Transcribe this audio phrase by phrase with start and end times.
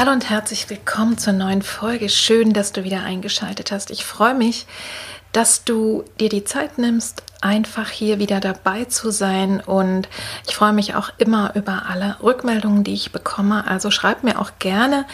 [0.00, 2.08] Hallo und herzlich willkommen zur neuen Folge.
[2.08, 3.90] Schön, dass du wieder eingeschaltet hast.
[3.90, 4.66] Ich freue mich,
[5.32, 9.60] dass du dir die Zeit nimmst, einfach hier wieder dabei zu sein.
[9.60, 10.08] Und
[10.48, 13.66] ich freue mich auch immer über alle Rückmeldungen, die ich bekomme.
[13.66, 15.04] Also schreib mir auch gerne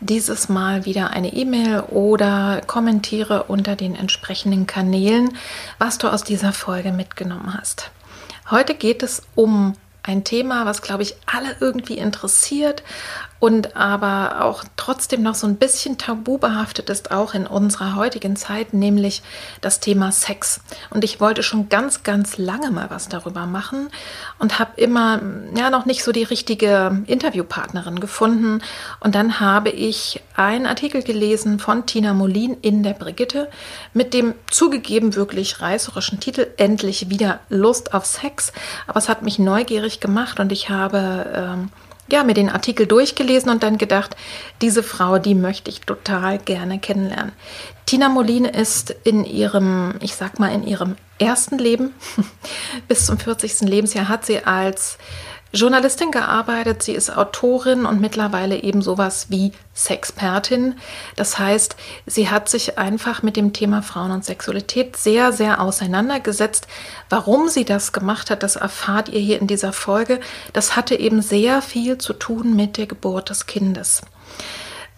[0.00, 5.38] dieses Mal wieder eine E-Mail oder kommentiere unter den entsprechenden Kanälen,
[5.78, 7.90] was du aus dieser Folge mitgenommen hast.
[8.50, 12.82] Heute geht es um ein Thema, was, glaube ich, alle irgendwie interessiert
[13.44, 18.36] und aber auch trotzdem noch so ein bisschen tabu behaftet ist, auch in unserer heutigen
[18.36, 19.20] Zeit, nämlich
[19.60, 20.62] das Thema Sex.
[20.88, 23.90] Und ich wollte schon ganz, ganz lange mal was darüber machen
[24.38, 25.20] und habe immer
[25.54, 28.62] ja noch nicht so die richtige Interviewpartnerin gefunden.
[29.00, 33.50] Und dann habe ich einen Artikel gelesen von Tina Molin in der Brigitte
[33.92, 38.54] mit dem zugegeben wirklich reißerischen Titel Endlich wieder Lust auf Sex.
[38.86, 41.70] Aber es hat mich neugierig gemacht und ich habe ähm,
[42.14, 44.16] ja, mir den Artikel durchgelesen und dann gedacht,
[44.62, 47.32] diese Frau, die möchte ich total gerne kennenlernen.
[47.86, 51.92] Tina Moline ist in ihrem, ich sag mal, in ihrem ersten Leben,
[52.88, 53.62] bis zum 40.
[53.62, 54.96] Lebensjahr, hat sie als
[55.54, 60.74] Journalistin gearbeitet, sie ist Autorin und mittlerweile eben sowas wie Sexpertin.
[61.14, 61.76] Das heißt,
[62.06, 66.66] sie hat sich einfach mit dem Thema Frauen und Sexualität sehr, sehr auseinandergesetzt.
[67.08, 70.18] Warum sie das gemacht hat, das erfahrt ihr hier in dieser Folge.
[70.52, 74.02] Das hatte eben sehr viel zu tun mit der Geburt des Kindes.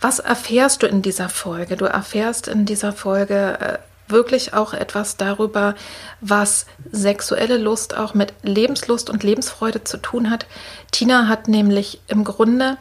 [0.00, 1.76] Was erfährst du in dieser Folge?
[1.76, 3.78] Du erfährst in dieser Folge äh,
[4.08, 5.74] wirklich auch etwas darüber,
[6.20, 10.46] was sexuelle Lust auch mit Lebenslust und Lebensfreude zu tun hat.
[10.90, 12.78] Tina hat nämlich im Grunde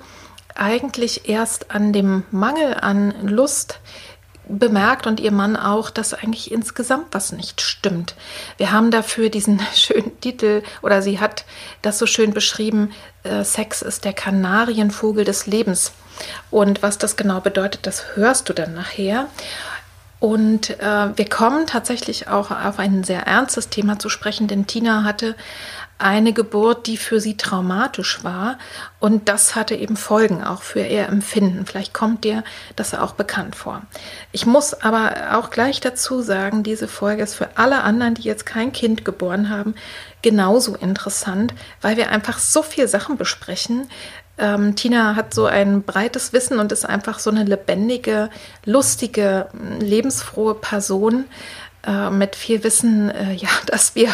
[0.56, 3.80] eigentlich erst an dem Mangel an Lust
[4.48, 8.16] bemerkt und ihr Mann auch, dass eigentlich insgesamt was nicht stimmt.
[8.58, 11.46] Wir haben dafür diesen schönen Titel oder sie hat
[11.82, 12.92] das so schön beschrieben,
[13.24, 15.94] äh, Sex ist der Kanarienvogel des Lebens.
[16.50, 19.28] Und was das genau bedeutet, das hörst du dann nachher.
[20.20, 25.04] Und äh, wir kommen tatsächlich auch auf ein sehr ernstes Thema zu sprechen, denn Tina
[25.04, 25.36] hatte
[25.98, 28.58] eine Geburt, die für sie traumatisch war.
[29.00, 31.66] Und das hatte eben Folgen auch für ihr Empfinden.
[31.66, 32.44] Vielleicht kommt dir
[32.76, 33.82] das auch bekannt vor.
[34.32, 38.46] Ich muss aber auch gleich dazu sagen, diese Folge ist für alle anderen, die jetzt
[38.46, 39.76] kein Kind geboren haben,
[40.22, 43.88] genauso interessant, weil wir einfach so viele Sachen besprechen,
[44.38, 48.30] ähm, Tina hat so ein breites Wissen und ist einfach so eine lebendige,
[48.66, 49.48] lustige,
[49.80, 51.26] lebensfrohe Person
[51.86, 54.10] äh, mit viel Wissen, äh, ja, dass wir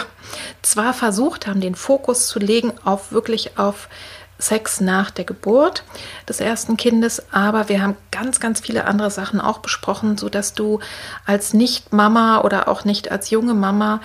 [0.61, 3.87] zwar versucht haben, den Fokus zu legen auf wirklich auf
[4.37, 5.83] Sex nach der Geburt
[6.27, 10.53] des ersten Kindes, aber wir haben ganz, ganz viele andere Sachen auch besprochen, so dass
[10.53, 10.79] du
[11.25, 14.01] als Nicht-Mama oder auch nicht als junge Mama,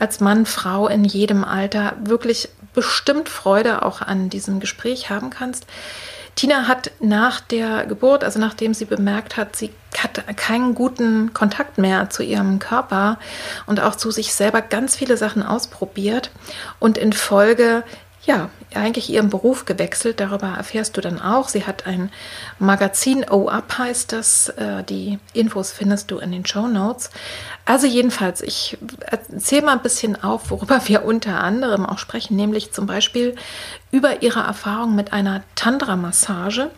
[0.00, 5.66] als Mann, Frau in jedem Alter wirklich bestimmt Freude auch an diesem Gespräch haben kannst.
[6.36, 11.76] Tina hat nach der Geburt, also nachdem sie bemerkt hat, sie hat keinen guten Kontakt
[11.76, 13.18] mehr zu ihrem Körper
[13.66, 16.30] und auch zu sich selber ganz viele Sachen ausprobiert
[16.78, 17.82] und in Folge
[18.26, 20.20] ja, eigentlich ihren Beruf gewechselt.
[20.20, 21.48] Darüber erfährst du dann auch.
[21.48, 22.10] Sie hat ein
[22.58, 24.50] Magazin, O Up heißt das.
[24.50, 27.10] Äh, die Infos findest du in den Show Notes.
[27.64, 32.72] Also jedenfalls, ich erzähle mal ein bisschen auf, worüber wir unter anderem auch sprechen, nämlich
[32.72, 33.36] zum Beispiel
[33.90, 36.70] über ihre Erfahrung mit einer Tantra-Massage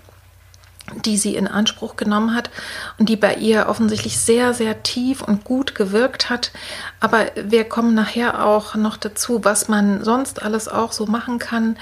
[1.04, 2.50] die sie in Anspruch genommen hat
[2.98, 6.52] und die bei ihr offensichtlich sehr, sehr tief und gut gewirkt hat.
[7.00, 11.76] Aber wir kommen nachher auch noch dazu, was man sonst alles auch so machen kann.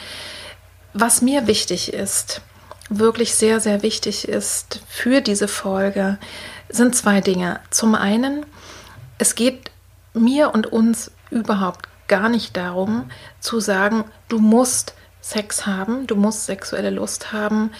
[0.93, 2.41] Was mir wichtig ist,
[2.89, 6.19] wirklich sehr, sehr wichtig ist für diese Folge,
[6.69, 7.61] sind zwei Dinge.
[7.71, 8.45] Zum einen,
[9.19, 9.71] es geht
[10.13, 13.09] mir und uns überhaupt gar nicht darum
[13.39, 17.71] zu sagen, du musst Sex haben, du musst sexuelle Lust haben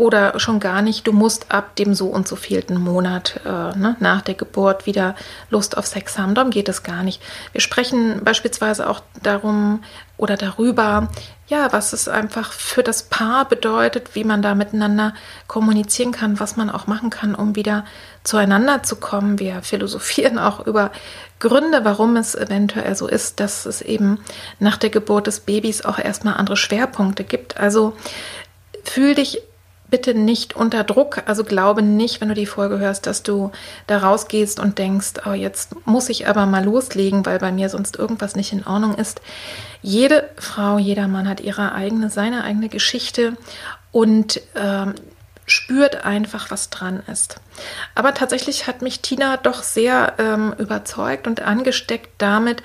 [0.00, 3.96] oder schon gar nicht, du musst ab dem so und so vielten Monat äh, ne,
[4.00, 5.14] nach der Geburt wieder
[5.50, 6.34] Lust auf Sex haben.
[6.34, 7.20] Darum geht es gar nicht.
[7.52, 9.84] Wir sprechen beispielsweise auch darum
[10.16, 11.10] oder darüber,
[11.48, 15.12] ja, was es einfach für das Paar bedeutet, wie man da miteinander
[15.48, 17.84] kommunizieren kann, was man auch machen kann, um wieder
[18.24, 19.38] zueinander zu kommen.
[19.38, 20.92] Wir philosophieren auch über
[21.40, 24.18] Gründe, warum es eventuell so ist, dass es eben
[24.60, 27.58] nach der Geburt des Babys auch erstmal andere Schwerpunkte gibt.
[27.58, 27.94] Also
[28.82, 29.42] fühl dich
[29.90, 31.22] bitte nicht unter Druck.
[31.26, 33.50] Also glaube nicht, wenn du die Folge hörst, dass du
[33.86, 37.96] da rausgehst und denkst, oh, jetzt muss ich aber mal loslegen, weil bei mir sonst
[37.96, 39.20] irgendwas nicht in Ordnung ist.
[39.82, 43.36] Jede Frau, jeder Mann hat ihre eigene, seine eigene Geschichte
[43.92, 44.94] und ähm,
[45.46, 47.40] spürt einfach, was dran ist.
[47.94, 52.62] Aber tatsächlich hat mich Tina doch sehr ähm, überzeugt und angesteckt damit,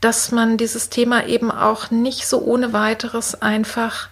[0.00, 4.08] dass man dieses Thema eben auch nicht so ohne weiteres einfach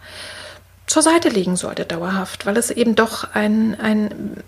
[0.87, 4.43] zur Seite legen sollte dauerhaft, weil es eben doch ein, ein,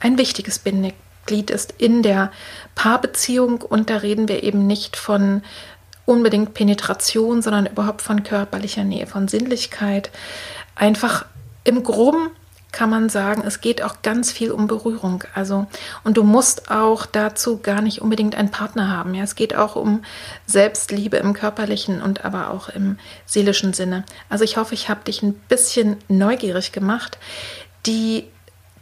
[0.00, 2.32] ein wichtiges Bindeglied ist in der
[2.74, 5.42] Paarbeziehung und da reden wir eben nicht von
[6.06, 10.10] unbedingt Penetration, sondern überhaupt von körperlicher Nähe, von Sinnlichkeit.
[10.74, 11.24] Einfach
[11.64, 12.30] im Groben
[12.74, 15.24] kann man sagen, es geht auch ganz viel um Berührung.
[15.32, 15.66] Also,
[16.02, 19.14] und du musst auch dazu gar nicht unbedingt einen Partner haben.
[19.14, 20.04] Ja, es geht auch um
[20.44, 24.04] Selbstliebe im körperlichen und aber auch im seelischen Sinne.
[24.28, 27.16] Also, ich hoffe, ich habe dich ein bisschen neugierig gemacht.
[27.86, 28.24] Die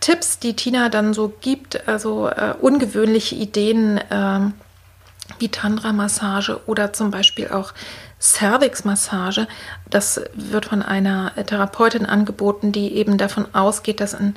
[0.00, 4.40] Tipps, die Tina dann so gibt, also äh, ungewöhnliche Ideen äh,
[5.38, 7.72] wie Tantra-Massage oder zum Beispiel auch
[8.22, 9.48] Cervix-Massage.
[9.90, 14.36] Das wird von einer Therapeutin angeboten, die eben davon ausgeht, dass in,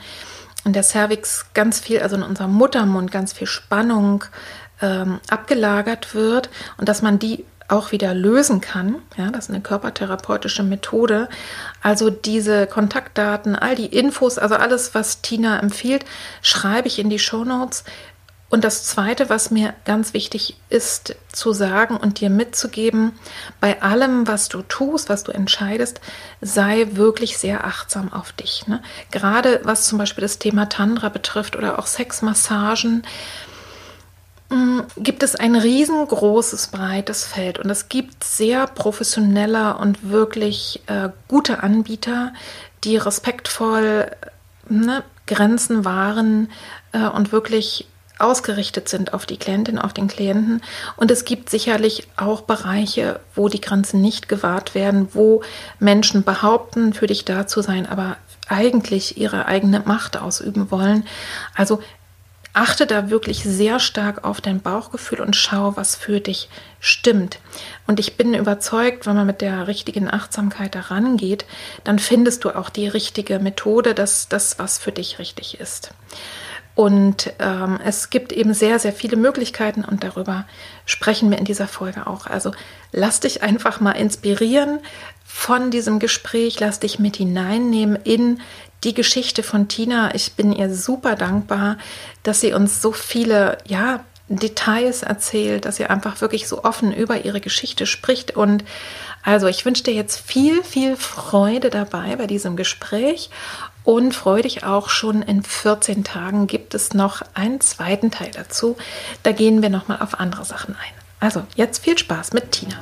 [0.66, 4.26] in der Cervix ganz viel, also in unserem Muttermund, ganz viel Spannung
[4.82, 9.02] ähm, abgelagert wird und dass man die auch wieder lösen kann.
[9.18, 11.30] Ja, das ist eine körpertherapeutische Methode.
[11.82, 16.06] Also diese Kontaktdaten, all die Infos, also alles, was Tina empfiehlt,
[16.42, 17.84] schreibe ich in die Show Notes.
[18.50, 23.14] Und das Zweite, was mir ganz wichtig ist zu sagen und dir mitzugeben,
[23.60, 26.00] bei allem, was du tust, was du entscheidest,
[26.42, 28.68] sei wirklich sehr achtsam auf dich.
[28.68, 28.84] Ne?
[29.10, 33.04] Gerade was zum Beispiel das Thema Tantra betrifft oder auch Sexmassagen,
[34.50, 41.10] mm, gibt es ein riesengroßes, breites Feld und es gibt sehr professionelle und wirklich äh,
[41.28, 42.32] gute Anbieter,
[42.84, 44.12] die respektvoll
[44.70, 46.52] ne, Grenzen wahren
[46.92, 47.88] äh, und wirklich
[48.20, 50.62] ausgerichtet sind auf die Klientin, auf den Klienten.
[50.96, 55.44] Und es gibt sicherlich auch Bereiche, wo die Grenzen nicht gewahrt werden, wo
[55.80, 58.18] Menschen behaupten, für dich da zu sein, aber
[58.48, 61.06] eigentlich ihre eigene Macht ausüben wollen.
[61.56, 61.82] Also
[62.56, 66.48] achte da wirklich sehr stark auf dein Bauchgefühl und schau, was für dich
[66.80, 67.40] stimmt.
[67.86, 71.46] Und ich bin überzeugt, wenn man mit der richtigen Achtsamkeit daran geht,
[71.84, 75.92] dann findest du auch die richtige Methode, dass das, was für dich richtig ist.
[76.76, 80.46] Und ähm, es gibt eben sehr, sehr viele Möglichkeiten und darüber
[80.86, 82.28] sprechen wir in dieser Folge auch.
[82.28, 82.52] Also
[82.92, 84.80] lass dich einfach mal inspirieren
[85.24, 88.42] von diesem Gespräch, lass dich mit hineinnehmen in
[88.84, 90.14] die Geschichte von Tina.
[90.16, 91.78] Ich bin ihr super dankbar,
[92.24, 97.26] dass sie uns so viele, ja, Details erzählt, dass sie einfach wirklich so offen über
[97.26, 98.36] ihre Geschichte spricht.
[98.36, 98.66] Und
[99.24, 103.30] also ich wünsche dir jetzt viel, viel Freude dabei bei diesem Gespräch
[103.86, 108.76] und freue dich auch schon in 14 Tagen gibt es noch einen zweiten Teil dazu.
[109.24, 110.94] Da gehen wir nochmal auf andere Sachen ein.
[111.20, 112.76] Also jetzt viel Spaß mit Tina.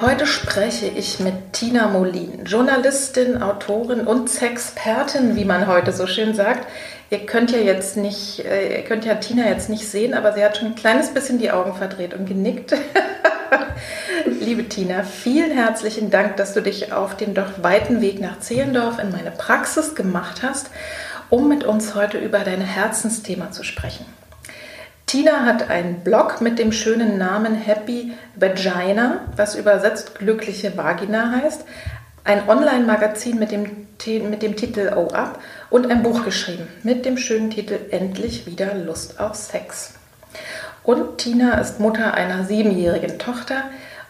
[0.00, 6.34] Heute spreche ich mit Tina Molin, Journalistin, Autorin und Sexpertin, wie man heute so schön
[6.34, 6.68] sagt.
[7.08, 10.44] Ihr könnt ja jetzt nicht, äh, ihr könnt ja Tina jetzt nicht sehen, aber sie
[10.44, 12.74] hat schon ein kleines bisschen die Augen verdreht und genickt.
[14.26, 18.98] Liebe Tina, vielen herzlichen Dank, dass du dich auf den doch weiten Weg nach Zehlendorf
[18.98, 20.68] in meine Praxis gemacht hast,
[21.30, 24.04] um mit uns heute über dein Herzensthema zu sprechen.
[25.06, 31.64] Tina hat einen Blog mit dem schönen Namen Happy Vagina, was übersetzt glückliche Vagina heißt,
[32.24, 33.86] ein Online-Magazin mit dem,
[34.28, 35.38] mit dem Titel Oh Up
[35.70, 39.94] und ein Buch geschrieben mit dem schönen Titel Endlich wieder Lust auf Sex.
[40.82, 43.62] Und Tina ist Mutter einer siebenjährigen Tochter.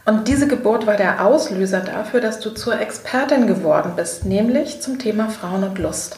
[0.06, 4.98] Und diese Geburt war der Auslöser dafür, dass du zur Expertin geworden bist, nämlich zum
[4.98, 6.16] Thema Frauen und Lust.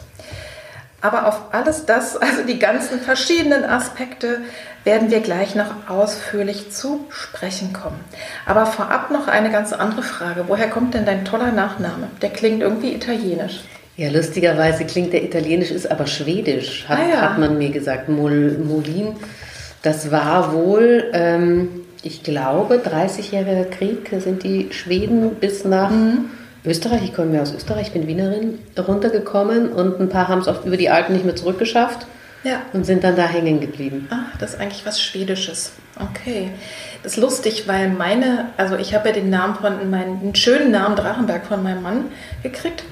[1.00, 4.40] Aber auf alles das, also die ganzen verschiedenen Aspekte,
[4.84, 8.00] werden wir gleich noch ausführlich zu sprechen kommen.
[8.46, 10.44] Aber vorab noch eine ganz andere Frage.
[10.46, 12.08] Woher kommt denn dein toller Nachname?
[12.22, 13.60] Der klingt irgendwie italienisch.
[13.96, 17.20] Ja, lustigerweise klingt der italienisch, ist aber schwedisch, hat, ah, ja.
[17.20, 18.08] hat man mir gesagt.
[18.08, 19.16] Mol, Molin,
[19.82, 21.68] Das war wohl, ähm,
[22.02, 26.30] ich glaube, 30-jähriger Krieg sind die Schweden bis nach mhm.
[26.64, 27.02] Österreich.
[27.04, 30.64] Ich komme ja aus Österreich, ich bin Wienerin, runtergekommen und ein paar haben es auch
[30.64, 32.06] über die Alpen nicht mehr zurückgeschafft.
[32.44, 32.62] Ja.
[32.72, 34.08] Und sind dann da hängen geblieben.
[34.10, 35.72] Ach, das ist eigentlich was Schwedisches.
[35.98, 36.50] Okay.
[37.02, 40.96] Das ist lustig, weil meine, also ich habe ja den Namen von meinen, schönen Namen
[40.96, 42.04] Drachenberg von meinem Mann
[42.42, 42.84] gekriegt.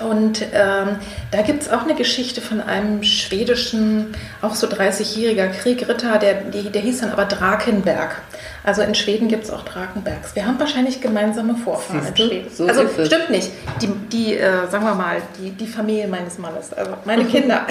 [0.00, 0.96] Und ähm,
[1.32, 6.70] da gibt es auch eine Geschichte von einem schwedischen, auch so 30-jähriger Kriegritter, der, die,
[6.70, 8.22] der hieß dann aber Drakenberg.
[8.68, 10.36] Also in Schweden gibt es auch Drakenbergs.
[10.36, 12.50] Wir haben wahrscheinlich gemeinsame Vorfahren in Schweden.
[12.52, 13.50] So also stimmt nicht.
[13.80, 17.66] Die, die äh, sagen wir mal, die, die Familie meines Mannes, also meine Kinder.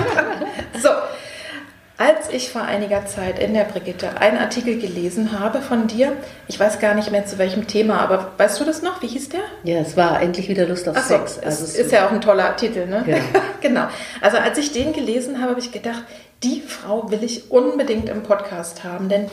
[0.82, 0.88] so,
[1.98, 6.12] als ich vor einiger Zeit in der Brigitte einen Artikel gelesen habe von dir,
[6.48, 9.02] ich weiß gar nicht mehr zu welchem Thema, aber weißt du das noch?
[9.02, 9.40] Wie hieß der?
[9.64, 11.38] Ja, es war endlich wieder Lust auf Ach so, Sex.
[11.38, 13.04] Also ist, ist ja auch ein toller Titel, ne?
[13.06, 13.18] Ja.
[13.60, 13.88] genau.
[14.22, 16.02] Also als ich den gelesen habe, habe ich gedacht,
[16.42, 19.26] die Frau will ich unbedingt im Podcast haben, denn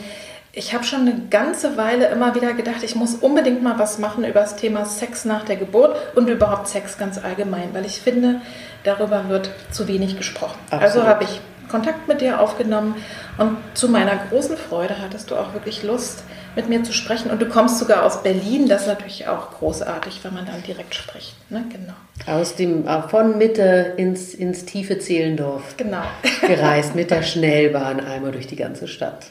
[0.54, 4.24] ich habe schon eine ganze Weile immer wieder gedacht, ich muss unbedingt mal was machen
[4.24, 8.40] über das Thema Sex nach der Geburt und überhaupt Sex ganz allgemein, weil ich finde,
[8.84, 10.58] darüber wird zu wenig gesprochen.
[10.70, 11.06] Also Absolut.
[11.06, 11.40] Also habe ich
[11.70, 12.96] Kontakt mit dir aufgenommen
[13.38, 16.22] und zu meiner großen Freude hattest du auch wirklich Lust,
[16.54, 17.30] mit mir zu sprechen.
[17.30, 20.94] Und du kommst sogar aus Berlin, das ist natürlich auch großartig, wenn man dann direkt
[20.94, 21.34] spricht.
[21.50, 21.64] Ne?
[21.70, 21.94] Genau.
[22.26, 26.02] Aus dem, äh, von Mitte ins, ins tiefe Zehlendorf genau.
[26.46, 29.26] gereist mit der Schnellbahn einmal durch die ganze Stadt.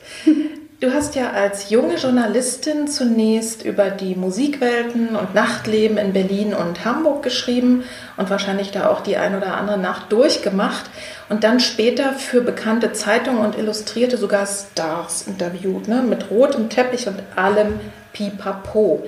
[0.81, 6.83] Du hast ja als junge Journalistin zunächst über die Musikwelten und Nachtleben in Berlin und
[6.83, 7.83] Hamburg geschrieben
[8.17, 10.85] und wahrscheinlich da auch die ein oder andere Nacht durchgemacht
[11.29, 16.01] und dann später für bekannte Zeitungen und Illustrierte sogar Stars interviewt, ne?
[16.01, 17.79] mit rotem Teppich und allem
[18.11, 19.07] Pipapo.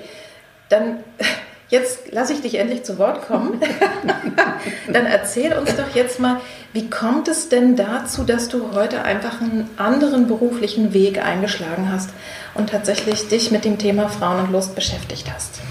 [0.69, 0.99] Dann
[1.73, 3.59] jetzt lasse ich dich endlich zu Wort kommen.
[4.93, 6.39] Dann erzähl uns doch jetzt mal,
[6.71, 12.11] wie kommt es denn dazu, dass du heute einfach einen anderen beruflichen Weg eingeschlagen hast
[12.53, 15.61] und tatsächlich dich mit dem Thema Frauen und Lust beschäftigt hast?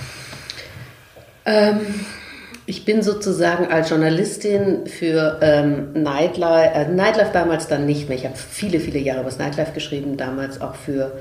[1.45, 2.05] Ähm,
[2.67, 8.19] ich bin sozusagen als Journalistin für ähm, Nightlife, äh, Nightlife damals dann nicht mehr.
[8.19, 11.13] Ich habe viele, viele Jahre über das Nightlife geschrieben, damals auch für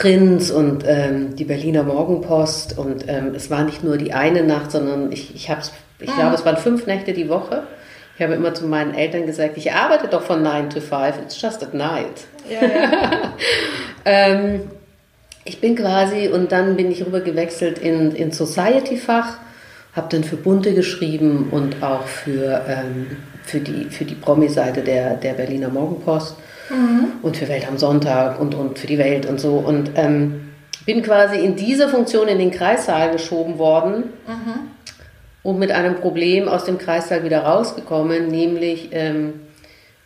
[0.00, 2.78] Prinz und ähm, die Berliner Morgenpost.
[2.78, 5.60] Und ähm, es war nicht nur die eine Nacht, sondern ich, ich habe
[5.98, 7.64] ich glaube, es waren fünf Nächte die Woche.
[8.16, 11.40] Ich habe immer zu meinen Eltern gesagt, ich arbeite doch von 9 to 5, it's
[11.40, 12.26] just at night.
[12.48, 13.10] Ja, ja.
[14.06, 14.62] ähm,
[15.44, 19.36] ich bin quasi, und dann bin ich rüber gewechselt in, in Society-Fach,
[19.94, 25.16] habe dann für Bunte geschrieben und auch für, ähm, für die, für die Promi-Seite der,
[25.16, 26.36] der Berliner Morgenpost
[26.70, 27.12] mhm.
[27.22, 29.54] und für Welt am Sonntag und, und für die Welt und so.
[29.56, 30.50] Und ähm,
[30.86, 34.54] bin quasi in dieser Funktion in den Kreissaal geschoben worden mhm.
[35.42, 39.34] und mit einem Problem aus dem Kreissaal wieder rausgekommen, nämlich ähm,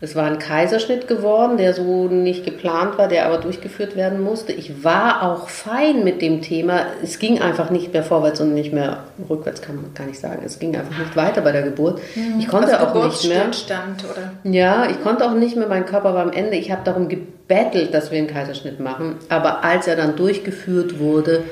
[0.04, 4.52] es war ein Kaiserschnitt geworden, der so nicht geplant war, der aber durchgeführt werden musste.
[4.52, 6.80] Ich war auch fein mit dem Thema.
[7.02, 10.42] Es ging einfach nicht mehr vorwärts und nicht mehr rückwärts, kann, kann ich sagen.
[10.44, 12.00] Es ging einfach nicht weiter bei der Geburt.
[12.14, 12.38] Mhm.
[12.38, 13.46] Ich konnte also auch nicht mehr.
[13.46, 14.52] Oder?
[14.52, 15.68] Ja, ich konnte auch nicht mehr.
[15.68, 16.56] Mein Körper war am Ende.
[16.56, 19.16] Ich habe darum gebettelt, dass wir einen Kaiserschnitt machen.
[19.30, 21.44] Aber als er dann durchgeführt wurde,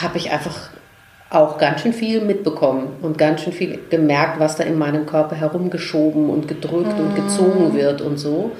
[0.00, 0.70] habe ich einfach
[1.34, 5.34] auch ganz schön viel mitbekommen und ganz schön viel gemerkt, was da in meinem Körper
[5.34, 7.06] herumgeschoben und gedrückt mhm.
[7.06, 8.52] und gezogen wird und so.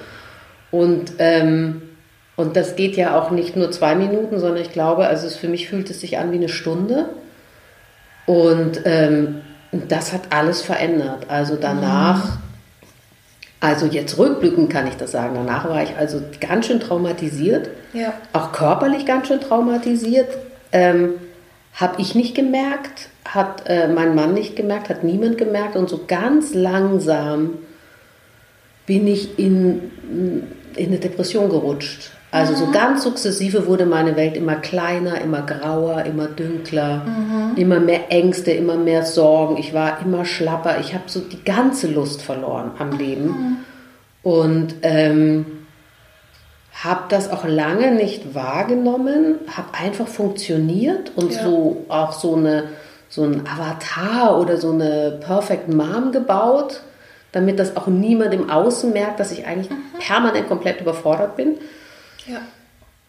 [0.71, 1.83] Und, ähm,
[2.37, 5.49] und das geht ja auch nicht nur zwei Minuten, sondern ich glaube, also es, für
[5.49, 7.11] mich fühlt es sich an wie eine Stunde.
[8.25, 9.43] Und ähm,
[9.89, 11.27] das hat alles verändert.
[11.29, 12.39] Also danach, mhm.
[13.61, 18.15] also jetzt rückblickend kann ich das sagen, danach war ich also ganz schön traumatisiert, ja.
[18.33, 20.29] auch körperlich ganz schön traumatisiert.
[20.73, 21.17] Ähm,
[21.75, 26.01] habe ich nicht gemerkt, hat äh, mein Mann nicht gemerkt, hat niemand gemerkt und so
[26.07, 27.59] ganz langsam
[28.87, 29.91] bin ich in,
[30.77, 32.11] in eine Depression gerutscht.
[32.31, 32.57] Also mhm.
[32.57, 37.57] so ganz sukzessive wurde meine Welt immer kleiner, immer grauer, immer dünkler, mhm.
[37.57, 39.59] immer mehr Ängste, immer mehr Sorgen.
[39.59, 40.81] Ich war immer schlapper.
[40.81, 43.27] Ich habe so die ganze Lust verloren am Leben.
[43.27, 43.57] Mhm.
[44.23, 45.45] Und ähm,
[46.73, 51.43] habe das auch lange nicht wahrgenommen, habe einfach funktioniert und ja.
[51.43, 52.65] so auch so eine
[53.09, 56.81] so ein Avatar oder so eine Perfect Mom gebaut,
[57.33, 59.83] damit das auch niemand im Außen merkt, dass ich eigentlich mhm.
[59.99, 61.59] permanent komplett überfordert bin.
[62.27, 62.39] Ja.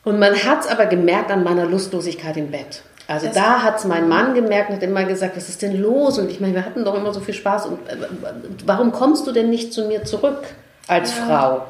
[0.04, 2.84] Und man hat es aber gemerkt an meiner Lustlosigkeit im Bett.
[3.08, 5.82] Also das da hat es mein Mann gemerkt und hat immer gesagt, was ist denn
[5.82, 6.20] los?
[6.20, 7.68] Und ich meine, wir hatten doch immer so viel Spaß.
[7.68, 7.96] Und äh,
[8.66, 10.44] warum kommst du denn nicht zu mir zurück
[10.88, 11.26] als ja.
[11.26, 11.68] Frau?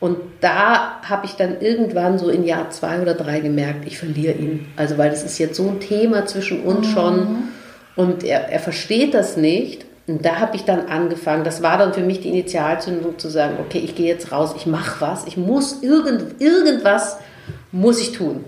[0.00, 4.34] Und da habe ich dann irgendwann so in Jahr zwei oder drei gemerkt, ich verliere
[4.34, 4.66] ihn.
[4.76, 6.92] Also weil das ist jetzt so ein Thema zwischen uns mhm.
[6.92, 7.28] schon
[7.96, 9.84] und er, er versteht das nicht.
[10.06, 13.56] Und da habe ich dann angefangen, das war dann für mich die Initialzündung zu sagen,
[13.60, 17.18] okay, ich gehe jetzt raus, ich mache was, ich muss irgend, irgendwas
[17.72, 18.44] muss ich tun.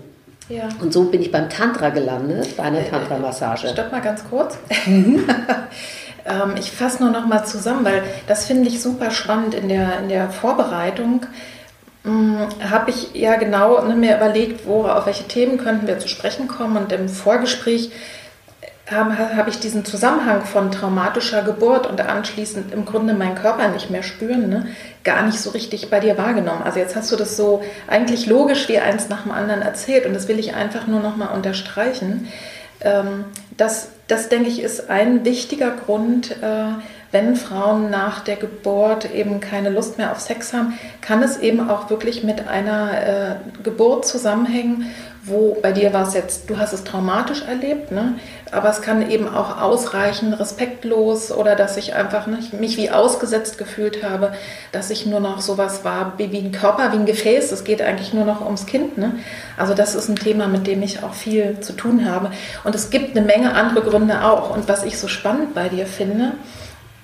[0.49, 0.69] Ja.
[0.81, 3.67] Und so bin ich beim Tantra gelandet, bei einer äh, Tantra-Massage.
[3.69, 4.57] Stopp mal ganz kurz.
[6.25, 9.99] Ähm, ich fasse nur noch mal zusammen, weil das finde ich super spannend in der,
[9.99, 11.25] in der Vorbereitung.
[12.03, 16.07] Hm, habe ich ja genau ne, mir überlegt, wo, auf welche Themen könnten wir zu
[16.07, 16.77] sprechen kommen.
[16.77, 17.91] Und im Vorgespräch
[18.89, 23.89] habe hab ich diesen Zusammenhang von traumatischer Geburt und anschließend im Grunde meinen Körper nicht
[23.89, 24.67] mehr spüren, ne,
[25.03, 26.63] gar nicht so richtig bei dir wahrgenommen.
[26.63, 30.13] Also jetzt hast du das so eigentlich logisch wie eins nach dem anderen erzählt und
[30.13, 32.27] das will ich einfach nur noch mal unterstreichen.
[32.83, 33.25] Ähm,
[33.57, 36.73] das, das denke ich ist ein wichtiger Grund, äh,
[37.11, 41.69] wenn Frauen nach der Geburt eben keine Lust mehr auf Sex haben, kann es eben
[41.69, 44.85] auch wirklich mit einer äh, Geburt zusammenhängen,
[45.23, 48.15] wo bei dir war es jetzt, du hast es traumatisch erlebt, ne?
[48.51, 53.57] Aber es kann eben auch ausreichen, respektlos oder dass ich einfach nicht, mich wie ausgesetzt
[53.57, 54.33] gefühlt habe,
[54.71, 57.51] dass ich nur noch sowas war wie, ein Körper, wie ein Gefäß.
[57.51, 58.97] Es geht eigentlich nur noch ums Kind.
[58.97, 59.13] Ne?
[59.57, 62.31] Also das ist ein Thema, mit dem ich auch viel zu tun habe.
[62.63, 64.55] Und es gibt eine Menge andere Gründe auch.
[64.55, 66.33] Und was ich so spannend bei dir finde,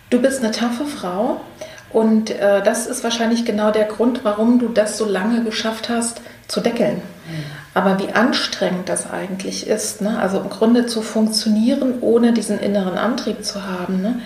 [0.10, 1.42] du bist eine taffe Frau
[1.92, 6.22] und äh, das ist wahrscheinlich genau der Grund, warum du das so lange geschafft hast
[6.48, 6.96] zu deckeln.
[6.96, 7.44] Mhm.
[7.77, 10.17] Aber wie anstrengend das eigentlich ist, ne?
[10.17, 14.19] also im Grunde zu funktionieren, ohne diesen inneren Antrieb zu haben, ne?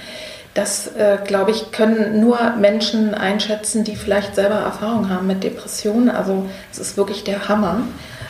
[0.53, 6.09] das, äh, glaube ich, können nur Menschen einschätzen, die vielleicht selber Erfahrung haben mit Depressionen.
[6.09, 7.81] Also es ist wirklich der Hammer,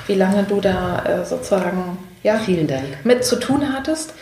[0.08, 2.84] wie lange du da äh, sozusagen ja, Vielen Dank.
[3.04, 4.16] mit zu tun hattest.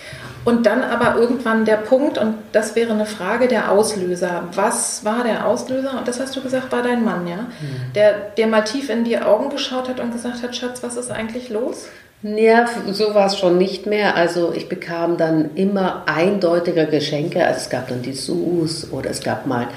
[0.46, 4.44] Und dann aber irgendwann der Punkt, und das wäre eine Frage der Auslöser.
[4.54, 5.98] Was war der Auslöser?
[5.98, 7.38] Und das hast du gesagt, war dein Mann, ja?
[7.38, 7.94] Mhm.
[7.94, 11.12] Der, der mal tief in die Augen geschaut hat und gesagt hat, Schatz, was ist
[11.12, 11.88] eigentlich los?
[12.22, 14.16] Ja, so war es schon nicht mehr.
[14.16, 17.46] Also ich bekam dann immer eindeutiger Geschenke.
[17.46, 19.68] Also es gab dann die Sus oder es gab mal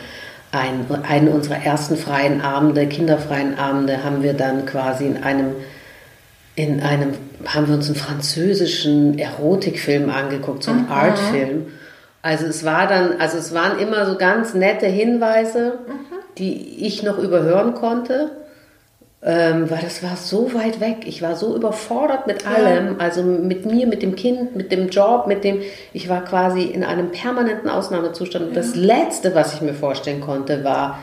[0.51, 5.55] ein, einen unserer ersten freien Abende, kinderfreien Abende, haben wir dann quasi in einem
[6.55, 7.15] in einem,
[7.47, 10.93] haben wir uns einen französischen Erotikfilm angeguckt, so einen mhm.
[10.93, 11.67] Artfilm.
[12.21, 15.93] Also es war dann, also es waren immer so ganz nette Hinweise, mhm.
[16.39, 18.31] die ich noch überhören konnte,
[19.25, 20.99] ähm, weil das war so weit weg.
[21.07, 22.95] Ich war so überfordert mit allem, ja.
[22.99, 25.63] also mit mir, mit dem Kind, mit dem Job, mit dem,
[25.93, 28.49] ich war quasi in einem permanenten Ausnahmezustand.
[28.49, 28.55] Ja.
[28.55, 30.99] das Letzte, was ich mir vorstellen konnte, war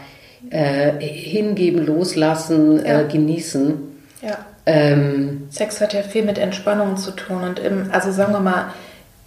[0.52, 3.02] äh, hingeben, loslassen, äh, ja.
[3.02, 3.89] äh, genießen.
[4.22, 4.38] Ja.
[4.66, 8.74] Ähm, Sex hat ja viel mit Entspannung zu tun und im, also sagen wir mal,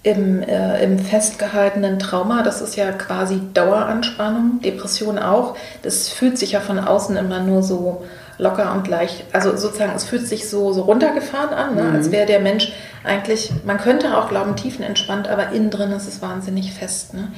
[0.03, 6.53] im, äh, im festgehaltenen Trauma, das ist ja quasi Daueranspannung, Depression auch, das fühlt sich
[6.53, 8.05] ja von außen immer nur so
[8.39, 11.83] locker und leicht, also sozusagen, es fühlt sich so, so runtergefahren an, ne?
[11.85, 11.95] mhm.
[11.95, 12.73] als wäre der Mensch
[13.05, 17.15] eigentlich, man könnte auch glauben, tiefenentspannt, aber innen drin ist es wahnsinnig fest.
[17.15, 17.29] Ne?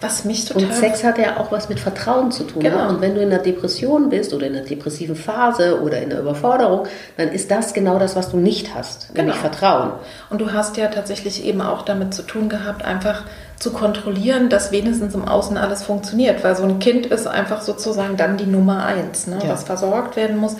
[0.00, 0.64] Was mich total.
[0.64, 2.62] Und Sex hat ja auch was mit Vertrauen zu tun.
[2.62, 2.70] Ne?
[2.70, 2.88] Genau.
[2.88, 6.20] Und wenn du in einer Depression bist oder in einer depressiven Phase oder in einer
[6.20, 9.22] Überforderung, dann ist das genau das, was du nicht hast, genau.
[9.22, 9.92] nämlich Vertrauen.
[10.30, 13.24] Und du hast ja tatsächlich eben auch damit zu tun gehabt, einfach
[13.58, 16.44] zu kontrollieren, dass wenigstens im Außen alles funktioniert.
[16.44, 19.38] Weil so ein Kind ist einfach sozusagen dann die Nummer eins, ne?
[19.42, 19.48] ja.
[19.48, 20.54] was versorgt werden muss.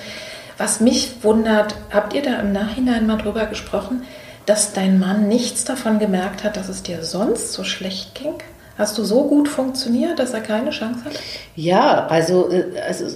[0.56, 4.02] Was mich wundert, habt ihr da im Nachhinein mal drüber gesprochen,
[4.46, 8.34] dass dein Mann nichts davon gemerkt hat, dass es dir sonst so schlecht ging?
[8.78, 11.12] Hast du so gut funktioniert, dass er keine Chance hat?
[11.56, 13.06] Ja, also, äh, also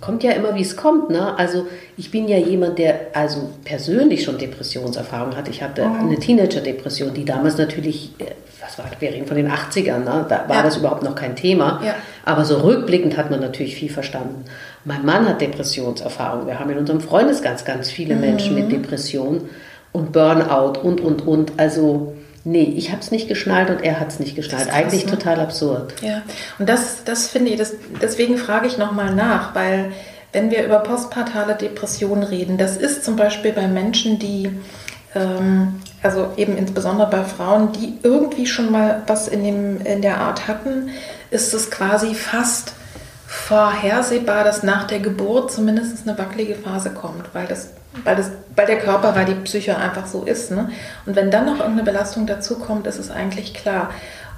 [0.00, 1.10] kommt ja immer, wie es kommt.
[1.10, 1.38] Ne?
[1.38, 1.66] Also
[1.98, 5.48] ich bin ja jemand, der also persönlich schon Depressionserfahrung hat.
[5.48, 6.08] Ich hatte mhm.
[6.08, 8.24] eine Teenager-Depression, die damals natürlich, äh,
[8.62, 10.24] was war, wir reden von den 80ern, ne?
[10.26, 10.62] da war ja.
[10.62, 11.80] das überhaupt noch kein Thema.
[11.84, 11.94] Ja.
[12.24, 14.46] Aber so rückblickend hat man natürlich viel verstanden.
[14.86, 16.46] Mein Mann hat Depressionserfahrung.
[16.46, 18.20] Wir haben in unserem Freundes ganz, ganz viele mhm.
[18.22, 19.50] Menschen mit Depressionen
[19.92, 21.52] und Burnout und, und, und.
[21.58, 24.68] Also Nee, ich habe es nicht geschnallt und er hat es nicht geschnallt.
[24.68, 25.12] Krass, Eigentlich ne?
[25.12, 25.94] total absurd.
[26.00, 26.22] Ja,
[26.58, 29.92] und das, das finde ich, das, deswegen frage ich nochmal nach, weil
[30.32, 34.50] wenn wir über postpartale Depressionen reden, das ist zum Beispiel bei Menschen, die,
[35.14, 40.20] ähm, also eben insbesondere bei Frauen, die irgendwie schon mal was in, dem, in der
[40.20, 40.90] Art hatten,
[41.30, 42.72] ist es quasi fast
[43.32, 47.68] vorhersehbar, dass nach der Geburt zumindest eine wackelige Phase kommt, weil das
[48.04, 50.50] weil, das, weil der Körper, weil die Psyche einfach so ist.
[50.50, 50.70] Ne?
[51.06, 53.90] Und wenn dann noch irgendeine Belastung dazukommt, ist es eigentlich klar.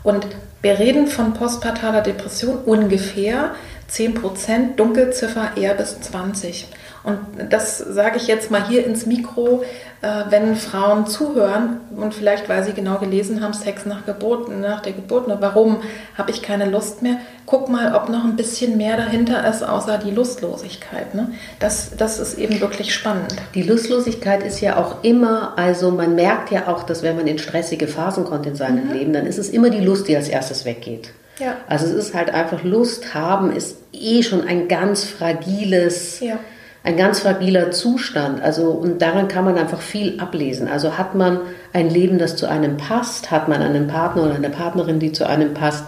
[0.03, 0.27] Und
[0.63, 3.55] wir reden von postpartaler Depression ungefähr
[3.91, 6.65] 10%, Dunkelziffer eher bis 20%.
[7.05, 7.19] Und
[7.51, 9.65] das sage ich jetzt mal hier ins Mikro,
[10.03, 14.83] äh, wenn Frauen zuhören und vielleicht, weil sie genau gelesen haben, Sex nach Geburt, nach
[14.83, 15.79] der Geburt, ne, warum
[16.17, 17.17] habe ich keine Lust mehr?
[17.45, 21.15] Guck mal, ob noch ein bisschen mehr dahinter ist, außer die Lustlosigkeit.
[21.15, 21.33] Ne?
[21.59, 23.35] Das, das ist eben wirklich spannend.
[23.55, 27.39] Die Lustlosigkeit ist ja auch immer, also man merkt ja auch, dass wenn man in
[27.39, 28.93] stressige Phasen kommt in seinem mhm.
[28.93, 31.13] Leben, dann ist es immer die Lust, die als erstes weggeht.
[31.39, 31.57] Ja.
[31.69, 36.39] Also es ist halt einfach Lust haben ist eh schon ein ganz fragiles, ja.
[36.85, 38.43] Ein ganz fragiler Zustand.
[38.43, 40.69] Also und daran kann man einfach viel ablesen.
[40.69, 41.41] Also hat man
[41.73, 45.27] ein Leben, das zu einem passt, hat man einen Partner oder eine Partnerin, die zu
[45.29, 45.85] einem passt,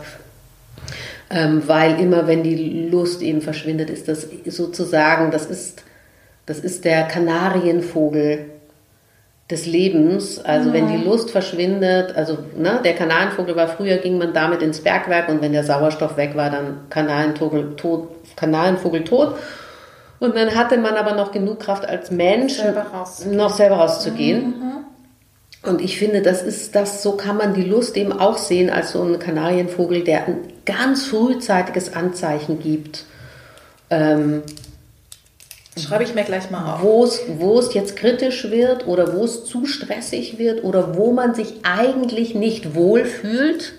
[1.30, 5.82] ähm, weil immer wenn die Lust eben verschwindet, ist das sozusagen, das ist,
[6.46, 8.50] das ist der Kanarienvogel
[9.50, 10.38] des Lebens.
[10.38, 11.04] Also wenn die mhm.
[11.04, 15.52] Lust verschwindet, also ne, der Kanarienvogel war früher, ging man damit ins Bergwerk und wenn
[15.52, 18.08] der Sauerstoff weg war, dann Kanarienvogel tot.
[18.36, 19.36] Kanarienvogel tot.
[20.24, 22.86] Und dann hatte man aber noch genug Kraft als Mensch, selber
[23.30, 24.46] noch selber rauszugehen.
[24.46, 24.84] Mhm.
[25.68, 28.92] Und ich finde, das ist das, so kann man die Lust eben auch sehen als
[28.92, 33.04] so ein Kanarienvogel, der ein ganz frühzeitiges Anzeichen gibt.
[33.90, 34.42] Ähm,
[35.76, 36.82] Schreibe ich mir gleich mal auf.
[37.38, 41.54] Wo es jetzt kritisch wird oder wo es zu stressig wird oder wo man sich
[41.64, 43.72] eigentlich nicht wohlfühlt,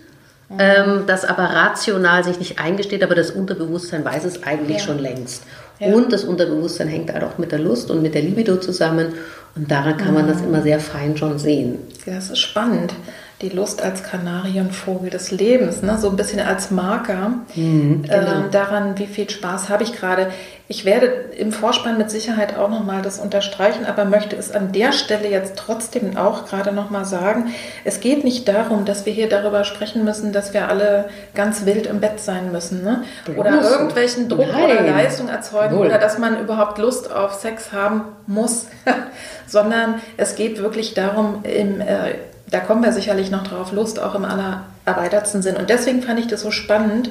[0.50, 0.58] mhm.
[0.60, 4.84] ähm, das aber rational sich nicht eingesteht, aber das Unterbewusstsein weiß es eigentlich ja.
[4.84, 5.44] schon längst.
[5.80, 5.94] Ja.
[5.94, 9.14] Und das Unterbewusstsein hängt halt auch mit der Lust und mit der Libido zusammen
[9.56, 10.50] und daran kann man das mhm.
[10.50, 11.80] immer sehr fein schon sehen.
[12.06, 12.94] Ja, das ist spannend
[13.42, 15.98] die Lust als Kanarienvogel des Lebens, ne?
[16.00, 18.16] so ein bisschen als Marker mhm, genau.
[18.16, 20.32] äh, daran, wie viel Spaß habe ich gerade.
[20.68, 21.06] Ich werde
[21.38, 25.58] im Vorspann mit Sicherheit auch nochmal das unterstreichen, aber möchte es an der Stelle jetzt
[25.58, 27.54] trotzdem auch gerade nochmal sagen.
[27.84, 31.86] Es geht nicht darum, dass wir hier darüber sprechen müssen, dass wir alle ganz wild
[31.86, 33.04] im Bett sein müssen ne?
[33.38, 34.72] oder irgendwelchen Druck Nein.
[34.72, 35.86] oder Leistung erzeugen Null.
[35.86, 38.66] oder dass man überhaupt Lust auf Sex haben muss,
[39.48, 42.16] sondern es geht wirklich darum, im äh,
[42.50, 45.58] da kommen wir sicherlich noch drauf, Lust auch im allererweitertsten Sinn.
[45.58, 47.10] Und deswegen fand ich das so spannend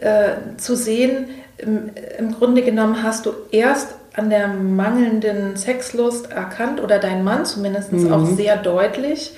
[0.00, 6.80] äh, zu sehen, im, im Grunde genommen hast du erst an der mangelnden Sexlust erkannt
[6.80, 8.12] oder dein Mann zumindest mhm.
[8.12, 9.32] auch sehr deutlich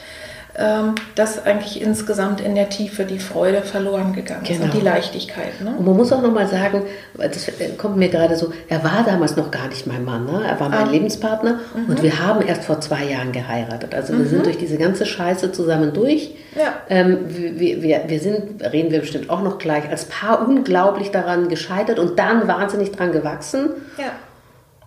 [1.15, 4.65] dass eigentlich insgesamt in der Tiefe die Freude verloren gegangen ist genau.
[4.65, 5.61] und die Leichtigkeit.
[5.61, 5.75] Ne?
[5.77, 6.83] Und man muss auch nochmal sagen,
[7.15, 10.43] das kommt mir gerade so, er war damals noch gar nicht mein Mann, ne?
[10.49, 10.91] er war mein ah.
[10.91, 11.91] Lebenspartner mhm.
[11.91, 13.95] und wir haben erst vor zwei Jahren geheiratet.
[13.95, 14.21] Also mhm.
[14.21, 16.35] wir sind durch diese ganze Scheiße zusammen durch.
[16.55, 16.75] Ja.
[16.89, 21.49] Ähm, wir, wir, wir sind, reden wir bestimmt auch noch gleich, als Paar unglaublich daran
[21.49, 23.71] gescheitert und dann wahnsinnig dran gewachsen.
[23.99, 24.13] Ja.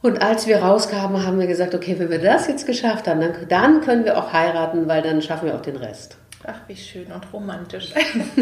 [0.01, 3.33] Und als wir rauskamen, haben wir gesagt, okay, wenn wir das jetzt geschafft haben, dann,
[3.49, 6.17] dann können wir auch heiraten, weil dann schaffen wir auch den Rest.
[6.47, 7.93] Ach, wie schön und romantisch.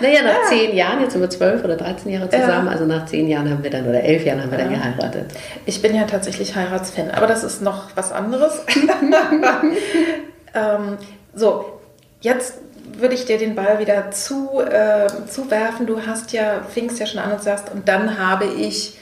[0.00, 0.48] naja, nach ja.
[0.48, 2.72] zehn Jahren, jetzt sind wir zwölf oder 13 Jahre zusammen, ja.
[2.72, 4.64] also nach zehn Jahren haben wir dann, oder elf Jahren haben wir ja.
[4.64, 5.30] dann geheiratet.
[5.64, 8.64] Ich bin ja tatsächlich Heiratsfan, aber das ist noch was anderes.
[10.54, 10.98] ähm,
[11.34, 11.80] so,
[12.20, 12.58] jetzt
[12.98, 15.86] würde ich dir den Ball wieder zu, äh, zuwerfen.
[15.86, 18.98] Du hast ja, fingst ja schon an und sagst, und dann habe ich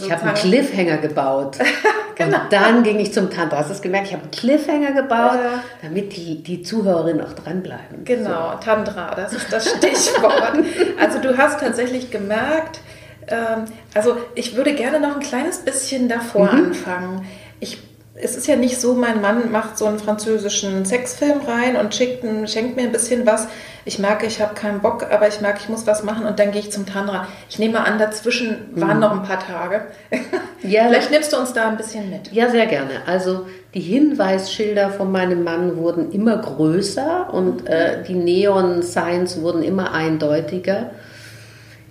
[0.00, 1.58] ich habe einen Cliffhanger gebaut.
[2.14, 2.38] genau.
[2.38, 3.58] Und dann ging ich zum Tantra.
[3.58, 4.08] Hast du es gemerkt?
[4.08, 5.62] Ich habe einen Cliffhanger gebaut, ja.
[5.82, 8.04] damit die, die Zuhörerinnen auch dranbleiben.
[8.04, 8.58] Genau, so.
[8.64, 10.52] Tantra, das ist das Stichwort.
[11.00, 12.80] also du hast tatsächlich gemerkt,
[13.28, 16.66] ähm, also ich würde gerne noch ein kleines bisschen davor mhm.
[16.66, 17.26] anfangen.
[17.60, 17.78] Ich
[18.18, 22.24] es ist ja nicht so, mein Mann macht so einen französischen Sexfilm rein und schickt,
[22.48, 23.46] schenkt mir ein bisschen was
[23.86, 26.50] ich merke, ich habe keinen Bock, aber ich merke, ich muss was machen und dann
[26.50, 27.28] gehe ich zum Tantra.
[27.48, 29.00] Ich nehme an, dazwischen waren mhm.
[29.00, 29.86] noch ein paar Tage.
[30.62, 32.32] Ja, Vielleicht nimmst du uns da ein bisschen mit.
[32.32, 33.02] Ja, sehr gerne.
[33.06, 37.66] Also die Hinweisschilder von meinem Mann wurden immer größer und mhm.
[37.68, 40.90] äh, die Neon-Signs wurden immer eindeutiger.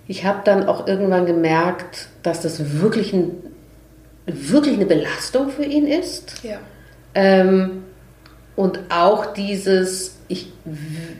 [0.08, 3.30] Ich habe dann auch irgendwann gemerkt, dass das wirklich, ein,
[4.26, 6.42] wirklich eine Belastung für ihn ist.
[6.42, 6.58] Ja.
[7.14, 7.84] Ähm,
[8.56, 10.52] und auch dieses, ich,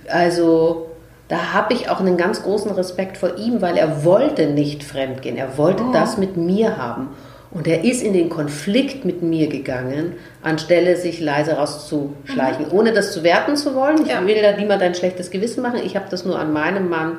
[0.09, 0.87] also
[1.29, 5.37] da habe ich auch einen ganz großen Respekt vor ihm, weil er wollte nicht fremdgehen.
[5.37, 5.92] Er wollte oh.
[5.92, 7.09] das mit mir haben.
[7.51, 12.73] Und er ist in den Konflikt mit mir gegangen, anstelle sich leise rauszuschleichen, mhm.
[12.73, 14.03] ohne das zu werten zu wollen.
[14.03, 14.27] Ich ja.
[14.27, 15.81] will da niemand ein schlechtes Gewissen machen.
[15.85, 17.19] Ich habe das nur an meinem Mann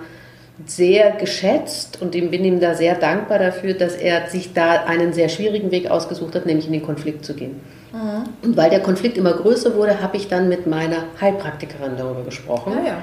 [0.66, 5.30] sehr geschätzt und bin ihm da sehr dankbar dafür, dass er sich da einen sehr
[5.30, 7.60] schwierigen Weg ausgesucht hat, nämlich in den Konflikt zu gehen.
[7.92, 8.24] Mhm.
[8.44, 12.74] Und weil der Konflikt immer größer wurde, habe ich dann mit meiner Heilpraktikerin darüber gesprochen.
[12.78, 12.98] Ja, ja.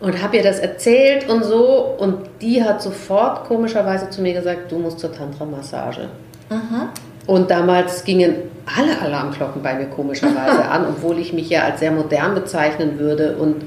[0.00, 1.96] Und habe ihr das erzählt und so.
[1.98, 6.08] Und die hat sofort komischerweise zu mir gesagt, du musst zur Tantra-Massage.
[6.50, 6.88] Mhm.
[7.26, 8.34] Und damals gingen
[8.66, 13.36] alle Alarmglocken bei mir komischerweise an, obwohl ich mich ja als sehr modern bezeichnen würde
[13.36, 13.64] und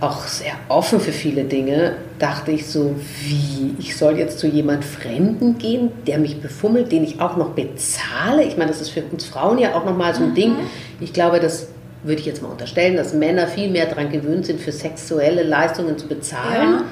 [0.00, 1.96] auch sehr offen für viele Dinge.
[2.18, 7.04] dachte ich so, wie, ich soll jetzt zu jemand Fremden gehen, der mich befummelt, den
[7.04, 8.44] ich auch noch bezahle.
[8.44, 10.34] Ich meine, das ist für uns Frauen ja auch nochmal so ein mhm.
[10.34, 10.56] Ding.
[11.00, 11.68] Ich glaube, das
[12.02, 15.98] würde ich jetzt mal unterstellen, dass Männer viel mehr daran gewöhnt sind, für sexuelle Leistungen
[15.98, 16.74] zu bezahlen.
[16.74, 16.84] Ja.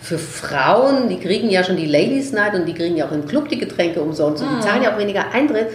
[0.00, 3.26] Für Frauen, die kriegen ja schon die Ladies Night und die kriegen ja auch im
[3.26, 4.62] Club die Getränke umsonst und die mhm.
[4.62, 5.68] zahlen ja auch weniger Eintritt.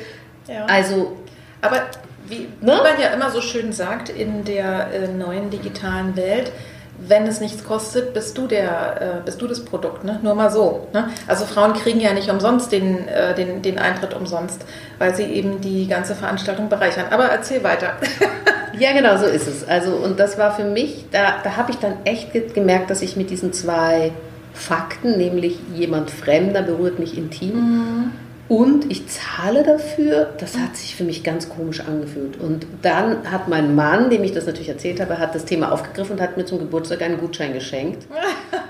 [0.47, 0.65] Ja.
[0.65, 1.17] Also,
[1.61, 1.81] aber
[2.27, 2.47] wie, ne?
[2.61, 6.51] wie man ja immer so schön sagt, in der äh, neuen digitalen Welt,
[6.97, 10.19] wenn es nichts kostet, bist du der, äh, bist du das Produkt, ne?
[10.21, 10.87] Nur mal so.
[10.93, 11.09] Ne?
[11.27, 14.63] Also Frauen kriegen ja nicht umsonst den, äh, den, den Eintritt umsonst,
[14.99, 17.05] weil sie eben die ganze Veranstaltung bereichern.
[17.09, 17.93] Aber erzähl weiter.
[18.79, 19.67] ja, genau, so ist es.
[19.67, 23.15] Also, und das war für mich, da, da habe ich dann echt gemerkt, dass ich
[23.15, 24.11] mit diesen zwei
[24.53, 28.11] Fakten, nämlich jemand Fremder berührt mich intim, mhm
[28.49, 30.33] und ich zahle dafür.
[30.37, 32.39] Das hat sich für mich ganz komisch angefühlt.
[32.39, 36.17] Und dann hat mein Mann, dem ich das natürlich erzählt habe, hat das Thema aufgegriffen
[36.17, 38.05] und hat mir zum Geburtstag einen Gutschein geschenkt.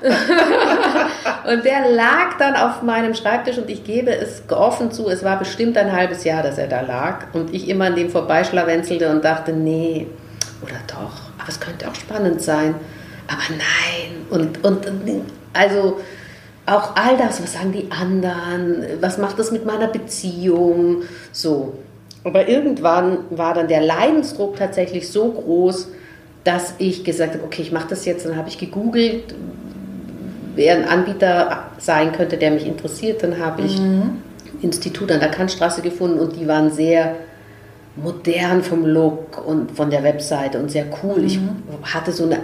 [1.51, 5.39] und der lag dann auf meinem Schreibtisch und ich gebe es offen zu, es war
[5.39, 7.33] bestimmt ein halbes Jahr, dass er da lag.
[7.33, 10.05] Und ich immer an dem vorbeischlawenzelte und dachte, nee,
[10.62, 12.75] oder doch, aber es könnte auch spannend sein.
[13.27, 14.25] Aber nein.
[14.29, 14.86] Und, und
[15.53, 15.99] also
[16.65, 21.73] auch all das, was sagen die anderen, was macht das mit meiner Beziehung, so.
[22.23, 25.89] Aber irgendwann war dann der Leidensdruck tatsächlich so groß,
[26.45, 28.26] dass ich gesagt habe, okay, ich mache das jetzt.
[28.26, 29.36] Dann habe ich gegoogelt,
[30.56, 33.23] wer ein Anbieter sein könnte, der mich interessiert.
[33.23, 34.21] Dann habe ich mhm.
[34.62, 37.15] Institut an der Kantstraße gefunden und die waren sehr
[37.95, 41.19] modern vom Look und von der Webseite und sehr cool.
[41.19, 41.28] Mhm.
[41.28, 42.39] Ich hatte so eine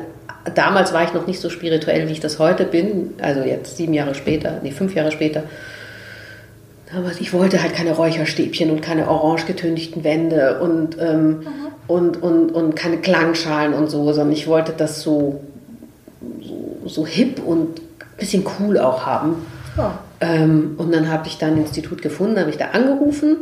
[0.55, 3.93] damals war ich noch nicht so spirituell, wie ich das heute bin, also jetzt sieben
[3.93, 5.43] Jahre später, nee, fünf Jahre später.
[6.95, 11.43] Aber ich wollte halt keine Räucherstäbchen und keine orange getünchten Wände und, ähm, mhm.
[11.87, 15.41] und, und, und keine Klangschalen und so, sondern ich wollte das so,
[16.41, 19.35] so, so hip und ein bisschen cool auch haben.
[19.77, 19.99] Ja.
[20.21, 23.37] Ähm, und dann habe ich dann ein Institut gefunden, habe ich da angerufen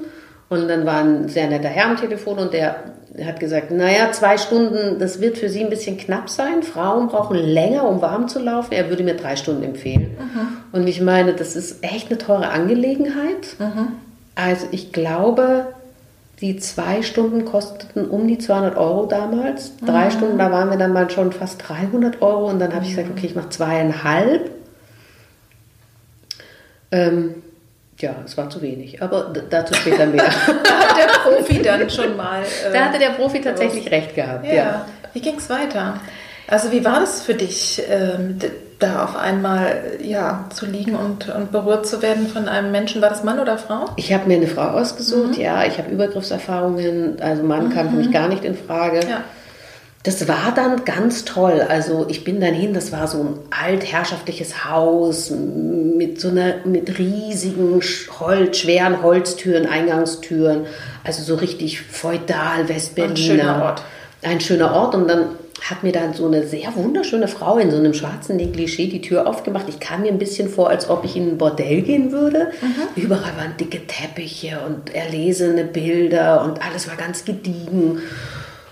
[0.49, 2.77] und dann war ein sehr netter Herr am Telefon und der
[3.25, 6.63] hat gesagt, naja, zwei Stunden, das wird für Sie ein bisschen knapp sein.
[6.63, 8.73] Frauen brauchen länger, um warm zu laufen.
[8.73, 10.15] Er würde mir drei Stunden empfehlen.
[10.19, 10.47] Mhm.
[10.71, 13.55] Und ich meine, das ist echt eine teure Angelegenheit.
[13.59, 13.93] Mhm.
[14.35, 15.67] Also ich glaube,
[16.41, 19.71] die zwei Stunden kosteten um die 200 Euro damals.
[19.77, 20.11] Drei mhm.
[20.11, 22.49] Stunden, da waren wir dann mal schon fast 300 Euro.
[22.49, 24.51] Und dann habe ich gesagt, okay, ich mache zweieinhalb.
[26.91, 27.35] Ähm,
[27.99, 30.25] ja, es war zu wenig, aber dazu später mehr.
[30.63, 32.41] da hat der Profi dann schon mal.
[32.41, 34.45] Äh, da hatte der Profi tatsächlich recht gehabt.
[34.45, 34.53] Ja.
[34.53, 34.85] ja.
[35.13, 35.99] Wie ging es weiter?
[36.47, 38.39] Also wie war das für dich, ähm,
[38.79, 43.01] da auf einmal ja, zu liegen und, und berührt zu werden von einem Menschen?
[43.01, 43.85] War das Mann oder Frau?
[43.95, 45.41] Ich habe mir eine Frau ausgesucht, mhm.
[45.41, 45.65] ja.
[45.65, 47.73] Ich habe Übergriffserfahrungen, also Mann mhm.
[47.73, 48.99] kam für mich gar nicht in Frage.
[48.99, 49.23] Ja
[50.07, 51.61] das war dann ganz toll.
[51.67, 56.97] Also ich bin dann hin, das war so ein altherrschaftliches Haus mit so einer mit
[56.97, 57.81] riesigen
[58.17, 60.65] Holz, schweren Holztüren, Eingangstüren,
[61.03, 63.11] also so richtig feudal Westberliner.
[63.11, 63.81] Ein schöner Ort.
[64.21, 65.25] Ein schöner Ort und dann
[65.69, 69.27] hat mir dann so eine sehr wunderschöne Frau in so einem schwarzen Negligé die Tür
[69.27, 69.65] aufgemacht.
[69.67, 72.51] Ich kam mir ein bisschen vor, als ob ich in ein Bordell gehen würde.
[72.61, 73.01] Mhm.
[73.03, 77.99] Überall waren dicke Teppiche und erlesene Bilder und alles war ganz gediegen.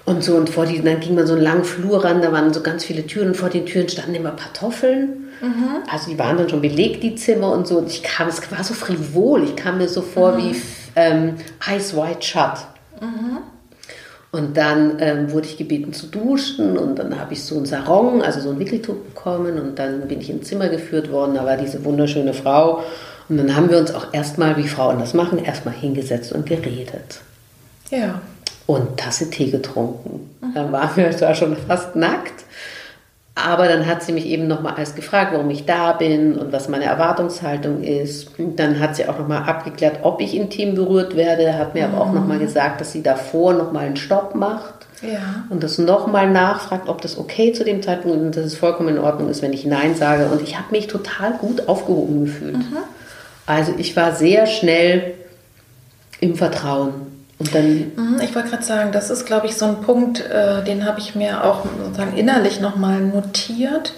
[0.06, 2.54] Und so, und vor die, dann ging man so einen langen Flur ran, da waren
[2.54, 5.32] so ganz viele Türen und vor den Türen standen immer Kartoffeln.
[5.41, 5.84] Mhm.
[5.91, 7.80] Also die waren dann schon belegt, die Zimmer und so.
[7.80, 10.38] Und ich kam, es war so frivol, ich kam mir so vor mhm.
[10.38, 10.62] wie
[10.96, 11.34] ähm,
[11.76, 12.68] Ice White Shut.
[13.02, 13.38] Mhm.
[14.32, 18.22] Und dann ähm, wurde ich gebeten zu duschen und dann habe ich so einen Sarong,
[18.22, 21.56] also so ein Wickeltuch bekommen und dann bin ich ins Zimmer geführt worden, da war
[21.56, 22.84] diese wunderschöne Frau
[23.30, 27.22] und dann haben wir uns auch erstmal, wie Frauen das machen, erstmal hingesetzt und geredet.
[27.89, 28.20] Ja
[28.65, 30.30] und Tasse Tee getrunken.
[30.54, 32.45] Dann waren wir zwar schon fast nackt,
[33.36, 36.69] aber dann hat sie mich eben nochmal alles gefragt, warum ich da bin und was
[36.69, 38.39] meine Erwartungshaltung ist.
[38.39, 41.93] Und dann hat sie auch nochmal abgeklärt, ob ich intim berührt werde, hat mir mhm.
[41.93, 42.43] aber auch nochmal mhm.
[42.43, 44.73] gesagt, dass sie davor nochmal einen Stopp macht.
[45.01, 45.43] Ja.
[45.49, 48.89] Und das nochmal nachfragt, ob das okay zu dem Zeitpunkt ist und dass es vollkommen
[48.89, 50.28] in Ordnung ist, wenn ich Nein sage.
[50.28, 52.58] Und ich habe mich total gut aufgehoben gefühlt.
[52.58, 52.78] Mhm.
[53.45, 55.13] Also ich war sehr schnell
[56.21, 57.14] im Vertrauen.
[57.38, 60.63] Und dann mhm, ich wollte gerade sagen, das ist, glaube ich, so ein Punkt, äh,
[60.63, 63.93] den habe ich mir auch sozusagen innerlich nochmal notiert.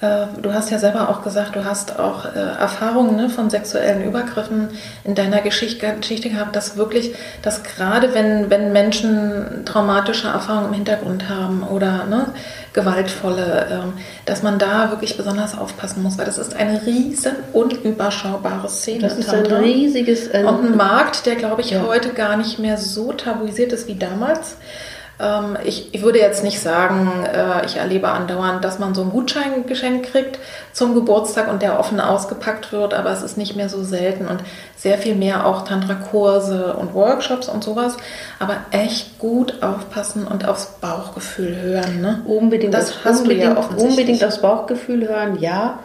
[0.00, 4.02] Äh, du hast ja selber auch gesagt, du hast auch äh, Erfahrungen ne, von sexuellen
[4.02, 4.70] Übergriffen
[5.04, 10.74] in deiner Geschichte, Geschichte gehabt, dass wirklich, dass gerade wenn, wenn Menschen traumatische Erfahrungen im
[10.74, 12.26] Hintergrund haben oder ne,
[12.72, 13.92] gewaltvolle, ähm,
[14.24, 19.00] dass man da wirklich besonders aufpassen muss, weil das ist eine riesen unüberschaubare Szene.
[19.00, 20.32] Das ist ein riesiges...
[20.32, 21.82] Ähm, Und ein Markt, der, glaube ich, ja.
[21.86, 24.56] heute gar nicht mehr so tabuisiert ist wie damals.
[25.22, 29.10] Ähm, ich, ich würde jetzt nicht sagen, äh, ich erlebe andauernd, dass man so einen
[29.10, 30.38] Gutschein geschenkt kriegt
[30.72, 34.40] zum Geburtstag und der offen ausgepackt wird, aber es ist nicht mehr so selten und
[34.76, 37.96] sehr viel mehr auch Tantra-Kurse und Workshops und sowas.
[38.40, 42.00] Aber echt gut aufpassen und aufs Bauchgefühl hören.
[42.00, 42.22] Ne?
[42.26, 45.78] Unbedingt, das, das unbedingt, ja unbedingt aufs Bauchgefühl hören, ja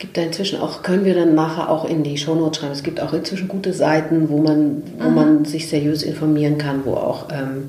[0.00, 2.72] gibt da inzwischen auch, können wir dann nachher auch in die Shownotes schreiben.
[2.72, 5.14] Es gibt auch inzwischen gute Seiten, wo man, wo mhm.
[5.14, 7.68] man sich seriös informieren kann, wo auch ähm,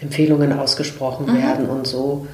[0.00, 1.42] Empfehlungen ausgesprochen mhm.
[1.42, 2.26] werden und so.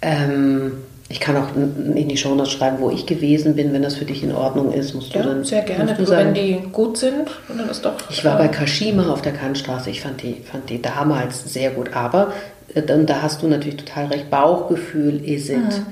[0.00, 0.72] Ähm,
[1.10, 4.22] ich kann auch in die Shownotes schreiben, wo ich gewesen bin, wenn das für dich
[4.22, 4.94] in Ordnung ist.
[4.94, 5.94] Musst ja, du dann, sehr gerne.
[5.94, 7.94] Du, sagen, wenn die gut sind, dann ist doch.
[8.10, 9.88] Ich war bei Kashima auf der Kantstraße.
[9.88, 11.94] Ich fand die, fand die damals sehr gut.
[11.94, 12.32] Aber
[12.74, 14.30] äh, dann, da hast du natürlich total recht.
[14.30, 15.56] Bauchgefühl is it.
[15.56, 15.86] Mhm.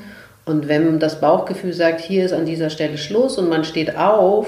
[0.45, 4.47] Und wenn das Bauchgefühl sagt, hier ist an dieser Stelle Schluss und man steht auf,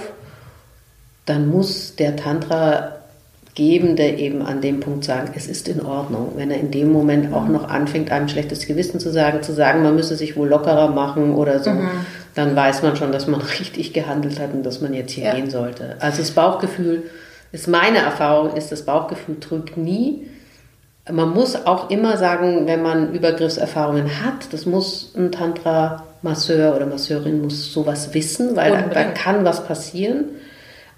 [1.25, 2.98] dann muss der Tantra
[3.59, 6.35] Gebende eben an dem Punkt sagen, es ist in Ordnung.
[6.37, 9.83] Wenn er in dem Moment auch noch anfängt, einem schlechtes Gewissen zu sagen, zu sagen,
[9.83, 11.89] man müsse sich wohl lockerer machen oder so, mhm.
[12.37, 15.35] dann weiß man schon, dass man richtig gehandelt hat und dass man jetzt hier ja.
[15.35, 15.97] gehen sollte.
[15.99, 17.03] Also das Bauchgefühl
[17.51, 20.29] ist meine Erfahrung, ist das Bauchgefühl trügt nie.
[21.11, 27.43] Man muss auch immer sagen, wenn man Übergriffserfahrungen hat, das muss ein Tantra-Masseur oder Masseurin
[27.43, 30.27] muss sowas wissen, weil da, da, kann was passieren.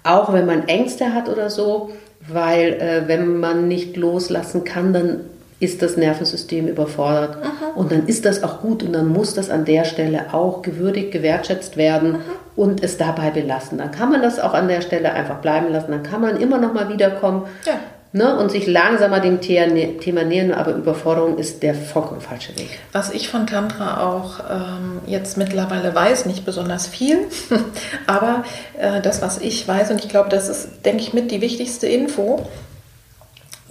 [0.03, 1.89] Auch wenn man Ängste hat oder so,
[2.27, 5.21] weil äh, wenn man nicht loslassen kann, dann
[5.59, 7.37] ist das Nervensystem überfordert.
[7.41, 7.71] Aha.
[7.75, 11.11] Und dann ist das auch gut und dann muss das an der Stelle auch gewürdigt,
[11.11, 12.21] gewertschätzt werden Aha.
[12.55, 13.77] und es dabei belassen.
[13.77, 15.91] Dann kann man das auch an der Stelle einfach bleiben lassen.
[15.91, 17.43] Dann kann man immer noch mal wiederkommen.
[17.65, 17.79] Ja
[18.13, 22.79] ne, und sich langsamer dem Thema nähern, aber Überforderung ist der vollkommen falsche Weg.
[22.91, 27.27] Was ich von Tantra auch ähm, jetzt mittlerweile weiß, nicht besonders viel,
[28.07, 28.43] aber
[28.77, 31.87] äh, das, was ich weiß, und ich glaube, das ist, denke ich, mit die wichtigste
[31.87, 32.47] Info,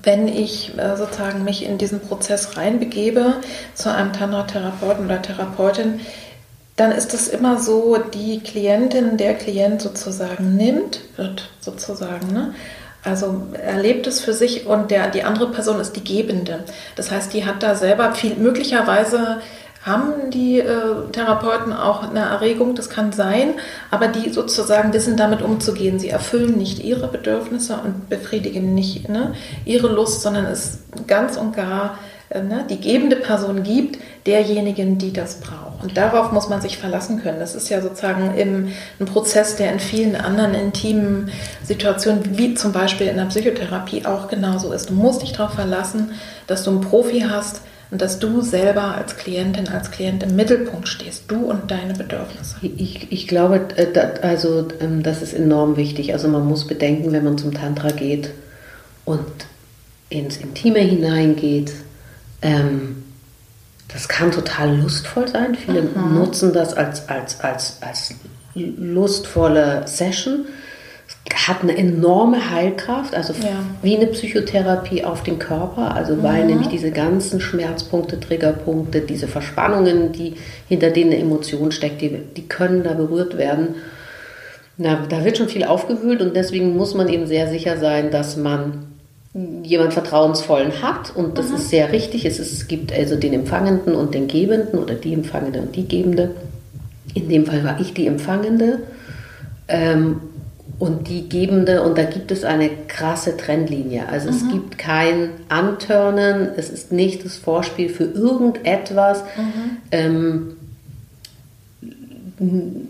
[0.03, 3.35] wenn ich äh, sozusagen mich in diesen Prozess reinbegebe
[3.75, 6.01] zu einem Tantra-Therapeuten oder Therapeutin,
[6.77, 12.55] dann ist es immer so, die Klientin, der Klient sozusagen nimmt, wird sozusagen, ne,
[13.03, 16.65] also erlebt es für sich und der, die andere Person ist die Gebende.
[16.97, 19.41] Das heißt, die hat da selber viel, möglicherweise
[19.83, 23.55] haben die äh, Therapeuten auch eine Erregung, das kann sein,
[23.91, 25.99] aber die sozusagen wissen damit umzugehen.
[25.99, 29.35] Sie erfüllen nicht ihre Bedürfnisse und befriedigen nicht ne,
[29.65, 35.15] ihre Lust, sondern es ganz und gar äh, ne, die gebende Person gibt derjenigen, die
[35.15, 35.70] das braucht.
[35.83, 37.41] Und darauf muss man sich verlassen können.
[37.41, 41.31] Das ist ja sozusagen im, ein Prozess, der in vielen anderen intimen
[41.65, 44.91] Situationen, wie zum Beispiel in der Psychotherapie, auch genauso ist.
[44.91, 46.13] Du musst dich darauf verlassen,
[46.47, 50.87] dass du einen Profi hast, und dass du selber als Klientin, als Klient im Mittelpunkt
[50.87, 52.57] stehst, du und deine Bedürfnisse.
[52.63, 56.13] Ich, ich glaube, äh, also ähm, das ist enorm wichtig.
[56.13, 58.31] Also man muss bedenken, wenn man zum Tantra geht
[59.05, 59.25] und
[60.09, 61.73] ins Intime hineingeht,
[62.43, 63.03] ähm,
[63.93, 65.55] das kann total lustvoll sein.
[65.55, 66.15] Viele mhm.
[66.15, 68.15] nutzen das als, als, als, als
[68.55, 70.47] lustvolle Session.
[71.07, 73.65] Es hat eine enorme Heilkraft, also ja.
[73.83, 76.51] wie eine Psychotherapie auf den Körper, also weil mhm.
[76.51, 80.35] nämlich diese ganzen Schmerzpunkte, Triggerpunkte, diese Verspannungen, die
[80.69, 83.77] hinter denen eine Emotion steckt, die, die können da berührt werden.
[84.77, 88.37] Na, da wird schon viel aufgewühlt und deswegen muss man eben sehr sicher sein, dass
[88.37, 88.90] man
[89.33, 91.55] jemand Vertrauensvollen hat und das mhm.
[91.57, 92.25] ist sehr richtig.
[92.25, 95.87] Es, ist, es gibt also den Empfangenden und den Gebenden oder die Empfangende und die
[95.87, 96.35] Gebende.
[97.15, 98.81] In dem Fall war ich die Empfangende
[99.69, 100.21] ähm,
[100.81, 104.09] und die Gebende und da gibt es eine krasse Trennlinie.
[104.09, 104.37] Also mhm.
[104.37, 109.23] es gibt kein Antörnen, es ist nicht das Vorspiel für irgendetwas.
[109.37, 109.77] Mhm.
[109.93, 110.57] Ähm,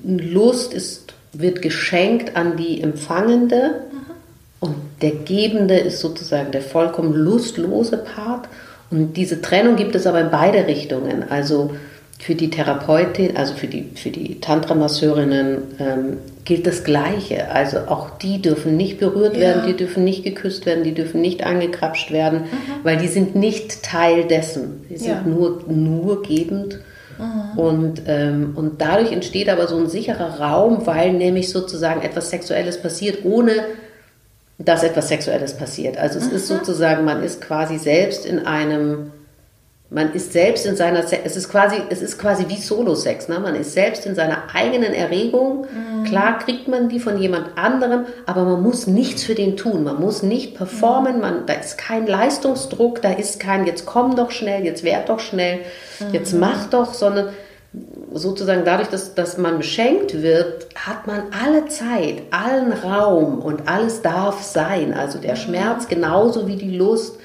[0.07, 3.89] Lust ist, wird geschenkt an die Empfangende
[4.61, 8.49] und der Gebende ist sozusagen der vollkommen lustlose Part.
[8.90, 11.25] Und diese Trennung gibt es aber in beide Richtungen.
[11.31, 11.70] Also
[12.18, 17.51] für die Therapeutin, also für die, für die Tantra-Masseurinnen ähm, gilt das Gleiche.
[17.51, 19.40] Also auch die dürfen nicht berührt ja.
[19.40, 22.46] werden, die dürfen nicht geküsst werden, die dürfen nicht angekrapscht werden, mhm.
[22.83, 24.85] weil die sind nicht Teil dessen.
[24.90, 25.23] Die sind ja.
[25.23, 26.81] nur, nur gebend.
[27.18, 27.59] Mhm.
[27.59, 32.83] Und, ähm, und dadurch entsteht aber so ein sicherer Raum, weil nämlich sozusagen etwas Sexuelles
[32.83, 33.53] passiert, ohne
[34.64, 35.96] dass etwas Sexuelles passiert.
[35.96, 36.37] Also es mhm.
[36.37, 39.12] ist sozusagen, man ist quasi selbst in einem,
[39.88, 43.40] man ist selbst in seiner, es ist quasi, es ist quasi wie Solo-Sex, ne?
[43.40, 45.62] man ist selbst in seiner eigenen Erregung.
[45.62, 46.05] Mhm.
[46.05, 49.83] Klar kriegt man die von jemand anderem, aber man muss nichts für den tun.
[49.83, 51.20] Man muss nicht performen, mhm.
[51.20, 55.21] man, da ist kein Leistungsdruck, da ist kein, jetzt komm doch schnell, jetzt werd doch
[55.21, 55.61] schnell,
[56.13, 56.40] jetzt mhm.
[56.40, 57.31] mach doch, sondern
[58.13, 64.02] sozusagen dadurch, dass, dass man beschenkt wird, hat man alle Zeit, allen Raum und alles
[64.02, 64.92] darf sein.
[64.94, 67.19] Also der Schmerz genauso wie die Lust,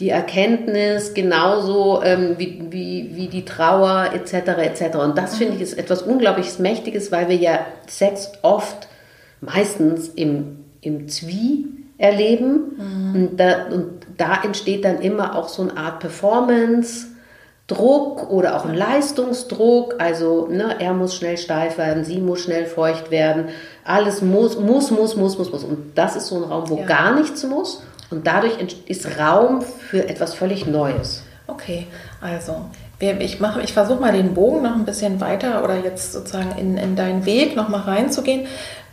[0.00, 4.34] die Erkenntnis genauso ähm, wie, wie, wie die Trauer etc.
[4.58, 4.96] etc.
[4.96, 8.88] Und das finde ich ist etwas unglaublich Mächtiges, weil wir ja Sex oft
[9.40, 11.66] meistens im, im Zwie
[11.98, 12.72] erleben.
[12.76, 13.14] Mhm.
[13.14, 17.06] Und, da, und da entsteht dann immer auch so eine Art Performance.
[17.66, 22.66] Druck oder auch ein Leistungsdruck, also ne, er muss schnell steif werden, sie muss schnell
[22.66, 23.48] feucht werden,
[23.84, 25.64] alles muss, muss, muss, muss, muss, muss.
[25.64, 26.84] Und das ist so ein Raum, wo ja.
[26.84, 31.22] gar nichts muss und dadurch ist Raum für etwas völlig Neues.
[31.46, 31.86] Okay,
[32.20, 32.66] also
[33.00, 36.76] ich, mache, ich versuche mal den Bogen noch ein bisschen weiter oder jetzt sozusagen in,
[36.76, 38.46] in deinen Weg noch mal reinzugehen.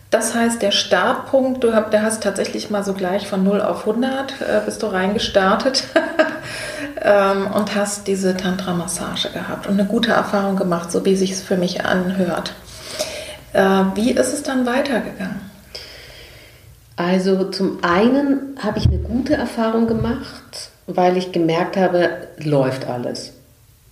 [0.10, 4.42] Das heißt, der Startpunkt, du hast, hast tatsächlich mal so gleich von 0 auf 100
[4.42, 5.86] äh, bist du reingestartet
[7.02, 11.42] ähm, und hast diese Tantra-Massage gehabt und eine gute Erfahrung gemacht, so wie sich es
[11.42, 12.54] für mich anhört.
[13.54, 13.62] Äh,
[13.96, 15.42] wie ist es dann weitergegangen?
[16.96, 23.34] Also zum einen habe ich eine gute Erfahrung gemacht, weil ich gemerkt habe, läuft alles.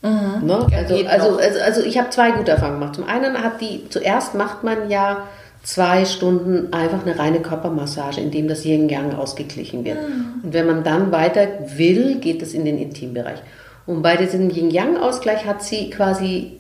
[0.02, 0.46] Mhm.
[0.46, 0.68] Ne?
[0.76, 2.96] Also, also, also, also ich habe zwei gute Erfahrungen gemacht.
[2.96, 5.24] Zum einen hat die, zuerst macht man ja
[5.64, 9.98] zwei Stunden einfach eine reine Körpermassage, in dem das Yin-Yang ausgeglichen wird.
[9.98, 10.44] Mhm.
[10.44, 13.40] Und wenn man dann weiter will, geht es in den Intimbereich.
[13.86, 16.54] Und bei diesem Yin-Yang-Ausgleich hat sie quasi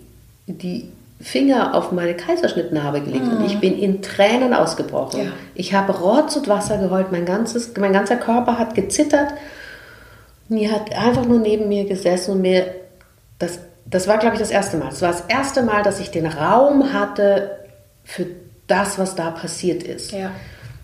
[0.48, 0.90] die
[1.22, 3.38] Finger auf meine Kaiserschnittnarbe gelegt mhm.
[3.38, 5.26] und ich bin in Tränen ausgebrochen.
[5.26, 5.32] Ja.
[5.54, 9.34] Ich habe Rotz und Wasser geheult, mein, ganzes, mein ganzer Körper hat gezittert.
[10.48, 12.74] Die hat einfach nur neben mir gesessen und mir,
[13.38, 14.90] das, das war glaube ich das erste Mal.
[14.90, 17.52] Es war das erste Mal, dass ich den Raum hatte
[18.06, 18.26] für
[18.70, 20.12] das, was da passiert ist.
[20.12, 20.32] Ja.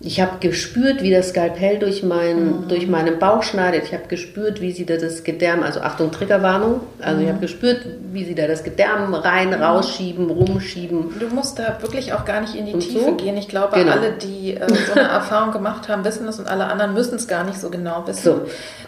[0.02, 2.68] Ich habe gespürt, wie das Skalpell durch, mein, mhm.
[2.68, 3.86] durch meinen Bauch schneidet.
[3.86, 7.24] Ich habe gespürt, wie sie da das Gedärm, also Achtung, Triggerwarnung, also mhm.
[7.24, 9.64] ich habe gespürt, wie sie da das Gedärm rein, mhm.
[9.64, 11.18] rausschieben, rumschieben.
[11.18, 13.16] Du musst da wirklich auch gar nicht in die und Tiefe so?
[13.16, 13.38] gehen.
[13.38, 13.94] Ich glaube, genau.
[13.94, 17.30] alle, die äh, so eine Erfahrung gemacht haben, wissen es und alle anderen müssen es
[17.30, 18.24] gar nicht so genau wissen.
[18.24, 18.42] So.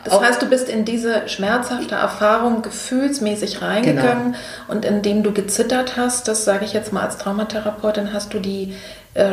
[0.03, 4.37] Das auch heißt, du bist in diese schmerzhafte Erfahrung gefühlsmäßig reingegangen genau.
[4.67, 8.75] und indem du gezittert hast, das sage ich jetzt mal als Traumatherapeutin, hast du die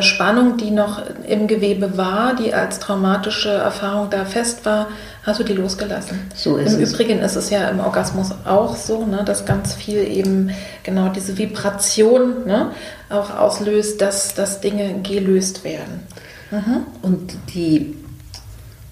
[0.01, 4.89] Spannung, die noch im Gewebe war, die als traumatische Erfahrung da fest war,
[5.25, 6.21] hast du die losgelassen.
[6.35, 6.93] So ist Im es.
[6.95, 10.51] Übrigen ist es ja im Orgasmus auch so, ne, dass ganz viel eben
[10.85, 12.71] genau diese Vibration ne,
[13.11, 16.01] auch auslöst, dass, dass Dinge gelöst werden.
[16.51, 16.87] Mhm.
[17.03, 17.95] Und die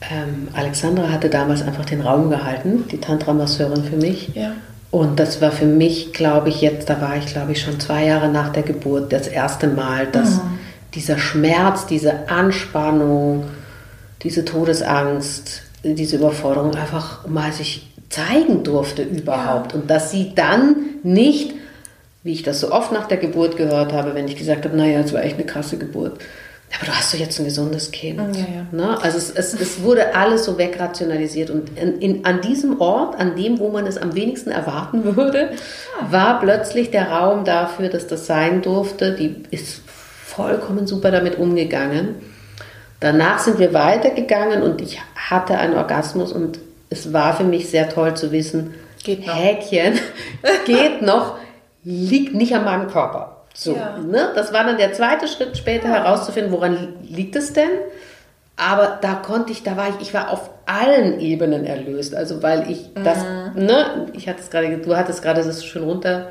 [0.03, 4.31] ähm, Alexandra hatte damals einfach den Raum gehalten, die Tantra-Masseurin für mich.
[4.35, 4.53] Ja.
[4.91, 8.05] Und das war für mich, glaube ich, jetzt, da war ich, glaube ich, schon zwei
[8.05, 10.35] Jahre nach der Geburt, das erste Mal, dass.
[10.35, 10.62] Mhm
[10.95, 13.45] dieser Schmerz, diese Anspannung,
[14.23, 19.73] diese Todesangst, diese Überforderung einfach mal sich zeigen durfte überhaupt.
[19.73, 19.79] Ja.
[19.79, 21.55] Und dass sie dann nicht,
[22.23, 25.01] wie ich das so oft nach der Geburt gehört habe, wenn ich gesagt habe, naja,
[25.01, 26.21] es war echt eine krasse Geburt.
[26.75, 28.19] Aber du hast doch jetzt ein gesundes Kind.
[28.19, 28.67] Ja, ja.
[28.71, 29.03] Ne?
[29.03, 31.51] Also es, es, es, wurde alles so wegrationalisiert.
[31.51, 35.51] Und in, in, an diesem Ort, an dem, wo man es am wenigsten erwarten würde,
[36.11, 39.15] war plötzlich der Raum dafür, dass das sein durfte.
[39.15, 39.83] Die ist
[40.35, 42.17] vollkommen super damit umgegangen.
[43.01, 46.59] Danach sind wir weitergegangen und ich hatte einen Orgasmus und
[46.89, 49.35] es war für mich sehr toll zu wissen, geht noch.
[49.35, 49.99] Häkchen,
[50.67, 51.39] geht noch,
[51.85, 53.39] liegt nicht an meinem Körper.
[53.55, 53.99] So, ja.
[53.99, 54.31] ne?
[54.35, 55.95] Das war dann der zweite Schritt später ja.
[55.95, 57.71] herauszufinden, woran liegt es denn?
[58.57, 62.15] Aber da konnte ich, da war ich, ich war auf allen Ebenen erlöst.
[62.15, 63.65] Also weil ich das, mhm.
[63.65, 66.29] ne, ich hatte es gerade, du hattest gerade das schön runter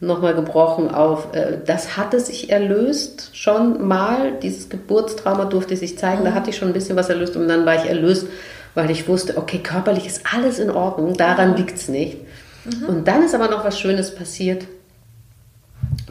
[0.00, 6.20] nochmal gebrochen auf, äh, das hatte sich erlöst schon mal, dieses Geburtstrauma durfte sich zeigen,
[6.20, 6.26] mhm.
[6.26, 8.26] da hatte ich schon ein bisschen was erlöst und dann war ich erlöst,
[8.74, 11.56] weil ich wusste, okay, körperlich ist alles in Ordnung, daran mhm.
[11.56, 12.18] liegt es nicht.
[12.64, 12.88] Mhm.
[12.88, 14.66] Und dann ist aber noch was Schönes passiert,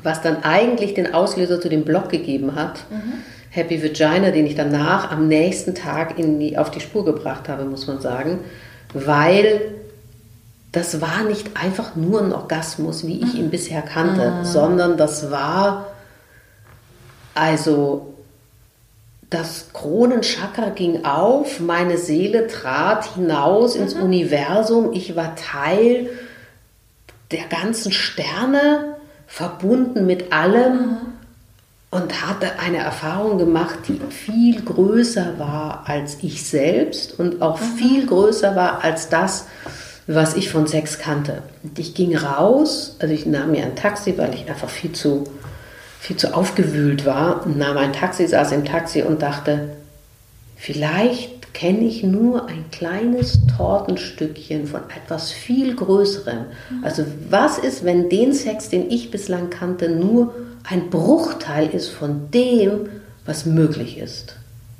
[0.01, 2.85] was dann eigentlich den Auslöser zu dem Blog gegeben hat.
[2.89, 3.13] Mhm.
[3.51, 7.65] Happy Vagina, den ich danach am nächsten Tag in die, auf die Spur gebracht habe,
[7.65, 8.39] muss man sagen,
[8.93, 9.61] weil
[10.75, 14.43] das war nicht einfach nur ein Orgasmus, wie ich ihn bisher kannte, mhm.
[14.43, 15.87] sondern das war
[17.33, 18.13] also
[19.29, 23.83] das Kronenchakra ging auf, meine Seele trat hinaus mhm.
[23.83, 26.09] ins Universum, ich war Teil
[27.31, 28.95] der ganzen Sterne,
[29.27, 30.97] verbunden mit allem mhm.
[31.89, 37.77] und hatte eine Erfahrung gemacht, die viel größer war als ich selbst und auch mhm.
[37.77, 41.41] viel größer war als das, was ich von Sex kannte.
[41.77, 45.23] Ich ging raus, also ich nahm mir ein Taxi, weil ich einfach viel zu,
[45.99, 49.69] viel zu aufgewühlt war, nahm ein Taxi, saß im Taxi und dachte,
[50.55, 56.45] vielleicht kenne ich nur ein kleines Tortenstückchen von etwas viel Größerem.
[56.83, 60.35] Also was ist, wenn den Sex, den ich bislang kannte, nur
[60.69, 62.89] ein Bruchteil ist von dem,
[63.25, 64.35] was möglich ist?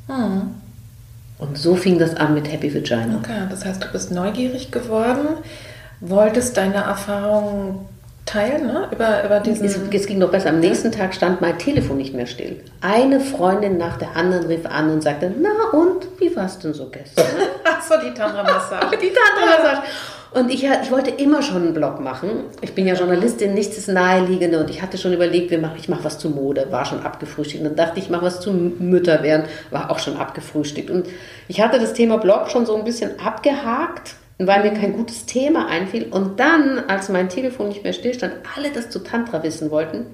[0.08, 0.56] Mhm.
[1.38, 3.18] Und so fing das an mit Happy Vagina.
[3.18, 5.28] Okay, das heißt, du bist neugierig geworden,
[6.00, 7.88] wolltest deine Erfahrungen
[8.26, 8.90] teilen, ne?
[8.92, 9.66] Über, über diesen.
[9.66, 10.50] Es, es ging noch besser.
[10.50, 12.64] Am nächsten Tag stand mein Telefon nicht mehr still.
[12.82, 16.74] Eine Freundin nach der anderen rief an und sagte: Na und, wie war es denn
[16.74, 17.26] so gestern?
[17.64, 18.98] Achso, die Tantra-Massage.
[19.02, 19.82] die Tantra-Massage.
[20.36, 22.30] Und ich, ich wollte immer schon einen Blog machen.
[22.62, 25.88] Ich bin ja Journalistin, nichts ist naheliegende und ich hatte schon überlegt, wir machen, ich
[25.88, 27.64] mache was zu Mode, war schon abgefrühstückt.
[27.64, 30.90] Und dann dachte ich, ich mache was zu Mütter werden, war auch schon abgefrühstückt.
[30.90, 31.08] Und
[31.48, 35.68] ich hatte das Thema Blog schon so ein bisschen abgehakt weil mir kein gutes Thema
[35.68, 36.08] einfiel.
[36.12, 40.08] Und dann, als mein Telefon nicht mehr stillstand, alle das zu Tantra wissen wollten.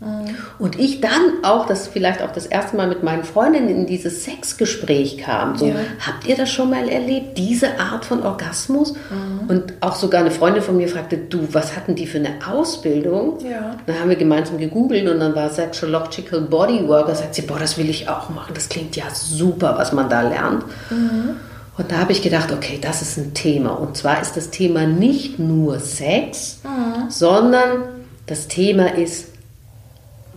[0.00, 0.36] Mhm.
[0.58, 4.24] Und ich dann auch, das vielleicht auch das erste Mal mit meinen Freundinnen in dieses
[4.24, 5.56] Sexgespräch kam.
[5.56, 5.76] So, ja.
[6.06, 7.38] habt ihr das schon mal erlebt?
[7.38, 8.92] Diese Art von Orgasmus?
[8.92, 9.48] Mhm.
[9.48, 13.38] Und auch sogar eine Freundin von mir fragte, du, was hatten die für eine Ausbildung?
[13.40, 13.76] Ja.
[13.86, 17.06] Dann haben wir gemeinsam gegoogelt und dann war Sexological Bodywork.
[17.06, 18.52] Da sagt sie, boah, das will ich auch machen.
[18.54, 20.64] Das klingt ja super, was man da lernt.
[20.90, 21.36] Mhm.
[21.76, 23.70] Und da habe ich gedacht, okay, das ist ein Thema.
[23.70, 27.10] Und zwar ist das Thema nicht nur Sex, mhm.
[27.10, 27.82] sondern
[28.26, 29.33] das Thema ist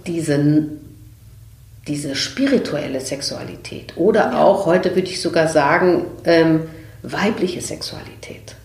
[0.07, 0.39] diese,
[1.87, 3.93] diese spirituelle Sexualität.
[3.97, 4.43] Oder ja.
[4.43, 6.61] auch, heute würde ich sogar sagen, ähm,
[7.03, 8.55] weibliche Sexualität.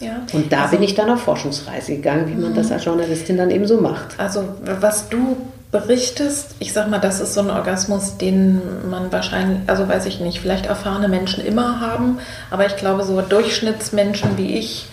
[0.00, 0.22] Ja.
[0.32, 2.56] Und da also, bin ich dann auf Forschungsreise gegangen, wie man mhm.
[2.56, 4.18] das als Journalistin dann eben so macht.
[4.18, 5.36] Also was du
[5.70, 8.60] berichtest, ich sag mal, das ist so ein Orgasmus, den
[8.90, 12.18] man wahrscheinlich, also weiß ich nicht, vielleicht erfahrene Menschen immer haben,
[12.50, 14.88] aber ich glaube, so Durchschnittsmenschen wie ich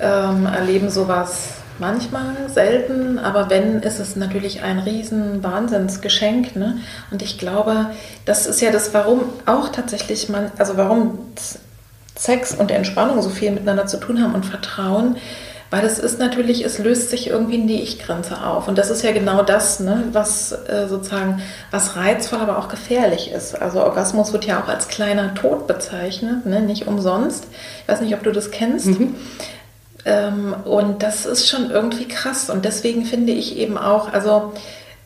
[0.00, 6.54] ähm, erleben sowas manchmal, selten, aber wenn, ist es natürlich ein riesen Wahnsinnsgeschenk.
[6.54, 6.78] Ne?
[7.10, 7.86] Und ich glaube,
[8.24, 11.18] das ist ja das, warum auch tatsächlich man, also warum
[12.16, 15.16] Sex und Entspannung so viel miteinander zu tun haben und Vertrauen,
[15.70, 18.66] weil es ist natürlich, es löst sich irgendwie die Ich-Grenze auf.
[18.66, 23.30] Und das ist ja genau das, ne, was äh, sozusagen, was reizvoll, aber auch gefährlich
[23.30, 23.60] ist.
[23.60, 27.46] Also Orgasmus wird ja auch als kleiner Tod bezeichnet, ne, nicht umsonst.
[27.82, 28.86] Ich weiß nicht, ob du das kennst.
[28.86, 29.14] Mhm.
[30.04, 32.50] Ähm, und das ist schon irgendwie krass.
[32.50, 34.52] Und deswegen finde ich eben auch, also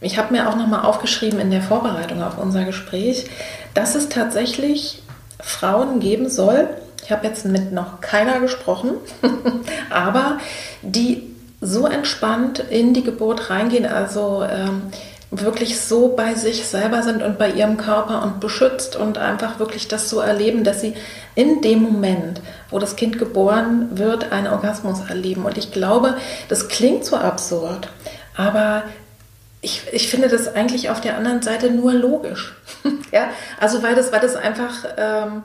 [0.00, 3.26] ich habe mir auch nochmal aufgeschrieben in der Vorbereitung auf unser Gespräch,
[3.74, 5.02] dass es tatsächlich
[5.40, 6.68] Frauen geben soll,
[7.04, 8.92] ich habe jetzt mit noch keiner gesprochen,
[9.90, 10.38] aber
[10.82, 14.82] die so entspannt in die Geburt reingehen, also ähm,
[15.40, 19.88] wirklich so bei sich selber sind und bei ihrem Körper und beschützt und einfach wirklich
[19.88, 20.94] das so erleben, dass sie
[21.34, 25.44] in dem Moment, wo das Kind geboren wird, einen Orgasmus erleben.
[25.44, 26.16] Und ich glaube,
[26.48, 27.88] das klingt so absurd,
[28.36, 28.84] aber
[29.60, 32.54] ich, ich finde das eigentlich auf der anderen Seite nur logisch.
[33.12, 35.42] ja, also weil das, weil das einfach ähm,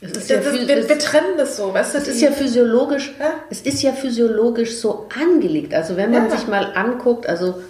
[0.00, 1.98] es ist das, ja das, wir, wir, trennen das so, weißt du?
[1.98, 3.32] Es ist ja physiologisch, ja?
[3.50, 5.74] es ist ja physiologisch so angelegt.
[5.74, 6.36] Also wenn man ja.
[6.36, 7.60] sich mal anguckt, also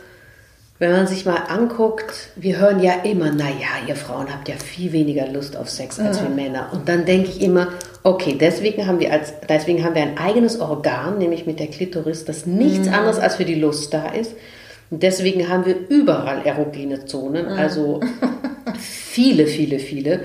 [0.78, 4.92] wenn man sich mal anguckt, wir hören ja immer, naja, ihr Frauen habt ja viel
[4.92, 6.70] weniger Lust auf Sex als wir Männer.
[6.72, 7.68] Und dann denke ich immer,
[8.04, 12.24] okay, deswegen haben wir als, deswegen haben wir ein eigenes Organ, nämlich mit der Klitoris,
[12.24, 12.94] das nichts mhm.
[12.94, 14.34] anderes als für die Lust da ist.
[14.90, 17.58] Und deswegen haben wir überall erogene Zonen, mhm.
[17.58, 18.00] also
[18.78, 20.20] viele, viele, viele.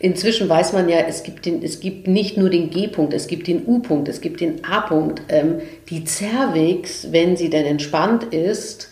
[0.00, 3.46] Inzwischen weiß man ja, es gibt, den, es gibt nicht nur den G-Punkt, es gibt
[3.46, 5.22] den U-Punkt, es gibt den A-Punkt.
[5.28, 8.88] Ähm, die Cervix, wenn sie denn entspannt ist,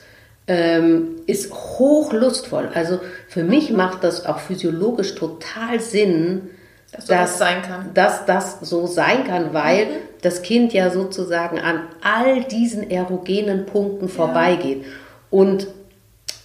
[0.51, 2.71] ähm, ist hochlustvoll.
[2.75, 2.99] Also
[3.29, 6.51] für mich macht das auch physiologisch total Sinn,
[6.91, 7.91] dass, dass, das sein kann.
[7.95, 9.91] dass das so sein kann, weil mhm.
[10.23, 14.13] das Kind ja sozusagen an all diesen erogenen Punkten ja.
[14.13, 14.85] vorbeigeht.
[15.31, 15.69] Und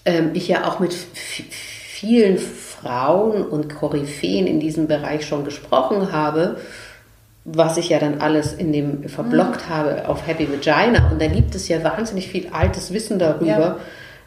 [0.05, 6.57] ähm, ich ja auch mit vielen Frauen und Koryphäen in diesem Bereich schon gesprochen habe,
[7.45, 9.73] was ich ja dann alles in dem verblockt mhm.
[9.73, 11.11] habe auf Happy Vagina.
[11.11, 13.77] Und da gibt es ja wahnsinnig viel altes Wissen darüber, ja.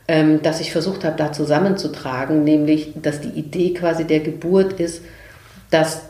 [0.06, 5.02] ähm, dass ich versucht habe, da zusammenzutragen, nämlich, dass die Idee quasi der Geburt ist,
[5.70, 6.02] dass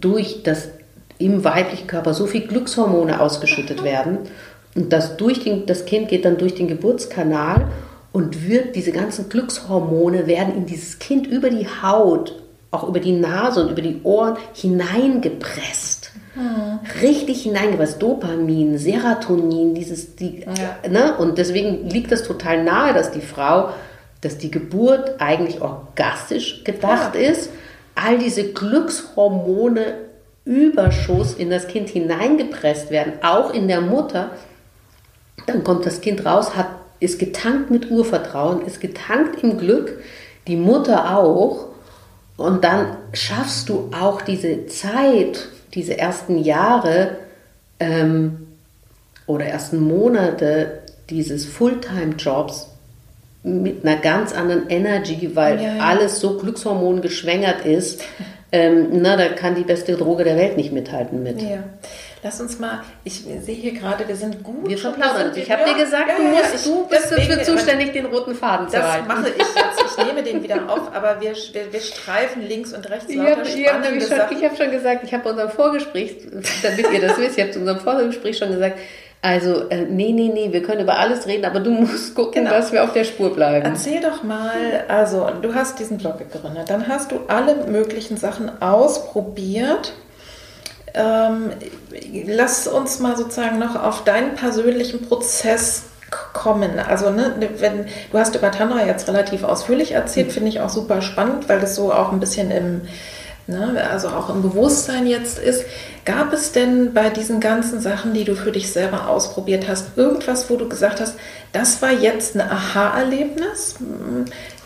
[0.00, 0.68] durch das
[1.18, 4.18] im weiblichen Körper so viel Glückshormone ausgeschüttet werden
[4.74, 7.68] und dass durch den, das Kind geht dann durch den Geburtskanal
[8.12, 12.34] und wird, diese ganzen Glückshormone werden in dieses Kind über die Haut,
[12.70, 16.05] auch über die Nase und über die Ohren hineingepresst.
[16.36, 16.80] Mhm.
[17.02, 18.00] Richtig hineingepresst.
[18.00, 20.88] Dopamin, Serotonin, dieses, die, ja.
[20.88, 21.16] ne?
[21.16, 23.70] Und deswegen liegt das total nahe, dass die Frau,
[24.20, 27.30] dass die Geburt eigentlich orgastisch gedacht ja.
[27.30, 27.50] ist.
[27.94, 29.94] All diese Glückshormone
[30.44, 34.30] Überschuss in das Kind hineingepresst werden, auch in der Mutter,
[35.46, 36.68] dann kommt das Kind raus, hat
[37.00, 39.98] ist getankt mit Urvertrauen, ist getankt im Glück,
[40.46, 41.66] die Mutter auch.
[42.36, 47.18] Und dann schaffst du auch diese Zeit, diese ersten Jahre
[47.78, 48.48] ähm,
[49.26, 52.68] oder ersten Monate dieses Fulltime-Jobs
[53.44, 55.84] mit einer ganz anderen Energy, weil ja, ja.
[55.84, 58.02] alles so Glückshormon geschwängert ist,
[58.52, 61.42] ähm, na, da kann die beste Droge der Welt nicht mithalten mit.
[61.42, 61.64] Ja.
[62.22, 64.68] Lass uns mal, ich sehe hier gerade, wir sind gut.
[64.68, 65.32] Wir verplaudern.
[65.34, 68.68] Ich habe dir gesagt, ja, du, musst, ich, du bist dafür zuständig, den roten Faden
[68.68, 69.06] zu halten.
[69.08, 69.98] Das mache ich jetzt.
[69.98, 73.36] Ich nehme den wieder auf, aber wir, wir, wir streifen links und rechts ich lauter
[73.36, 76.16] hab, spannende ich habe hab schon gesagt, ich habe unserem Vorgespräch,
[76.62, 78.78] damit ihr das wisst, ich habe zu unserem Vorgespräch schon gesagt,
[79.22, 82.50] also, äh, nee, nee, nee, wir können über alles reden, aber du musst gucken, genau.
[82.50, 83.66] dass wir auf der Spur bleiben.
[83.66, 88.62] Erzähl doch mal, also, du hast diesen Blog gegründet, dann hast du alle möglichen Sachen
[88.62, 89.94] ausprobiert.
[90.94, 91.50] Ähm,
[92.26, 95.84] lass uns mal sozusagen noch auf deinen persönlichen Prozess
[96.32, 96.78] kommen.
[96.78, 100.32] Also, ne, wenn du hast über Tantra jetzt relativ ausführlich erzählt, mhm.
[100.32, 102.82] finde ich auch super spannend, weil das so auch ein bisschen im
[103.46, 105.64] ne, also auch im Bewusstsein jetzt ist.
[106.04, 110.48] Gab es denn bei diesen ganzen Sachen, die du für dich selber ausprobiert hast, irgendwas,
[110.50, 111.16] wo du gesagt hast,
[111.52, 113.76] das war jetzt ein Aha-Erlebnis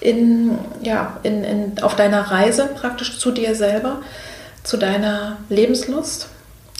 [0.00, 4.00] in, ja, in, in, auf deiner Reise praktisch zu dir selber,
[4.62, 6.28] zu deiner Lebenslust?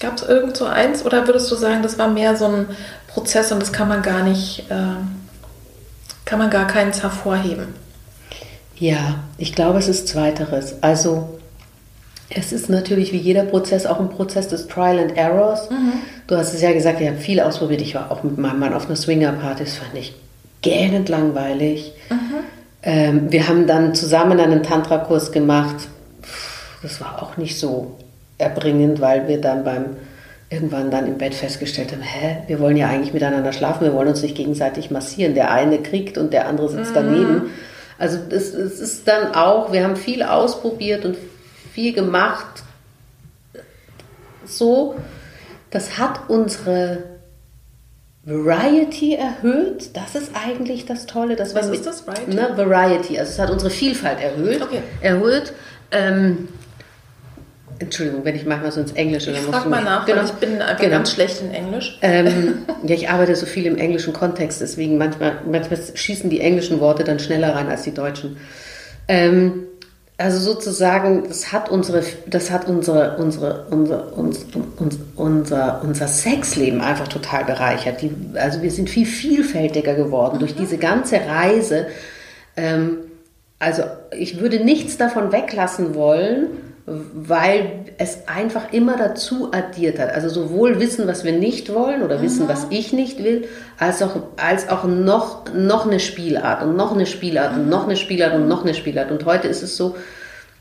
[0.00, 2.66] Gab es irgend so eins oder würdest du sagen, das war mehr so ein
[3.06, 4.96] Prozess und das kann man gar nicht, äh,
[6.24, 7.74] kann man gar keins hervorheben?
[8.76, 10.82] Ja, ich glaube, es ist zweiteres.
[10.82, 11.39] Also
[12.30, 15.68] es ist natürlich wie jeder Prozess auch ein Prozess des Trial and Errors.
[15.68, 15.94] Mhm.
[16.28, 17.80] Du hast es ja gesagt, ich habe viel ausprobiert.
[17.80, 19.64] Ich war auch mit meinem Mann auf einer Swinger-Party.
[19.64, 20.14] Das fand ich
[20.62, 21.92] gähnend langweilig.
[22.08, 22.16] Mhm.
[22.82, 25.88] Ähm, wir haben dann zusammen einen Tantra-Kurs gemacht.
[26.82, 27.96] Das war auch nicht so
[28.38, 29.84] erbringend, weil wir dann beim
[30.50, 34.08] irgendwann dann im Bett festgestellt haben, hä, wir wollen ja eigentlich miteinander schlafen, wir wollen
[34.08, 35.34] uns nicht gegenseitig massieren.
[35.34, 36.94] Der eine kriegt und der andere sitzt mhm.
[36.94, 37.42] daneben.
[37.98, 41.16] Also es, es ist dann auch, wir haben viel ausprobiert und
[41.72, 42.62] viel gemacht.
[44.44, 44.96] So,
[45.70, 47.04] das hat unsere
[48.24, 49.90] Variety erhöht.
[49.94, 51.36] Das ist eigentlich das Tolle.
[51.36, 52.06] Das Was ist das?
[52.06, 52.34] Variety?
[52.34, 53.18] Ne, Variety.
[53.18, 54.60] Also es hat unsere Vielfalt erhöht.
[54.62, 54.82] Okay.
[55.00, 55.52] Erhöht.
[55.90, 56.48] Ähm,
[57.78, 59.30] Entschuldigung, wenn ich manchmal so ins Englische.
[59.30, 60.96] Ich frage mal nach, genau, ich bin einfach genau.
[60.96, 61.98] ganz schlecht in Englisch.
[62.02, 66.78] Ähm, ja, ich arbeite so viel im englischen Kontext, deswegen manchmal, manchmal schießen die englischen
[66.80, 68.36] Worte dann schneller rein als die deutschen.
[69.08, 69.62] Ähm,
[70.20, 74.46] also sozusagen, das hat unsere, das hat unsere, unsere, unser, uns,
[74.76, 78.02] uns, unser, unser Sexleben einfach total bereichert.
[78.02, 80.40] Die, also wir sind viel vielfältiger geworden mhm.
[80.40, 81.86] durch diese ganze Reise.
[82.56, 82.98] Ähm,
[83.58, 83.84] also
[84.16, 86.48] ich würde nichts davon weglassen wollen,
[87.14, 90.12] weil es einfach immer dazu addiert hat.
[90.12, 92.72] Also sowohl wissen, was wir nicht wollen oder wissen, was mhm.
[92.72, 93.46] ich nicht will,
[93.78, 97.96] als auch, als auch noch, noch eine Spielart und noch eine Spielart und noch eine
[97.96, 99.10] Spielart und noch eine Spielart.
[99.10, 99.96] Und heute ist es so,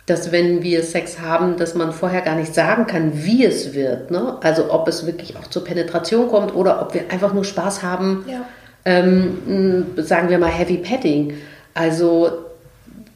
[0.05, 4.11] dass wenn wir Sex haben, dass man vorher gar nicht sagen kann, wie es wird.
[4.11, 4.38] Ne?
[4.41, 8.25] Also ob es wirklich auch zur Penetration kommt oder ob wir einfach nur Spaß haben,
[8.27, 8.45] ja.
[8.86, 11.34] ähm, sagen wir mal Heavy Petting.
[11.73, 12.45] Also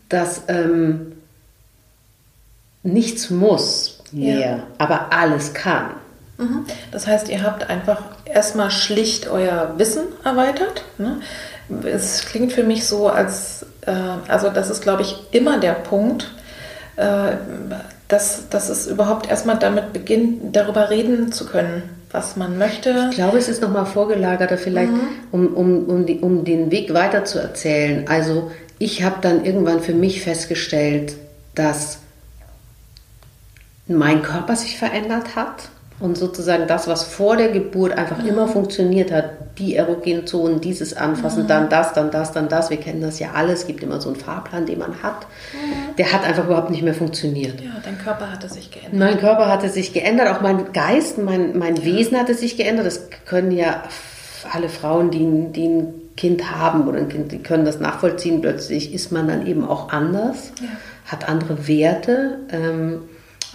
[0.10, 1.13] dass ähm,
[2.84, 4.64] nichts muss mehr, ja.
[4.78, 5.92] aber alles kann.
[6.38, 6.66] Mhm.
[6.92, 10.84] Das heißt, ihr habt einfach erstmal schlicht euer Wissen erweitert.
[10.98, 11.20] Ne?
[11.86, 13.92] Es klingt für mich so, als, äh,
[14.28, 16.32] also das ist, glaube ich, immer der Punkt,
[16.98, 17.36] äh,
[18.08, 23.08] dass, dass es überhaupt erstmal damit beginnt, darüber reden zu können, was man möchte.
[23.10, 25.08] Ich glaube, es ist nochmal vorgelagerter vielleicht, mhm.
[25.32, 28.06] um, um, um, die, um den Weg weiter zu erzählen.
[28.08, 31.16] Also ich habe dann irgendwann für mich festgestellt,
[31.56, 32.00] dass
[33.98, 35.70] mein Körper sich verändert hat
[36.00, 38.28] und sozusagen das, was vor der Geburt einfach mhm.
[38.28, 39.26] immer funktioniert hat,
[39.58, 41.48] die erogenen Zonen, dieses Anfassen, mhm.
[41.48, 44.10] dann das, dann das, dann das, wir kennen das ja alles, es gibt immer so
[44.10, 45.96] einen Fahrplan, den man hat, mhm.
[45.98, 47.62] der hat einfach überhaupt nicht mehr funktioniert.
[47.62, 49.00] Ja, dein Körper hatte sich geändert.
[49.00, 51.86] Mein Körper hatte sich geändert, auch mein Geist, mein, mein ja.
[51.86, 52.86] Wesen hatte sich geändert.
[52.86, 53.84] Das können ja
[54.52, 58.42] alle Frauen, die, die ein Kind haben oder ein Kind, die können das nachvollziehen.
[58.42, 60.68] Plötzlich ist man dann eben auch anders, ja.
[61.06, 62.40] hat andere Werte.
[62.52, 63.04] Ähm,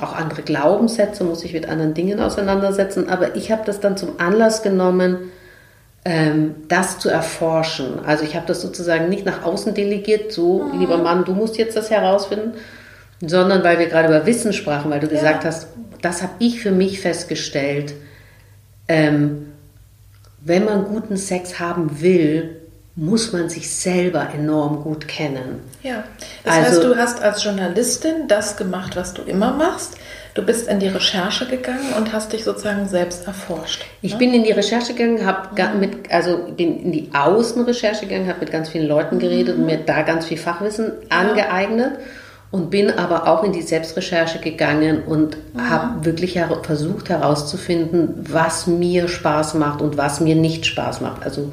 [0.01, 3.09] auch andere Glaubenssätze, muss sich mit anderen Dingen auseinandersetzen.
[3.09, 5.31] Aber ich habe das dann zum Anlass genommen,
[6.05, 8.01] ähm, das zu erforschen.
[8.05, 10.81] Also ich habe das sozusagen nicht nach außen delegiert, so, mhm.
[10.81, 12.53] lieber Mann, du musst jetzt das herausfinden,
[13.21, 15.13] sondern weil wir gerade über Wissen sprachen, weil du ja.
[15.13, 15.69] gesagt hast,
[16.01, 17.95] das habe ich für mich festgestellt.
[18.87, 19.53] Ähm,
[20.41, 22.58] wenn man guten Sex haben will,
[22.99, 25.61] muss man sich selber enorm gut kennen.
[25.85, 26.03] Ja,
[26.43, 29.95] das also, heißt, du hast als Journalistin das gemacht, was du immer machst.
[30.35, 33.85] Du bist in die Recherche gegangen und hast dich sozusagen selbst erforscht.
[34.03, 34.19] Ich ne?
[34.19, 35.81] bin in die Recherche gegangen, habe mhm.
[35.81, 39.63] mit, also bin in die Außenrecherche gegangen, habe mit ganz vielen Leuten geredet mhm.
[39.63, 41.19] und mir da ganz viel Fachwissen ja.
[41.19, 41.93] angeeignet
[42.51, 45.71] und bin aber auch in die Selbstrecherche gegangen und mhm.
[45.71, 51.23] habe wirklich her versucht herauszufinden, was mir Spaß macht und was mir nicht Spaß macht.
[51.23, 51.53] Also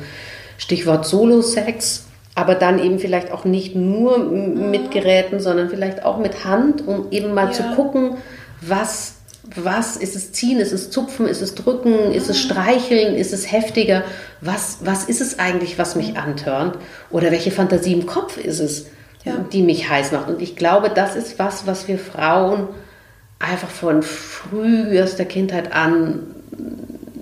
[0.57, 2.05] Stichwort Solo-Sex.
[2.37, 7.07] aber dann eben vielleicht auch nicht nur mit Geräten, sondern vielleicht auch mit Hand, um
[7.11, 7.51] eben mal ja.
[7.53, 8.17] zu gucken,
[8.59, 9.15] was,
[9.55, 13.49] was ist es ziehen, ist es zupfen, ist es drücken, ist es streicheln, ist es
[13.51, 14.03] heftiger,
[14.41, 16.77] was, was ist es eigentlich, was mich antörnt
[17.09, 18.87] oder welche Fantasie im Kopf ist es,
[19.23, 19.33] ja.
[19.53, 20.27] die mich heiß macht.
[20.27, 22.67] Und ich glaube, das ist was, was wir Frauen
[23.39, 26.19] einfach von frühester Kindheit an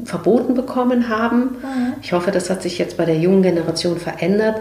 [0.05, 1.41] verboten bekommen haben.
[1.41, 1.93] Mhm.
[2.01, 4.57] Ich hoffe, das hat sich jetzt bei der jungen Generation verändert.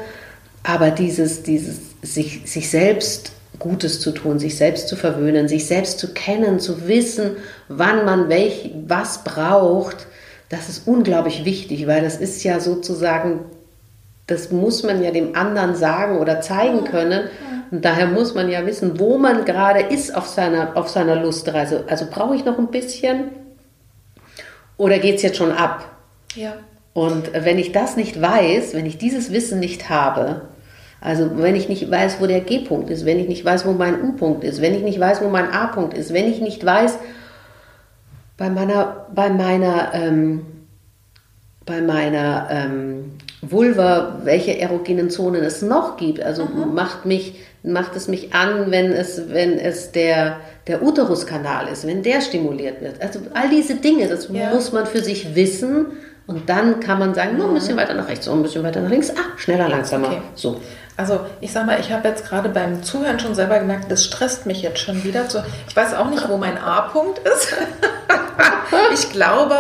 [0.63, 5.99] Aber dieses, dieses sich, sich selbst Gutes zu tun, sich selbst zu verwöhnen, sich selbst
[5.99, 7.37] zu kennen, zu wissen,
[7.69, 10.07] wann man welch, was braucht,
[10.49, 13.41] das ist unglaublich wichtig, weil das ist ja sozusagen,
[14.27, 17.29] das muss man ja dem anderen sagen oder zeigen können.
[17.71, 21.85] Und daher muss man ja wissen, wo man gerade ist auf seiner, auf seiner Lustreise.
[21.89, 23.31] Also brauche ich noch ein bisschen
[24.77, 25.91] oder geht es jetzt schon ab?
[26.35, 26.55] Ja.
[26.95, 30.43] Und wenn ich das nicht weiß, wenn ich dieses Wissen nicht habe,
[31.01, 34.03] also wenn ich nicht weiß, wo der G-Punkt ist, wenn ich nicht weiß, wo mein
[34.03, 36.99] U-Punkt ist, wenn ich nicht weiß, wo mein A-Punkt ist, wenn ich nicht weiß,
[38.37, 40.47] bei meiner, bei meiner, ähm,
[41.67, 46.23] bei meiner ähm, Vulva, welche erogenen Zonen es noch gibt.
[46.23, 46.75] Also mhm.
[46.75, 52.03] macht, mich, macht es mich an, wenn es, wenn es der, der Uteruskanal ist, wenn
[52.03, 53.01] der stimuliert wird.
[53.01, 54.51] Also all diese Dinge, das ja.
[54.51, 55.87] muss man für sich wissen.
[56.27, 58.81] Und dann kann man sagen, nur ein bisschen weiter nach rechts, so ein bisschen weiter
[58.81, 60.09] nach links, ah, schneller, langsamer.
[60.09, 60.23] Okay.
[60.35, 60.61] So.
[60.97, 64.47] Also ich sag mal, ich habe jetzt gerade beim Zuhören schon selber gemerkt, das stresst
[64.47, 65.27] mich jetzt schon wieder.
[65.69, 67.57] Ich weiß auch nicht, wo mein A-Punkt ist.
[68.95, 69.57] ich glaube,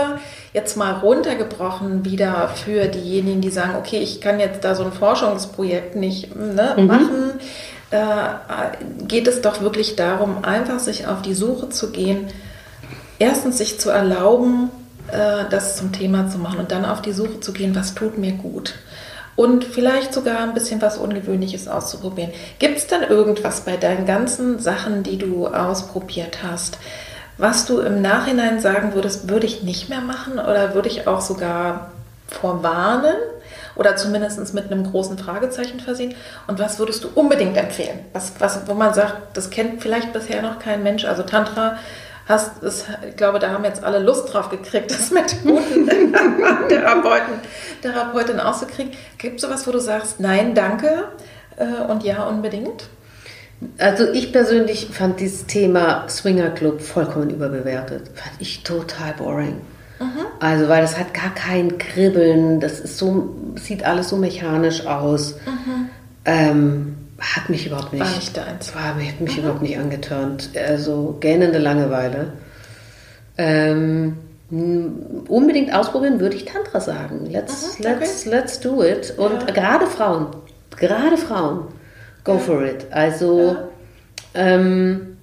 [0.52, 4.92] jetzt mal runtergebrochen wieder für diejenigen, die sagen, okay, ich kann jetzt da so ein
[4.92, 6.86] Forschungsprojekt nicht ne, mhm.
[6.86, 7.32] machen,
[7.92, 12.26] äh, geht es doch wirklich darum, einfach sich auf die Suche zu gehen,
[13.18, 14.70] erstens sich zu erlauben,
[15.08, 18.18] äh, das zum Thema zu machen und dann auf die Suche zu gehen, was tut
[18.18, 18.74] mir gut
[19.36, 22.32] und vielleicht sogar ein bisschen was Ungewöhnliches auszuprobieren.
[22.58, 26.78] Gibt es denn irgendwas bei deinen ganzen Sachen, die du ausprobiert hast,
[27.38, 31.22] was du im Nachhinein sagen würdest, würde ich nicht mehr machen oder würde ich auch
[31.22, 31.90] sogar
[32.28, 33.16] vorwarnen
[33.74, 36.14] oder zumindest mit einem großen Fragezeichen versehen?
[36.46, 38.00] Und was würdest du unbedingt empfehlen?
[38.12, 41.76] Was, was, wo man sagt, das kennt vielleicht bisher noch kein Mensch, also Tantra
[42.26, 45.86] hast, das, ich glaube, da haben jetzt alle Lust drauf gekriegt, das mit guten
[46.68, 47.34] Therapeuten,
[47.82, 48.92] Therapeutin auszukriegen.
[49.18, 51.08] Gibt es sowas, wo du sagst, nein, danke
[51.56, 52.88] äh, und ja, unbedingt?
[53.78, 58.08] Also ich persönlich fand dieses Thema Swinger Club vollkommen überbewertet.
[58.14, 59.60] Fand ich total boring.
[60.02, 60.26] Mhm.
[60.40, 65.36] Also weil das hat gar kein Kribbeln, das ist so, sieht alles so mechanisch aus.
[66.24, 68.04] Ähm, hat mich überhaupt nicht.
[68.04, 68.74] War nicht deins.
[68.74, 69.42] War, hat mich mhm.
[69.42, 70.50] überhaupt nicht angetörnt.
[70.56, 72.32] Also gähnende Langeweile.
[73.38, 74.18] Ähm,
[75.28, 77.26] unbedingt ausprobieren würde ich Tantra sagen.
[77.26, 77.82] Let's, okay.
[77.82, 79.14] let's, let's do it.
[79.16, 79.46] Und ja.
[79.46, 80.26] gerade Frauen,
[80.76, 81.68] gerade Frauen,
[82.24, 82.38] go ja.
[82.38, 82.86] for it.
[82.90, 83.68] Also ja.
[84.34, 85.16] ähm,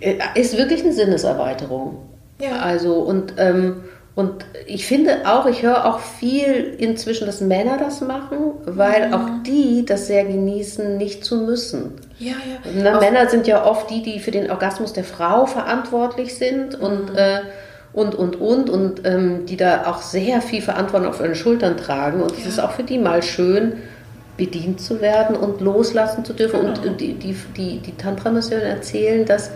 [0.00, 1.98] äh, ist wirklich eine Sinneserweiterung.
[2.40, 2.58] Ja.
[2.58, 3.82] Also und ähm,
[4.16, 9.16] und ich finde auch, ich höre auch viel inzwischen, dass Männer das machen, weil ja.
[9.16, 11.92] auch die das sehr genießen, nicht zu müssen.
[12.18, 12.70] Ja, ja.
[12.82, 17.12] Na, Männer sind ja oft die, die für den Orgasmus der Frau verantwortlich sind und,
[17.12, 17.18] mhm.
[17.18, 17.40] äh,
[17.92, 22.22] und, und, und, und ähm, die da auch sehr viel Verantwortung auf ihren Schultern tragen.
[22.22, 22.48] Und es ja.
[22.48, 23.74] ist auch für die mal schön,
[24.38, 26.60] bedient zu werden und loslassen zu dürfen.
[26.60, 26.88] Genau.
[26.88, 29.50] Und die, die, die, die Tantra-Missionen erzählen, dass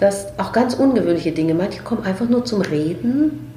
[0.00, 3.52] dass auch ganz ungewöhnliche Dinge, manche kommen einfach nur zum Reden,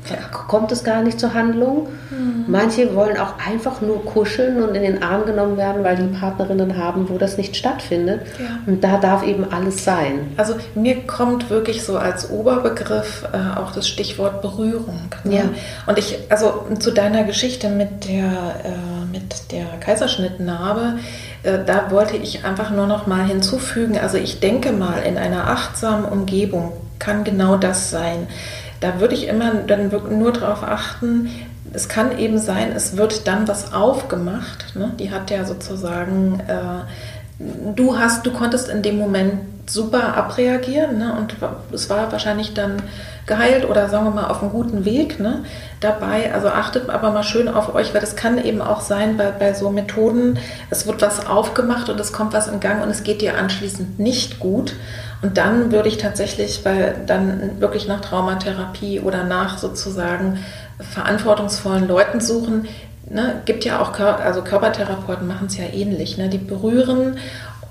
[0.48, 1.88] kommt es gar nicht zur Handlung.
[2.10, 2.46] Mhm.
[2.48, 6.78] Manche wollen auch einfach nur kuscheln und in den Arm genommen werden, weil die Partnerinnen
[6.78, 8.24] haben, wo das nicht stattfindet.
[8.38, 8.60] Ja.
[8.66, 10.34] Und da darf eben alles sein.
[10.36, 15.00] Also mir kommt wirklich so als Oberbegriff äh, auch das Stichwort Berührung.
[15.24, 15.36] Ne?
[15.36, 15.44] Ja.
[15.88, 18.26] Und ich, also zu deiner Geschichte mit der,
[18.66, 20.96] äh, mit der Kaiserschnittnarbe,
[21.44, 26.06] da wollte ich einfach nur noch mal hinzufügen, also ich denke mal, in einer achtsamen
[26.06, 28.28] Umgebung kann genau das sein.
[28.80, 31.30] Da würde ich immer dann nur darauf achten,
[31.74, 34.76] es kann eben sein, es wird dann was aufgemacht.
[34.76, 34.92] Ne?
[35.00, 37.44] Die hat ja sozusagen, äh,
[37.76, 39.34] du hast, du konntest in dem Moment
[39.66, 41.16] super abreagieren ne?
[41.18, 41.36] und
[41.74, 42.82] es war wahrscheinlich dann
[43.26, 45.44] geheilt oder sagen wir mal auf einem guten Weg ne,
[45.80, 46.34] dabei.
[46.34, 49.54] Also achtet aber mal schön auf euch, weil das kann eben auch sein bei, bei
[49.54, 53.22] so Methoden, es wird was aufgemacht und es kommt was in Gang und es geht
[53.22, 54.76] dir anschließend nicht gut.
[55.22, 60.40] Und dann würde ich tatsächlich bei, dann wirklich nach Traumatherapie oder nach sozusagen
[60.92, 62.68] verantwortungsvollen Leuten suchen.
[63.10, 66.18] Ne, gibt ja auch, also Körpertherapeuten machen es ja ähnlich.
[66.18, 66.30] Ne?
[66.30, 67.18] Die berühren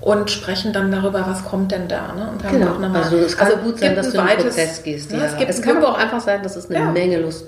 [0.03, 2.13] und sprechen dann darüber, was kommt denn da.
[2.13, 2.29] Ne?
[2.31, 2.77] Und dann genau.
[2.77, 5.11] Mal, also es kann also gut sein, dass du in den Prozess gehst.
[5.11, 5.25] Ja, ja.
[5.25, 6.91] Es, es kann aber auch einfach sein, dass es eine ja.
[6.91, 7.45] Menge Lust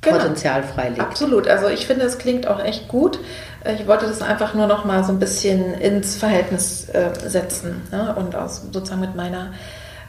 [0.00, 0.16] genau.
[0.16, 1.00] Potenzial freilegt.
[1.00, 1.46] Absolut.
[1.48, 3.18] Also ich finde, es klingt auch echt gut.
[3.78, 8.14] Ich wollte das einfach nur noch mal so ein bisschen ins Verhältnis äh, setzen ne?
[8.16, 9.52] und aus, sozusagen mit meiner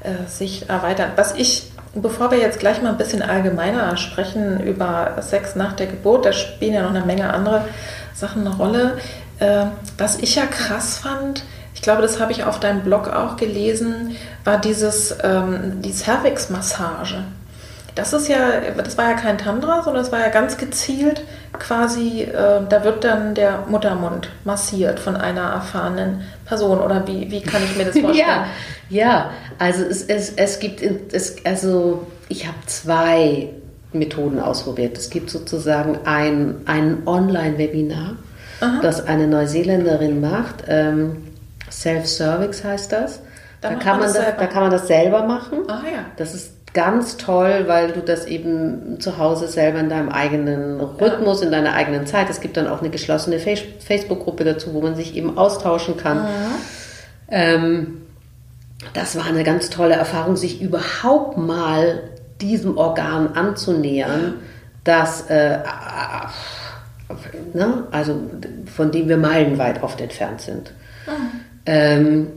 [0.03, 1.11] äh, Sicht erweitern.
[1.18, 5.88] Was ich, bevor wir jetzt gleich mal ein bisschen allgemeiner sprechen über Sex nach der
[5.88, 7.65] Geburt, da spielen ja noch eine Menge andere
[8.13, 8.99] Sachen eine Rolle.
[9.39, 9.65] Äh,
[9.97, 11.43] was ich ja krass fand,
[11.78, 17.24] ich glaube, das habe ich auf deinem Blog auch gelesen, war dieses, ähm, die Cervix-Massage.
[17.94, 21.22] Das ist ja, das war ja kein Tantra, sondern es war ja ganz gezielt
[21.54, 27.42] quasi, äh, da wird dann der Muttermund massiert von einer erfahrenen Person oder wie, wie
[27.42, 28.18] kann ich mir das vorstellen?
[28.18, 28.48] ja,
[28.90, 33.50] ja, also es, es, es gibt, es, also ich habe zwei
[33.94, 34.98] Methoden ausprobiert.
[34.98, 38.16] Es gibt sozusagen ein, ein Online-Webinar,
[38.82, 40.64] das eine Neuseeländerin macht.
[40.68, 41.27] Ähm,
[41.72, 43.22] Self-Service heißt das.
[43.61, 45.59] Da, da kann man das, da kann man das selber machen.
[45.68, 46.05] Ah, ja.
[46.18, 51.39] Das ist ganz toll, weil du das eben zu Hause selber in deinem eigenen Rhythmus,
[51.39, 51.47] ja.
[51.47, 52.30] in deiner eigenen Zeit.
[52.30, 56.18] Es gibt dann auch eine geschlossene Facebook-Gruppe dazu, wo man sich eben austauschen kann.
[56.18, 56.26] Ja.
[57.30, 58.01] Ähm,
[58.93, 62.03] das war eine ganz tolle Erfahrung, sich überhaupt mal
[62.41, 64.36] diesem Organ anzunähern,
[64.84, 65.59] das äh,
[67.53, 68.22] ne, also
[68.74, 70.74] von dem wir meilenweit oft entfernt sind.
[71.07, 71.47] Mhm.
[71.68, 72.28] Ähm,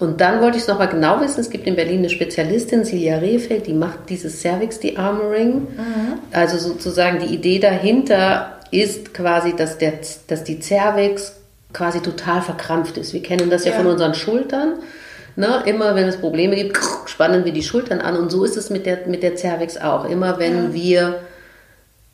[0.00, 1.40] und dann wollte ich es nochmal genau wissen.
[1.40, 5.54] Es gibt in Berlin eine Spezialistin, Silja Rehfeld, die macht dieses Cervix De-Armoring.
[5.54, 6.18] Mhm.
[6.32, 9.94] Also sozusagen die Idee dahinter ist quasi, dass, der,
[10.28, 11.34] dass die Cervix
[11.72, 13.12] quasi total verkrampft ist.
[13.12, 14.74] Wir kennen das ja, ja von unseren Schultern.
[15.36, 15.62] Ne?
[15.66, 18.16] Immer wenn es Probleme gibt, spannen wir die Schultern an.
[18.16, 20.04] Und so ist es mit der, mit der Cervix auch.
[20.04, 20.74] Immer wenn ja.
[20.74, 21.20] wir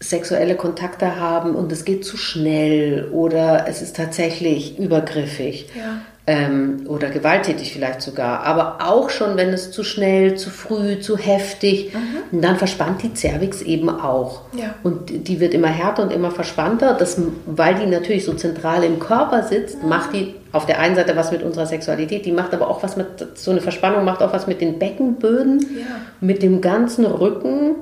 [0.01, 6.87] sexuelle Kontakte haben und es geht zu schnell oder es ist tatsächlich übergriffig, ja ähm,
[6.89, 11.93] oder gewalttätig vielleicht sogar, aber auch schon, wenn es zu schnell, zu früh, zu heftig,
[11.93, 12.41] mhm.
[12.41, 14.43] dann verspannt die Cervix eben auch.
[14.57, 14.75] Ja.
[14.83, 19.01] Und die wird immer härter und immer verspannter, das, weil die natürlich so zentral im
[19.01, 19.89] Körper sitzt, mhm.
[19.91, 22.97] macht die auf der einen Seite was mit unserer Sexualität, die macht aber auch was
[22.97, 25.97] mit, so eine Verspannung macht auch was mit den Beckenböden, ja.
[26.21, 27.77] mit dem ganzen Rücken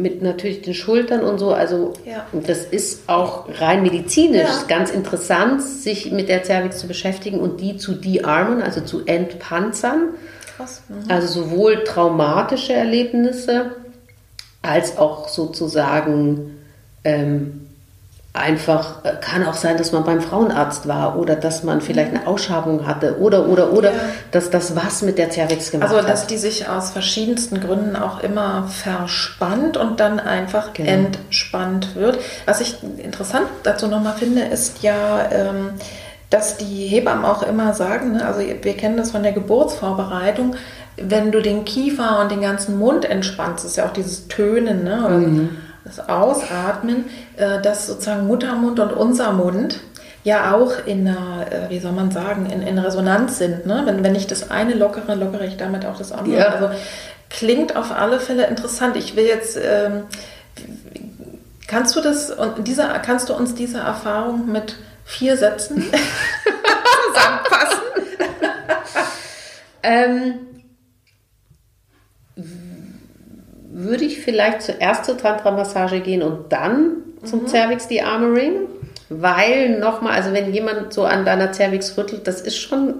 [0.00, 1.52] mit natürlich den Schultern und so.
[1.52, 2.26] Also ja.
[2.32, 4.64] das ist auch rein medizinisch ja.
[4.68, 10.10] ganz interessant, sich mit der Cervix zu beschäftigen und die zu de-armen, also zu entpanzern.
[10.56, 10.82] Krass.
[10.88, 11.10] Mhm.
[11.10, 13.72] Also sowohl traumatische Erlebnisse
[14.62, 16.58] als auch sozusagen
[17.04, 17.67] ähm,
[18.38, 22.26] einfach, äh, kann auch sein, dass man beim Frauenarzt war oder dass man vielleicht eine
[22.26, 23.98] Ausschabung hatte oder, oder, oder, ja.
[24.30, 25.96] dass das was mit der Cervix gemacht hat.
[25.96, 26.30] Also, dass hat.
[26.30, 30.90] die sich aus verschiedensten Gründen auch immer verspannt und dann einfach genau.
[30.90, 32.18] entspannt wird.
[32.46, 35.70] Was ich interessant dazu nochmal finde, ist ja, ähm,
[36.30, 40.56] dass die Hebammen auch immer sagen, ne, also wir kennen das von der Geburtsvorbereitung,
[40.96, 45.08] wenn du den Kiefer und den ganzen Mund entspannst, ist ja auch dieses Tönen, ne?
[45.08, 45.50] Mhm
[45.88, 49.80] das Ausatmen, äh, dass sozusagen Muttermund und unser Mund
[50.24, 53.66] ja auch in einer, äh, wie soll man sagen, in, in Resonanz sind.
[53.66, 53.82] Ne?
[53.84, 56.38] Wenn, wenn ich das eine lockere, lockere ich damit auch das andere.
[56.38, 56.48] Ja.
[56.48, 56.70] Also
[57.30, 58.96] klingt auf alle Fälle interessant.
[58.96, 60.04] Ich will jetzt, ähm,
[61.66, 65.82] kannst du das und diese, kannst du uns diese Erfahrung mit vier Sätzen
[67.14, 67.82] zusammenfassen?
[69.82, 70.34] ähm,
[73.84, 77.46] würde ich vielleicht zuerst zur Tantra-Massage gehen und dann zum mhm.
[77.46, 78.66] Cervix De-Armoring,
[79.08, 82.94] weil nochmal, also wenn jemand so an deiner Cervix rüttelt, das ist schon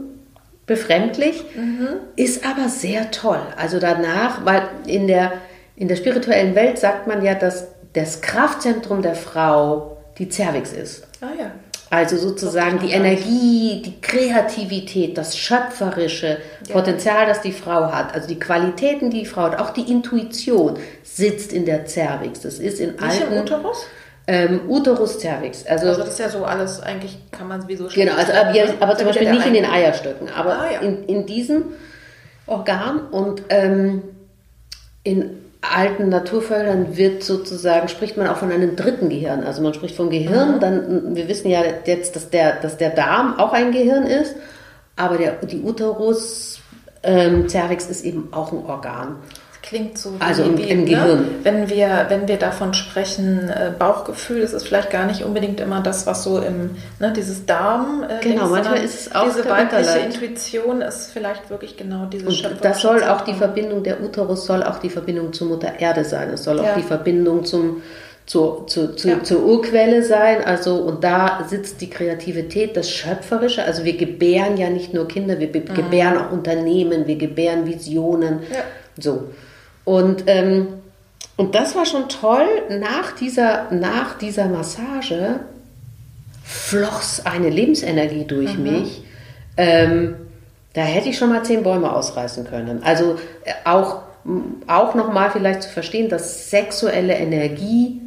[0.67, 1.89] befremdlich, mhm.
[2.15, 3.41] ist aber sehr toll.
[3.57, 5.33] Also danach, weil in der,
[5.75, 11.09] in der spirituellen Welt sagt man ja, dass das Kraftzentrum der Frau die Cervix ist.
[11.21, 11.51] Ah ja.
[11.91, 16.75] Also sozusagen die Energie, die Kreativität, das schöpferische ja.
[16.75, 20.77] Potenzial, das die Frau hat, also die Qualitäten, die die Frau hat, auch die Intuition
[21.03, 22.41] sitzt in der Cervix.
[22.41, 23.33] Das ist in Nicht alten...
[23.33, 23.87] Im Uterus?
[24.31, 25.65] Ähm, Uterus cervix.
[25.67, 28.35] Also, also das ist ja so alles, eigentlich kann man es wie so Genau, also,
[28.35, 30.81] aber, aber zum Beispiel nicht in den Eierstöcken, aber ah, ja.
[30.81, 31.65] in, in diesem
[32.47, 34.03] Organ und ähm,
[35.03, 39.43] in alten Naturvölkern wird sozusagen, spricht man auch von einem dritten Gehirn.
[39.43, 40.61] Also man spricht vom Gehirn, mhm.
[40.61, 44.37] dann, wir wissen ja jetzt, dass der, dass der Darm auch ein Gehirn ist,
[44.97, 46.61] aber der, die Uterus
[47.03, 49.17] ähm, Cervix ist eben auch ein Organ
[49.69, 50.85] klingt so wie, also im, wie, im ne?
[50.87, 51.25] Gehirn.
[51.43, 55.83] Wenn wir, wenn wir davon sprechen, äh, Bauchgefühl, das ist vielleicht gar nicht unbedingt immer
[55.83, 58.03] das, was so im, ne, dieses Darm.
[58.03, 62.43] Äh, genau, Dings, manchmal ist es auch diese weibliche Intuition ist vielleicht wirklich genau dieses
[62.43, 66.05] Und das soll auch die Verbindung, der Uterus soll auch die Verbindung zur Mutter Erde
[66.05, 66.31] sein.
[66.31, 66.75] Es soll auch ja.
[66.75, 67.83] die Verbindung zum
[68.25, 69.23] zu, zu, zu, ja.
[69.23, 70.45] zur Urquelle sein.
[70.45, 73.65] Also, und da sitzt die Kreativität, das Schöpferische.
[73.65, 75.75] Also wir gebären ja nicht nur Kinder, wir mhm.
[75.75, 78.41] gebären auch Unternehmen, wir gebären Visionen.
[78.53, 78.65] Ja.
[78.99, 79.25] So.
[79.89, 80.67] Und ähm,
[81.39, 82.47] Und das war schon toll.
[82.69, 85.41] Nach dieser, nach dieser Massage
[86.45, 88.63] floss eine Lebensenergie durch mhm.
[88.65, 89.03] mich.
[89.57, 90.17] Ähm,
[90.75, 92.83] da hätte ich schon mal zehn Bäume ausreißen können.
[92.83, 94.03] Also äh, auch,
[94.67, 98.03] auch nochmal vielleicht zu verstehen, dass sexuelle Energie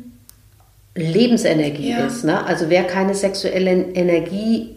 [0.94, 2.06] Lebensenergie ja.
[2.06, 2.26] ist.
[2.26, 2.46] Ne?
[2.46, 4.76] Also wer keine sexuelle Energie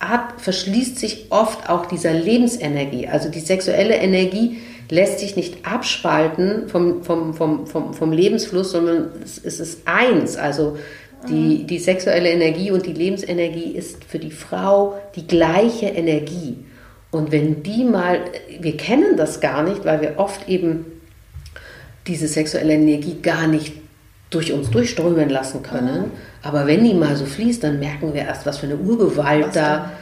[0.00, 3.08] hat, verschließt sich oft auch dieser Lebensenergie.
[3.08, 4.58] Also die sexuelle Energie
[4.90, 10.36] lässt sich nicht abspalten vom, vom, vom, vom, vom Lebensfluss, sondern es, es ist eins.
[10.36, 10.76] Also
[11.28, 11.66] die, mhm.
[11.66, 16.56] die sexuelle Energie und die Lebensenergie ist für die Frau die gleiche Energie.
[17.10, 18.20] Und wenn die mal,
[18.60, 20.86] wir kennen das gar nicht, weil wir oft eben
[22.06, 23.74] diese sexuelle Energie gar nicht
[24.30, 26.00] durch uns durchströmen lassen können.
[26.00, 26.10] Mhm.
[26.42, 29.92] Aber wenn die mal so fließt, dann merken wir erst, was für eine Urgewalt da.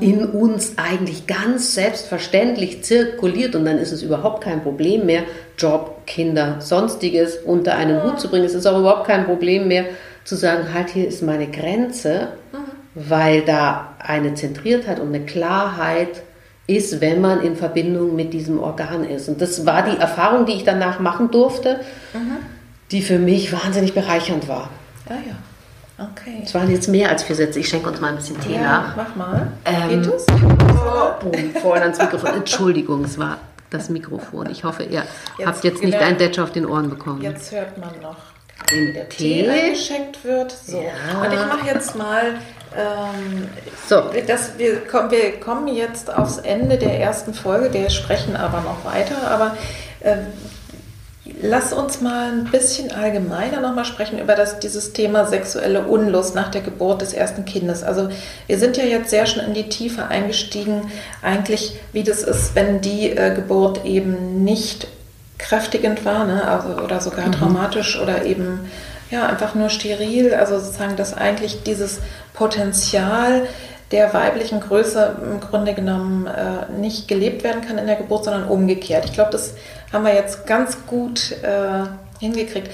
[0.00, 5.22] In uns eigentlich ganz selbstverständlich zirkuliert und dann ist es überhaupt kein Problem mehr,
[5.58, 8.44] Job, Kinder, sonstiges unter einen Hut zu bringen.
[8.44, 9.84] Es ist auch überhaupt kein Problem mehr
[10.24, 12.28] zu sagen, halt hier ist meine Grenze,
[12.94, 16.22] weil da eine Zentriertheit und eine Klarheit
[16.66, 19.28] ist, wenn man in Verbindung mit diesem Organ ist.
[19.28, 21.80] Und das war die Erfahrung, die ich danach machen durfte.
[22.12, 22.38] Mhm
[22.90, 24.70] die für mich wahnsinnig bereichernd war.
[25.08, 25.36] Ja, ja.
[26.00, 26.42] Okay.
[26.44, 27.60] Es waren jetzt mehr als vier Sätze.
[27.60, 28.96] Ich schenke uns mal ein bisschen Tee ja, nach.
[28.96, 29.52] Mach mal.
[29.66, 30.26] Ähm, Geht es?
[30.30, 32.34] Oh, vorhin ans Mikrofon.
[32.34, 33.36] Entschuldigung, es war
[33.68, 34.48] das Mikrofon.
[34.50, 35.04] Ich hoffe, ihr
[35.38, 37.20] jetzt, habt jetzt nicht einen Dätscher auf den Ohren bekommen.
[37.20, 38.16] Jetzt hört man noch,
[38.70, 40.52] wie der Tee, Tee eingeschenkt wird.
[40.52, 40.80] So.
[40.80, 41.20] Ja.
[41.20, 42.34] Und ich mache jetzt mal.
[42.74, 43.48] Ähm,
[43.86, 44.04] so.
[44.26, 47.74] Das, wir, kommen, wir kommen jetzt aufs Ende der ersten Folge.
[47.74, 49.16] Wir sprechen aber noch weiter.
[49.28, 49.56] Aber
[50.00, 50.16] äh,
[51.42, 56.50] Lass uns mal ein bisschen allgemeiner nochmal sprechen über das, dieses Thema sexuelle Unlust nach
[56.50, 57.82] der Geburt des ersten Kindes.
[57.82, 58.08] Also
[58.46, 60.90] wir sind ja jetzt sehr schon in die Tiefe eingestiegen,
[61.22, 64.86] eigentlich wie das ist, wenn die äh, Geburt eben nicht
[65.38, 66.46] kräftigend war ne?
[66.46, 67.32] also, oder sogar mhm.
[67.32, 68.70] traumatisch oder eben
[69.10, 70.34] ja, einfach nur steril.
[70.34, 72.00] Also sozusagen, dass eigentlich dieses
[72.34, 73.46] Potenzial
[73.90, 78.48] der weiblichen Größe im Grunde genommen äh, nicht gelebt werden kann in der Geburt, sondern
[78.48, 79.04] umgekehrt.
[79.04, 79.54] Ich glaube, das
[79.92, 81.86] haben wir jetzt ganz gut äh,
[82.20, 82.70] hingekriegt.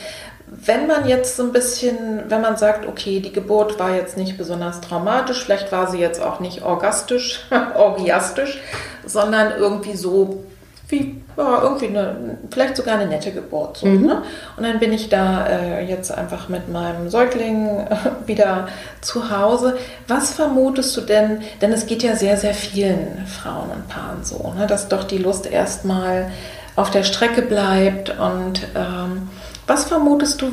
[0.46, 4.38] Wenn man jetzt so ein bisschen, wenn man sagt, okay, die Geburt war jetzt nicht
[4.38, 8.60] besonders traumatisch, vielleicht war sie jetzt auch nicht orgastisch, orgiastisch,
[9.04, 10.44] sondern irgendwie so
[10.88, 13.78] wie ja, irgendwie eine, vielleicht sogar eine nette Geburt.
[13.78, 14.06] So, mhm.
[14.06, 14.22] ne?
[14.56, 18.68] Und dann bin ich da äh, jetzt einfach mit meinem Säugling äh, wieder
[19.00, 19.76] zu Hause.
[20.08, 24.54] Was vermutest du denn, denn es geht ja sehr, sehr vielen Frauen und Paaren so,
[24.56, 24.66] ne?
[24.66, 26.30] dass doch die Lust erstmal
[26.74, 29.28] auf der Strecke bleibt und ähm,
[29.66, 30.52] was vermutest du,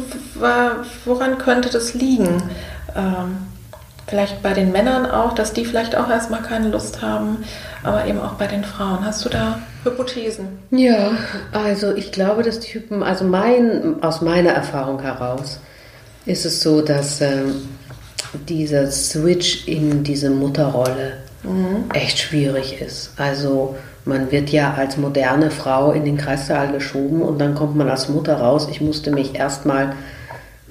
[1.05, 2.41] woran könnte das liegen?
[2.95, 3.52] Ähm,
[4.07, 7.43] vielleicht bei den Männern auch, dass die vielleicht auch erstmal keine Lust haben,
[7.83, 9.05] aber eben auch bei den Frauen.
[9.05, 10.59] Hast du da Hypothesen?
[10.71, 11.11] Ja,
[11.51, 15.59] also ich glaube, dass die Hypen, also mein, aus meiner Erfahrung heraus,
[16.25, 17.67] ist es so, dass ähm,
[18.47, 21.85] dieser Switch in diese Mutterrolle mhm.
[21.93, 23.11] echt schwierig ist.
[23.17, 23.75] Also
[24.05, 28.09] man wird ja als moderne Frau in den Kreissaal geschoben und dann kommt man als
[28.09, 28.67] Mutter raus.
[28.69, 29.95] Ich musste mich erstmal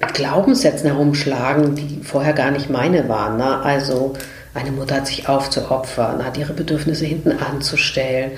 [0.07, 3.37] Glaubenssätzen herumschlagen, die vorher gar nicht meine waren.
[3.37, 3.59] Ne?
[3.61, 4.13] Also
[4.53, 8.31] eine Mutter hat sich aufzuopfern, hat ihre Bedürfnisse hinten anzustellen.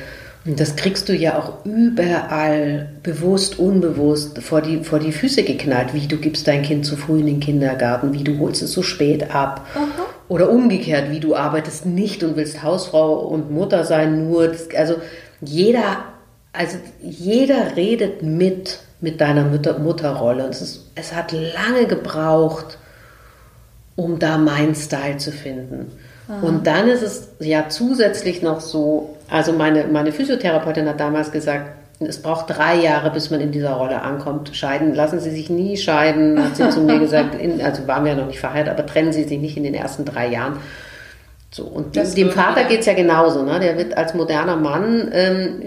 [0.45, 5.93] Und das kriegst du ja auch überall bewusst, unbewusst vor die, vor die Füße geknallt.
[5.93, 8.83] Wie du gibst dein Kind zu früh in den Kindergarten, wie du holst es so
[8.83, 9.65] spät ab.
[9.73, 10.05] Aha.
[10.27, 14.47] Oder umgekehrt, wie du arbeitest nicht und willst Hausfrau und Mutter sein, nur.
[14.49, 14.95] Das, also
[15.41, 16.03] jeder,
[16.53, 20.45] also jeder redet mit mit deiner Mutter, Mutterrolle.
[20.45, 22.77] Und es, ist, es hat lange gebraucht,
[23.95, 25.91] um da meinen Style zu finden.
[26.27, 26.43] Mhm.
[26.43, 31.71] Und dann ist es ja zusätzlich noch so, also meine, meine Physiotherapeutin hat damals gesagt,
[31.99, 34.55] es braucht drei Jahre, bis man in dieser Rolle ankommt.
[34.55, 37.35] Scheiden, lassen Sie sich nie scheiden, hat sie zu mir gesagt.
[37.39, 39.73] In, also waren wir ja noch nicht verheiratet, aber trennen Sie sich nicht in den
[39.73, 40.57] ersten drei Jahren.
[41.51, 43.43] So, und dem, dem Vater geht es ja genauso.
[43.43, 43.61] Ne?
[43.61, 45.61] Der wird als moderner Mann, ähm,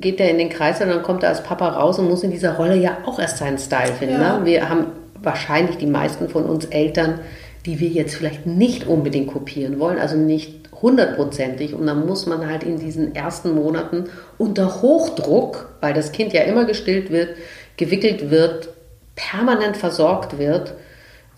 [0.00, 2.30] geht er in den Kreis und dann kommt er als Papa raus und muss in
[2.30, 4.20] dieser Rolle ja auch erst seinen Style finden.
[4.20, 4.38] Ja.
[4.38, 4.44] Ne?
[4.46, 4.86] Wir haben
[5.22, 7.20] wahrscheinlich die meisten von uns Eltern,
[7.66, 11.74] die wir jetzt vielleicht nicht unbedingt kopieren wollen, also nicht hundertprozentig.
[11.74, 14.04] Und dann muss man halt in diesen ersten Monaten
[14.38, 17.36] unter Hochdruck, weil das Kind ja immer gestillt wird,
[17.76, 18.70] gewickelt wird,
[19.14, 20.74] permanent versorgt wird,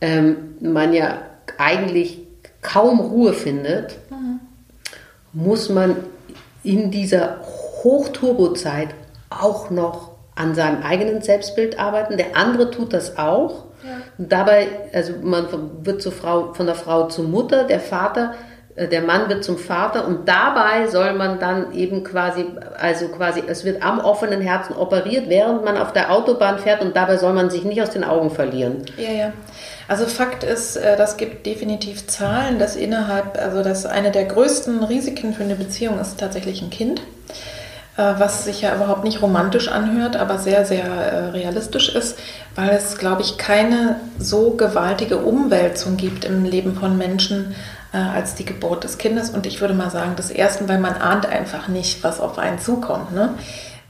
[0.01, 1.19] ähm, man ja
[1.59, 2.21] eigentlich
[2.61, 4.41] kaum Ruhe findet, mhm.
[5.33, 5.97] muss man
[6.63, 7.41] in dieser
[7.83, 8.89] Hochturbozeit
[9.31, 12.17] auch noch an seinem eigenen Selbstbild arbeiten.
[12.17, 13.65] Der andere tut das auch.
[13.85, 13.91] Ja.
[14.19, 15.47] Und dabei, also man
[15.83, 18.35] wird zur Frau, von der Frau zur Mutter, der Vater
[18.75, 22.47] äh, der Mann wird zum Vater und dabei soll man dann eben quasi,
[22.79, 26.97] also quasi, es wird am offenen Herzen operiert, während man auf der Autobahn fährt und
[26.97, 28.85] dabei soll man sich nicht aus den Augen verlieren.
[28.97, 29.33] Ja, ja.
[29.89, 34.83] Also Fakt ist, äh, das gibt definitiv Zahlen, dass innerhalb, also dass eine der größten
[34.85, 37.03] Risiken für eine Beziehung ist tatsächlich ein Kind,
[37.97, 42.19] was sich ja überhaupt nicht romantisch anhört, aber sehr, sehr realistisch ist,
[42.55, 47.55] weil es, glaube ich, keine so gewaltige Umwälzung gibt im Leben von Menschen,
[47.93, 49.31] äh, als die Geburt des Kindes.
[49.31, 52.59] Und ich würde mal sagen, des ersten, weil man ahnt einfach nicht, was auf einen
[52.59, 53.13] zukommt.
[53.13, 53.35] Ne?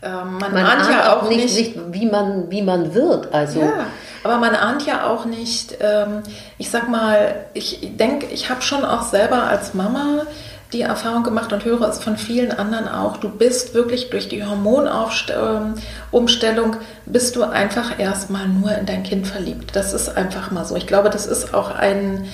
[0.03, 3.33] Ähm, man, man, ahnt, ahnt ja auch nicht, nicht, wie, man, wie man wird.
[3.33, 3.61] Also.
[3.61, 3.87] Ja,
[4.25, 6.23] aber man ahnt ja auch nicht, ähm,
[6.59, 10.27] ich sag mal, ich denke, ich habe schon auch selber als Mama
[10.73, 14.45] die Erfahrung gemacht und höre es von vielen anderen auch, du bist wirklich durch die
[14.45, 19.77] Hormonumstellung, bist du einfach erstmal nur in dein Kind verliebt.
[19.77, 20.77] Das ist einfach mal so.
[20.77, 22.25] Ich glaube, das ist auch ein,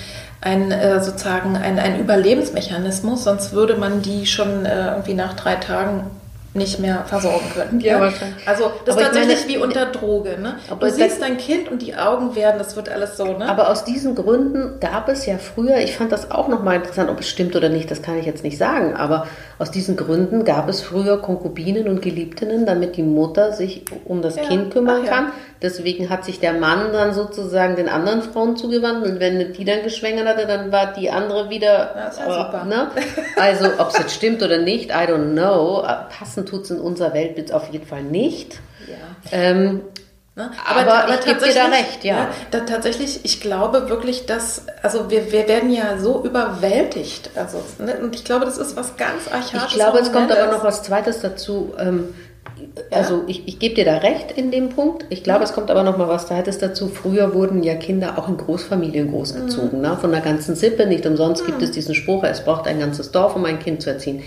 [0.41, 5.55] ein äh, sozusagen ein, ein Überlebensmechanismus, sonst würde man die schon äh, irgendwie nach drei
[5.55, 6.05] Tagen
[6.53, 7.79] nicht mehr versorgen können.
[7.79, 8.47] Ja, wahrscheinlich.
[8.47, 10.37] Also das aber ist tatsächlich meine, wie unter Droge.
[10.39, 10.55] Ne?
[10.79, 13.37] du siehst dein Kind und die Augen werden, das wird alles so.
[13.37, 13.47] Ne?
[13.47, 17.19] Aber aus diesen Gründen gab es ja früher, ich fand das auch nochmal interessant, ob
[17.19, 19.27] es stimmt oder nicht, das kann ich jetzt nicht sagen, aber
[19.59, 24.37] aus diesen Gründen gab es früher Konkubinen und Geliebtinnen, damit die Mutter sich um das
[24.37, 24.43] ja.
[24.43, 25.25] Kind kümmern Ach, kann.
[25.25, 25.33] Ja.
[25.61, 29.83] Deswegen hat sich der Mann dann sozusagen den anderen Frauen zugewandt und wenn die dann
[29.83, 31.93] geschwängert hatte, dann war die andere wieder.
[31.93, 32.63] Ja, ist ja äh, super.
[32.63, 32.87] Ne?
[33.35, 35.85] Also ob es jetzt stimmt oder nicht, I don't know.
[36.17, 38.61] Passen tut es in unserer Welt auf jeden Fall nicht.
[38.87, 38.95] Ja.
[39.33, 39.81] Ähm,
[40.39, 40.51] Ne?
[40.65, 42.15] Aber, aber, aber, ich gebe dir da recht, ja.
[42.15, 47.31] ja da, tatsächlich, ich glaube wirklich, dass, also wir, wir werden ja so überwältigt.
[47.35, 47.97] Also, ne?
[48.01, 49.71] Und ich glaube, das ist was ganz Archaisches.
[49.71, 51.73] Ich glaube, es kommt aber noch was Zweites dazu.
[51.77, 52.15] Ähm,
[52.89, 55.05] also ich, ich gebe dir da recht in dem Punkt.
[55.09, 56.87] Ich glaube, es kommt aber noch mal was Zweites dazu.
[56.87, 59.85] Früher wurden ja Kinder auch in Großfamilien großgezogen, mhm.
[59.85, 59.97] ne?
[59.99, 60.85] von der ganzen Sippe.
[60.85, 61.47] Nicht umsonst mhm.
[61.47, 64.23] gibt es diesen Spruch, es braucht ein ganzes Dorf, um ein Kind zu erziehen.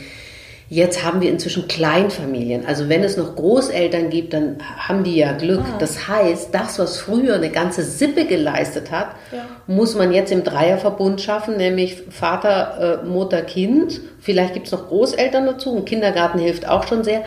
[0.73, 2.65] Jetzt haben wir inzwischen Kleinfamilien.
[2.65, 5.61] Also wenn es noch Großeltern gibt, dann haben die ja Glück.
[5.61, 5.77] Ah.
[5.79, 9.45] Das heißt, das, was früher eine ganze Sippe geleistet hat, ja.
[9.67, 14.01] muss man jetzt im Dreierverbund schaffen, nämlich Vater, äh, Mutter, Kind.
[14.19, 15.77] Vielleicht gibt es noch Großeltern dazu.
[15.77, 17.23] Ein Kindergarten hilft auch schon sehr.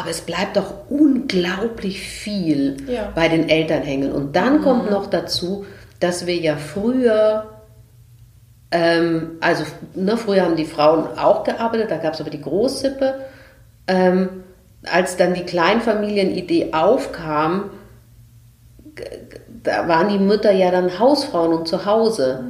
[0.00, 3.10] Aber es bleibt doch unglaublich viel ja.
[3.12, 4.12] bei den Eltern hängen.
[4.12, 4.62] Und dann mhm.
[4.62, 5.66] kommt noch dazu,
[5.98, 7.53] dass wir ja früher
[8.74, 9.62] ähm, also
[9.94, 13.14] ne, früher haben die Frauen auch gearbeitet, da gab es aber die Großsippe.
[13.86, 14.42] Ähm,
[14.90, 17.70] als dann die Kleinfamilienidee aufkam,
[19.62, 22.42] da waren die Mütter ja dann Hausfrauen und zu Hause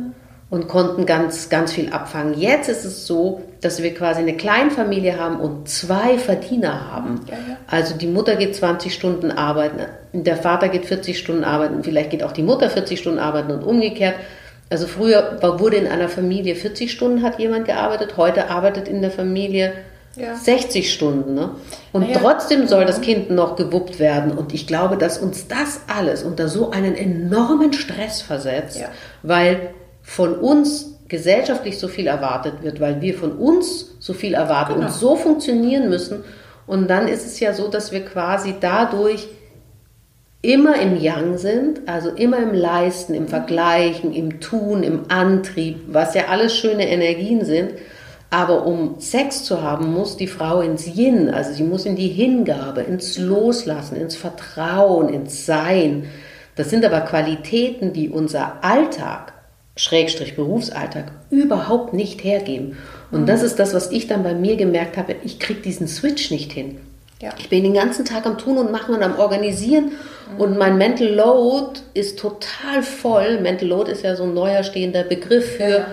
[0.49, 2.41] und konnten ganz, ganz viel abfangen.
[2.41, 7.21] Jetzt ist es so, dass wir quasi eine Kleinfamilie haben und zwei Verdiener haben.
[7.27, 7.57] Ja, ja.
[7.67, 9.81] Also die Mutter geht 20 Stunden arbeiten,
[10.15, 13.63] der Vater geht 40 Stunden arbeiten, vielleicht geht auch die Mutter 40 Stunden arbeiten und
[13.63, 14.15] umgekehrt.
[14.71, 19.11] Also früher wurde in einer Familie 40 Stunden hat jemand gearbeitet, heute arbeitet in der
[19.11, 19.73] Familie
[20.17, 20.35] ja.
[20.37, 21.35] 60 Stunden.
[21.35, 21.51] Ne?
[21.93, 22.87] Und naja, trotzdem soll ja.
[22.87, 24.33] das Kind noch gewuppt werden.
[24.33, 28.89] Und ich glaube, dass uns das alles unter so einen enormen Stress versetzt, ja.
[29.23, 29.71] weil
[30.03, 34.87] von uns gesellschaftlich so viel erwartet wird, weil wir von uns so viel erwarten genau.
[34.87, 36.25] und so funktionieren müssen.
[36.67, 39.29] Und dann ist es ja so, dass wir quasi dadurch
[40.45, 46.15] immer im Yang sind, also immer im Leisten, im Vergleichen, im Tun, im Antrieb, was
[46.15, 47.71] ja alles schöne Energien sind.
[48.29, 52.09] Aber um Sex zu haben, muss die Frau ins Yin, also sie muss in die
[52.09, 56.09] Hingabe, ins Loslassen, ins Vertrauen, ins Sein.
[56.57, 59.33] Das sind aber Qualitäten, die unser Alltag,
[59.77, 62.77] Schrägstrich Berufsalltag, überhaupt nicht hergeben.
[63.11, 63.27] Und mhm.
[63.27, 66.53] das ist das, was ich dann bei mir gemerkt habe, ich kriege diesen Switch nicht
[66.53, 66.81] hin.
[67.23, 67.31] Ja.
[67.39, 69.93] Ich bin den ganzen Tag am Tun und Machen und am Organisieren.
[70.39, 73.41] Und mein Mental Load ist total voll.
[73.41, 75.69] Mental Load ist ja so ein neuer stehender Begriff für.
[75.69, 75.87] Ja.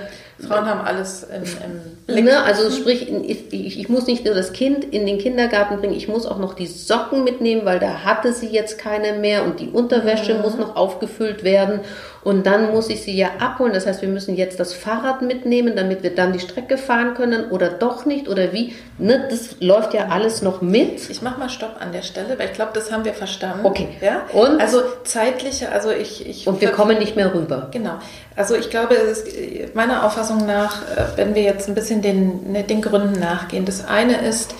[0.47, 2.25] Frauen haben alles im, im Blick.
[2.25, 6.07] Ne, also sprich, ich, ich, muss nicht nur das Kind in den Kindergarten bringen, ich
[6.07, 9.69] muss auch noch die Socken mitnehmen, weil da hatte sie jetzt keine mehr und die
[9.69, 10.41] Unterwäsche mhm.
[10.41, 11.81] muss noch aufgefüllt werden
[12.23, 13.73] und dann muss ich sie ja abholen.
[13.73, 17.49] Das heißt, wir müssen jetzt das Fahrrad mitnehmen, damit wir dann die Strecke fahren können
[17.49, 18.75] oder doch nicht oder wie.
[18.99, 21.09] Ne, das läuft ja alles noch mit.
[21.09, 23.65] Ich mache mal Stopp an der Stelle, weil ich glaube, das haben wir verstanden.
[23.65, 23.89] Okay.
[24.01, 24.23] Ja?
[24.33, 24.61] Und?
[24.61, 26.27] Also zeitliche, also ich...
[26.27, 27.69] ich und wir kommen nicht mehr rüber.
[27.71, 27.95] Genau.
[28.35, 29.27] Also ich glaube, ist,
[29.73, 33.65] meiner Auffassung nach, äh, wenn wir jetzt ein bisschen den, ne, den Gründen nachgehen.
[33.65, 34.53] Das eine ist,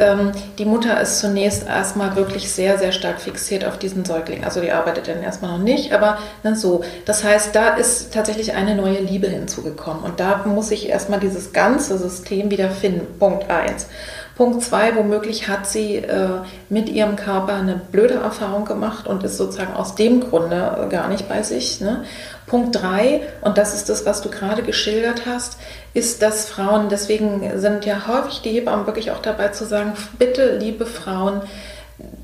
[0.00, 4.44] ähm, die Mutter ist zunächst erstmal wirklich sehr, sehr stark fixiert auf diesen Säugling.
[4.44, 6.82] Also die arbeitet dann erstmal noch nicht, aber dann so.
[7.04, 10.02] Das heißt, da ist tatsächlich eine neue Liebe hinzugekommen.
[10.02, 13.18] Und da muss ich erstmal dieses ganze System wieder finden.
[13.18, 13.86] Punkt eins.
[14.40, 16.40] Punkt zwei, womöglich hat sie äh,
[16.70, 21.28] mit ihrem Körper eine blöde Erfahrung gemacht und ist sozusagen aus dem Grunde gar nicht
[21.28, 21.82] bei sich.
[21.82, 22.06] Ne?
[22.46, 25.58] Punkt drei, und das ist das, was du gerade geschildert hast,
[25.92, 30.56] ist, dass Frauen, deswegen sind ja häufig die Hebammen wirklich auch dabei zu sagen, bitte,
[30.56, 31.42] liebe Frauen,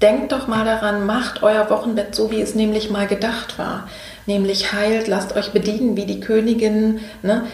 [0.02, 3.86] denkt doch mal daran, macht euer Wochenbett so, wie es nämlich mal gedacht war
[4.26, 7.44] nämlich heilt, lasst euch bedienen wie die Königin, ne?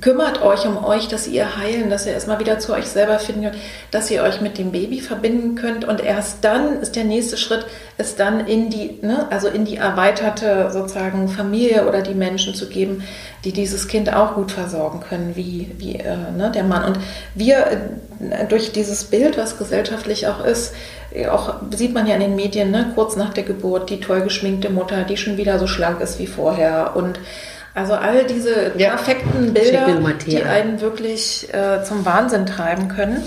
[0.00, 3.42] kümmert euch um euch, dass ihr heilen, dass ihr erstmal wieder zu euch selber finden
[3.42, 3.56] könnt,
[3.90, 7.66] dass ihr euch mit dem Baby verbinden könnt und erst dann ist der nächste Schritt,
[7.98, 9.26] es dann in die, ne?
[9.30, 13.02] also in die erweiterte sozusagen Familie oder die Menschen zu geben,
[13.44, 16.84] die dieses Kind auch gut versorgen können, wie, wie äh, ne, der Mann.
[16.84, 16.98] Und
[17.34, 20.74] wir äh, durch dieses Bild, was gesellschaftlich auch ist,
[21.28, 24.70] auch sieht man ja in den Medien, ne, kurz nach der Geburt, die toll geschminkte
[24.70, 26.92] Mutter, die schon wieder so schlank ist wie vorher.
[26.94, 27.18] Und
[27.74, 28.90] also all diese ja.
[28.90, 29.86] perfekten Bilder,
[30.26, 33.22] die einen wirklich äh, zum Wahnsinn treiben können.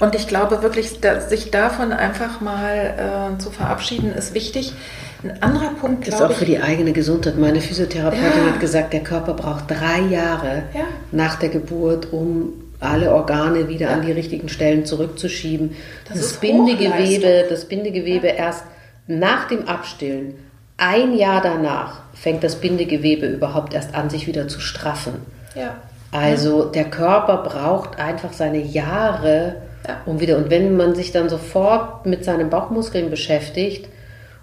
[0.00, 4.74] Und ich glaube wirklich, sich davon einfach mal äh, zu verabschieden, ist wichtig.
[5.22, 7.38] Ein anderer Punkt, glaube ist auch für die eigene Gesundheit.
[7.38, 8.52] Meine Physiotherapeutin ja.
[8.52, 10.84] hat gesagt, der Körper braucht drei Jahre ja.
[11.12, 15.76] nach der Geburt, um alle Organe wieder an die richtigen Stellen zurückzuschieben.
[16.08, 18.64] Das, das Bindegewebe, das Bindegewebe erst
[19.06, 20.34] nach dem Abstillen,
[20.76, 25.14] ein Jahr danach, fängt das Bindegewebe überhaupt erst an, sich wieder zu straffen.
[25.54, 25.76] Ja.
[26.12, 29.56] Also der Körper braucht einfach seine Jahre,
[30.04, 30.36] um wieder.
[30.36, 33.88] Und wenn man sich dann sofort mit seinen Bauchmuskeln beschäftigt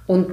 [0.07, 0.31] und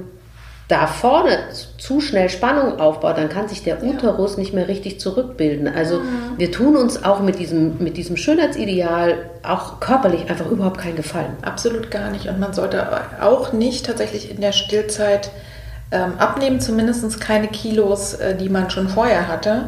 [0.71, 1.37] da vorne
[1.77, 5.67] zu schnell Spannung aufbaut, dann kann sich der Uterus nicht mehr richtig zurückbilden.
[5.67, 6.37] Also mhm.
[6.37, 11.35] wir tun uns auch mit diesem, mit diesem Schönheitsideal auch körperlich einfach überhaupt keinen Gefallen.
[11.41, 12.27] Absolut gar nicht.
[12.27, 12.87] Und man sollte
[13.21, 15.31] auch nicht tatsächlich in der Stillzeit
[15.91, 19.65] ähm, abnehmen, zumindest keine Kilos, äh, die man schon vorher hatte.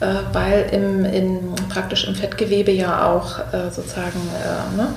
[0.00, 4.88] Äh, weil im, in, praktisch im Fettgewebe ja auch äh, sozusagen äh, ne,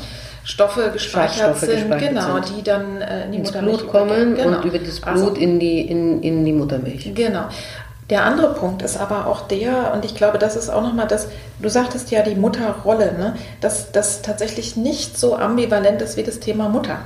[0.47, 2.57] Stoffe gespeichert sind, gespeichert genau, sind.
[2.57, 4.57] die dann äh, in die Ins Muttermilch Blut kommen genau.
[4.57, 7.13] und über das Blut also, in, die, in, in die Muttermilch.
[7.13, 7.43] Genau.
[8.09, 11.27] Der andere Punkt ist aber auch der, und ich glaube, das ist auch nochmal das,
[11.59, 13.35] du sagtest ja die Mutterrolle, ne?
[13.59, 16.99] dass das tatsächlich nicht so ambivalent ist wie das Thema Mutter.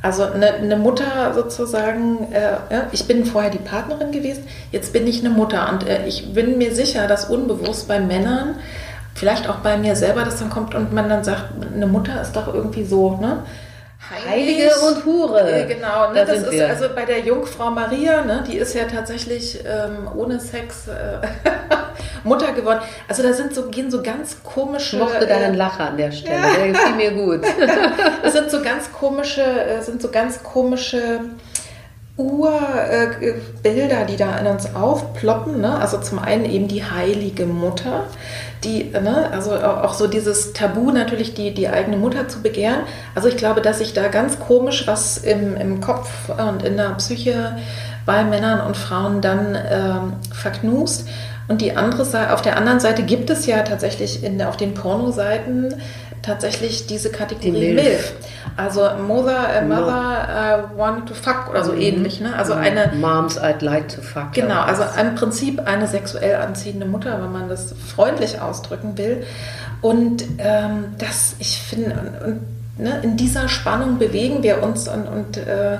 [0.00, 5.20] Also eine, eine Mutter sozusagen, äh, ich bin vorher die Partnerin gewesen, jetzt bin ich
[5.20, 8.54] eine Mutter und äh, ich bin mir sicher, dass unbewusst bei Männern
[9.20, 11.44] vielleicht auch bei mir selber, dass dann kommt und man dann sagt,
[11.74, 13.42] eine Mutter ist doch irgendwie so, ne?
[14.26, 15.66] Heilige und Hure.
[15.68, 16.14] Genau, ne?
[16.14, 16.66] Da das ist wir.
[16.66, 18.42] also bei der Jungfrau Maria, ne?
[18.50, 21.18] die ist ja tatsächlich ähm, ohne Sex äh,
[22.24, 22.80] Mutter geworden.
[23.08, 24.96] Also da sind so, gehen so ganz komische.
[24.96, 26.54] Ich mochte deinen äh, Lacher an der Stelle, ja.
[26.54, 27.44] der gefiel mir gut.
[28.22, 31.20] es sind so ganz komische, äh, sind so ganz komische
[32.20, 35.60] Urbilder, die da in uns aufploppen.
[35.60, 35.78] Ne?
[35.78, 38.04] Also zum einen eben die heilige Mutter,
[38.64, 39.30] die, ne?
[39.32, 42.80] also auch so dieses Tabu natürlich, die, die eigene Mutter zu begehren.
[43.14, 46.90] Also ich glaube, dass sich da ganz komisch was im, im Kopf und in der
[46.90, 47.56] Psyche
[48.06, 51.08] bei Männern und Frauen dann ähm, verknust.
[51.48, 54.72] Und die andere Seite, auf der anderen Seite gibt es ja tatsächlich in, auf den
[54.72, 55.74] Pornoseiten
[56.22, 57.84] tatsächlich diese Kategorie die Milf.
[57.84, 58.12] Milf.
[58.56, 61.80] Also Mother, äh, Mother uh, want to fuck oder so mhm.
[61.80, 62.20] ähnlich.
[62.20, 62.34] Ne?
[62.36, 64.32] Also eine Moms I'd like to fuck.
[64.32, 69.24] Genau, also im Prinzip eine sexuell anziehende Mutter, wenn man das freundlich ausdrücken will.
[69.80, 72.38] Und ähm, das, ich finde,
[72.76, 75.78] ne, in dieser Spannung bewegen wir uns und, und äh,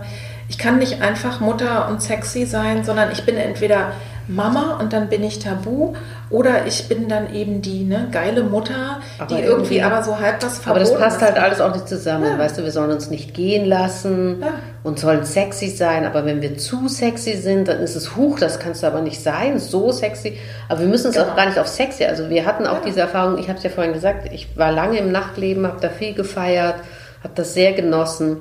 [0.49, 3.93] ich kann nicht einfach Mutter und sexy sein, sondern ich bin entweder
[4.31, 5.95] Mama und dann bin ich tabu
[6.31, 10.19] oder ich bin dann eben die ne, geile Mutter, aber die irgendwie, irgendwie aber so
[10.19, 12.25] halb das verboten Aber das passt halt alles auch nicht zusammen.
[12.25, 12.39] Ja.
[12.39, 14.53] Weißt du, wir sollen uns nicht gehen lassen ja.
[14.85, 18.61] und sollen sexy sein, aber wenn wir zu sexy sind, dann ist es huch, das
[18.61, 20.39] kannst du aber nicht sein, so sexy.
[20.69, 21.29] Aber wir müssen es genau.
[21.29, 22.05] auch gar nicht auf sexy.
[22.05, 22.85] Also wir hatten auch ja.
[22.87, 25.89] diese Erfahrung, ich habe es ja vorhin gesagt, ich war lange im Nachtleben, habe da
[25.89, 26.77] viel gefeiert,
[27.25, 28.37] habe das sehr genossen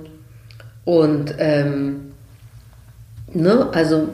[0.85, 2.11] und ähm,
[3.33, 4.09] ne, also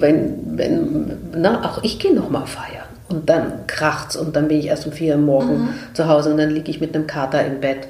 [0.00, 2.86] wenn, wenn, na, auch ich gehe noch mal feiern.
[3.08, 5.68] Und dann kracht's und dann bin ich erst um vier Uhr morgen mhm.
[5.94, 7.88] zu Hause und dann liege ich mit einem Kater im Bett.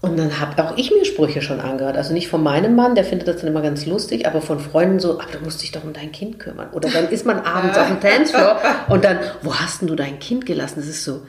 [0.00, 1.96] Und dann habe auch ich mir Sprüche schon angehört.
[1.96, 5.00] Also nicht von meinem Mann, der findet das dann immer ganz lustig, aber von Freunden
[5.00, 6.68] so, ach, du musst dich doch um dein Kind kümmern.
[6.72, 8.60] Oder dann ist man abends auf dem Dancefloor
[8.90, 10.74] und dann, wo hast denn du dein Kind gelassen?
[10.76, 11.22] Das ist so,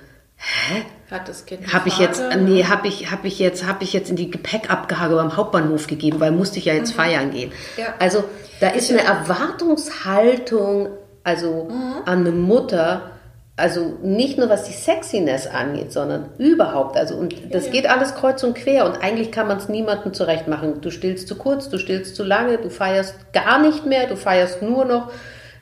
[0.45, 0.85] hä?
[1.11, 4.09] Hat das Kind Habe ich jetzt, nee, habe ich, hab ich jetzt, habe ich jetzt
[4.09, 6.97] in die Gepäckabgabe beim Hauptbahnhof gegeben, weil musste ich ja jetzt mhm.
[6.97, 7.51] feiern gehen.
[7.77, 7.93] Ja.
[7.99, 8.23] Also
[8.59, 10.89] da ist eine Erwartungshaltung,
[11.23, 12.01] also mhm.
[12.05, 13.11] an eine Mutter,
[13.57, 16.97] also nicht nur was die Sexiness angeht, sondern überhaupt.
[16.97, 20.13] Also und das ja, geht alles kreuz und quer und eigentlich kann man es niemandem
[20.13, 20.81] zurecht machen.
[20.81, 24.61] Du stillst zu kurz, du stillst zu lange, du feierst gar nicht mehr, du feierst
[24.61, 25.11] nur noch.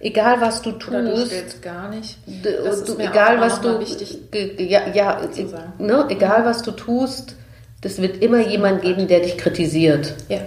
[0.04, 0.90] Egal was du tust.
[0.90, 2.18] Oder du stillst gar nicht.
[2.44, 3.80] Das du, egal was du.
[3.80, 4.20] Wichtig
[4.58, 5.22] ja, ja
[5.80, 7.36] ne, egal was du tust
[7.80, 10.14] Das wird immer jemand geben, der dich kritisiert.
[10.28, 10.40] Ja.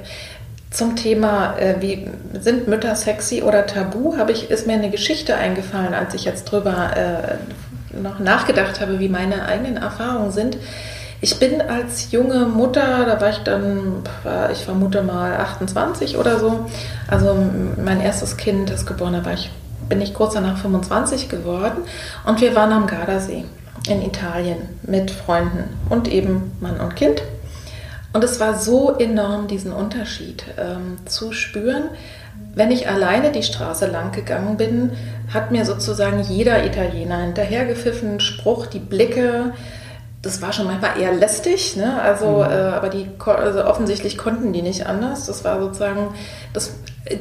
[0.71, 2.07] Zum Thema, äh, wie
[2.39, 6.45] sind Mütter sexy oder tabu, habe ich, ist mir eine Geschichte eingefallen, als ich jetzt
[6.45, 10.59] drüber äh, noch nachgedacht habe, wie meine eigenen Erfahrungen sind.
[11.21, 14.03] Ich bin als junge Mutter, da war ich dann,
[14.53, 16.67] ich vermute mal 28 oder so.
[17.09, 17.37] Also
[17.83, 19.51] mein erstes Kind ist geboren, da war ich,
[19.89, 21.79] bin ich kurz danach 25 geworden.
[22.27, 23.45] Und wir waren am Gardasee
[23.89, 27.23] in Italien mit Freunden und eben Mann und Kind.
[28.13, 31.85] Und es war so enorm, diesen Unterschied ähm, zu spüren.
[32.55, 34.93] Wenn ich alleine die Straße lang gegangen bin,
[35.33, 39.53] hat mir sozusagen jeder Italiener hinterhergepfiffen, Spruch, die Blicke,
[40.27, 42.01] das war schon manchmal eher lästig, ne?
[42.01, 42.51] also, mhm.
[42.51, 45.27] äh, aber die, also offensichtlich konnten die nicht anders.
[45.27, 46.15] Das war sozusagen,
[46.53, 46.75] das
[47.05, 47.19] äh,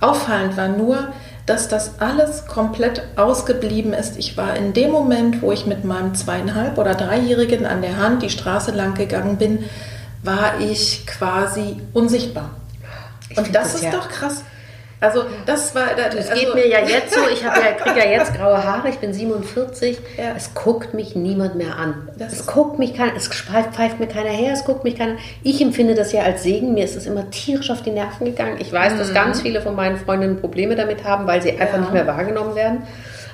[0.00, 1.08] auffallend war nur,
[1.46, 4.18] dass das alles komplett ausgeblieben ist.
[4.18, 8.22] Ich war in dem Moment, wo ich mit meinem zweieinhalb oder dreijährigen an der Hand
[8.22, 9.64] die Straße lang gegangen bin,
[10.22, 12.50] war ich quasi unsichtbar.
[13.30, 14.42] Ich Und das, das ist ja doch krass.
[15.00, 15.88] Also das war.
[15.96, 17.20] Das also, geht mir ja jetzt so.
[17.32, 18.88] Ich ja, kriege ja jetzt graue Haare.
[18.88, 19.98] Ich bin 47.
[20.16, 20.32] Ja.
[20.36, 22.08] Es guckt mich niemand mehr an.
[22.18, 23.14] Das es guckt mich keiner.
[23.16, 24.52] Es pfeift mir keiner her.
[24.52, 25.16] Es guckt mich keiner.
[25.44, 26.74] Ich empfinde das ja als Segen.
[26.74, 28.56] Mir ist es immer tierisch auf die Nerven gegangen.
[28.58, 28.98] Ich weiß, mhm.
[28.98, 31.80] dass ganz viele von meinen Freundinnen Probleme damit haben, weil sie einfach ja.
[31.80, 32.82] nicht mehr wahrgenommen werden.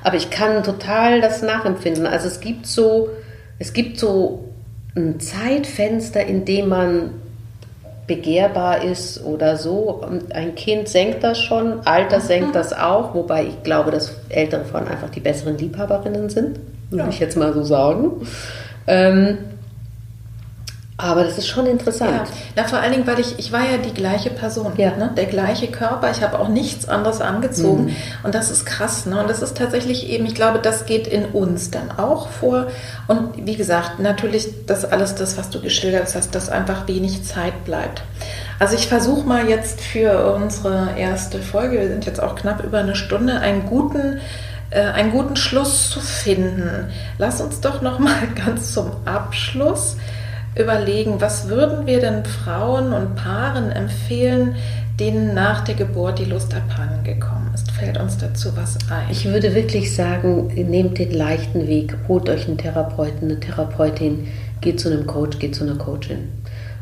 [0.03, 2.07] Aber ich kann total das nachempfinden.
[2.07, 3.09] Also es gibt so,
[3.59, 4.51] es gibt so
[4.95, 7.11] ein Zeitfenster, in dem man
[8.07, 10.03] begehrbar ist oder so.
[10.09, 12.23] Und ein Kind senkt das schon, Alter mhm.
[12.23, 16.59] senkt das auch, wobei ich glaube, dass ältere Frauen einfach die besseren Liebhaberinnen sind,
[16.91, 17.09] würde ja.
[17.09, 18.27] ich jetzt mal so sagen.
[18.87, 19.39] Ähm,
[20.97, 22.29] aber das ist schon interessant.
[22.29, 22.35] Ja.
[22.55, 24.97] Na, vor allen Dingen, weil ich, ich war ja die gleiche Person, ja.
[24.97, 25.11] ne?
[25.17, 26.13] der gleiche Körper.
[26.13, 27.87] Ich habe auch nichts anderes angezogen.
[27.87, 27.97] Mhm.
[28.23, 29.05] Und das ist krass.
[29.05, 29.21] Ne?
[29.21, 32.69] Und das ist tatsächlich eben, ich glaube, das geht in uns dann auch vor.
[33.09, 37.65] Und wie gesagt, natürlich das alles, das, was du geschildert hast, dass einfach wenig Zeit
[37.65, 38.03] bleibt.
[38.61, 42.79] Also ich versuche mal jetzt für unsere erste Folge, wir sind jetzt auch knapp über
[42.79, 44.21] eine Stunde, einen guten
[44.71, 46.89] äh, einen guten Schluss zu finden.
[47.19, 48.15] Lass uns doch noch mal
[48.47, 49.97] ganz zum Abschluss
[50.57, 54.57] überlegen, was würden wir denn Frauen und Paaren empfehlen,
[55.01, 57.71] denen nach der Geburt die Lust abhanden gekommen ist?
[57.73, 59.11] Fällt uns dazu was ein?
[59.11, 64.29] Ich würde wirklich sagen, nehmt den leichten Weg, holt euch einen Therapeuten, eine Therapeutin,
[64.61, 66.29] geht zu einem Coach, geht zu einer Coachin.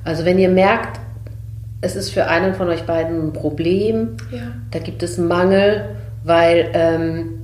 [0.05, 1.01] Also wenn ihr merkt,
[1.81, 4.53] es ist für einen von euch beiden ein Problem, ja.
[4.71, 7.42] da gibt es Mangel, weil ähm,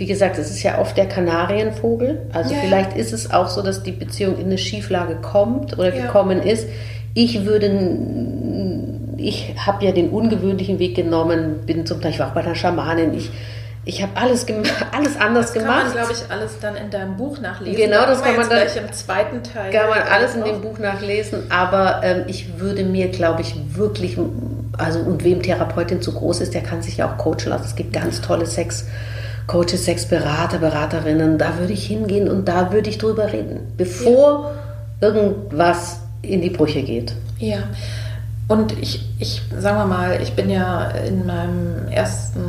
[0.00, 2.22] wie gesagt, es ist ja oft der Kanarienvogel.
[2.32, 5.94] Also ja, vielleicht ist es auch so, dass die Beziehung in eine Schieflage kommt oder
[5.94, 6.06] ja.
[6.06, 6.66] gekommen ist.
[7.12, 7.70] Ich würde,
[9.18, 13.12] ich habe ja den ungewöhnlichen Weg genommen, bin zum Beispiel auch bei einer Schamanin.
[13.12, 13.30] Ich,
[13.84, 14.46] ich habe alles,
[14.96, 15.68] alles anders das gemacht.
[15.68, 17.76] Kann man, glaube ich, alles dann in deinem Buch nachlesen.
[17.76, 19.70] Genau, das kann man dann gleich im zweiten Teil.
[19.70, 21.42] Kann man alles in dem Buch nachlesen.
[21.50, 24.16] Aber ähm, ich würde mir, glaube ich, wirklich,
[24.78, 27.64] also und wem Therapeutin zu groß ist, der kann sich ja auch coachen lassen.
[27.66, 28.86] Es gibt ganz tolle Sex.
[29.46, 34.52] Coaches, Sexberater, Beraterinnen, da würde ich hingehen und da würde ich drüber reden, bevor
[35.00, 35.08] ja.
[35.08, 37.14] irgendwas in die Brüche geht.
[37.38, 37.58] Ja.
[38.50, 42.40] Und ich, ich, sagen wir mal, ich bin ja in meinem ersten,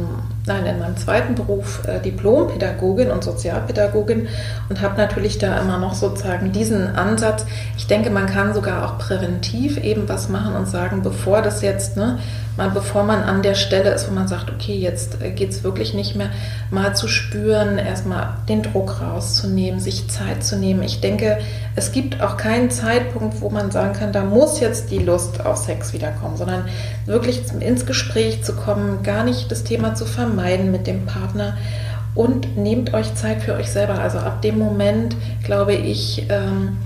[0.48, 4.28] nein, in meinem zweiten Beruf äh, Diplompädagogin und Sozialpädagogin
[4.68, 7.46] und habe natürlich da immer noch sozusagen diesen Ansatz.
[7.78, 11.98] Ich denke, man kann sogar auch präventiv eben was machen und sagen, bevor das jetzt,
[11.98, 12.18] ne,
[12.58, 15.64] mal bevor man an der Stelle ist, wo man sagt, okay, jetzt äh, geht es
[15.64, 16.30] wirklich nicht mehr,
[16.70, 20.84] mal zu spüren, erstmal den Druck rauszunehmen, sich Zeit zu nehmen.
[20.84, 21.40] Ich denke,
[21.76, 25.58] es gibt auch keinen Zeitpunkt, wo man sagen kann, da muss jetzt die Lust auf
[25.58, 26.66] Sex wiederkommen, sondern
[27.06, 31.58] wirklich ins Gespräch zu kommen, gar nicht das Thema zu vermeiden mit dem Partner
[32.16, 34.00] und nehmt euch Zeit für euch selber.
[34.00, 36.78] Also ab dem Moment, glaube ich, ähm,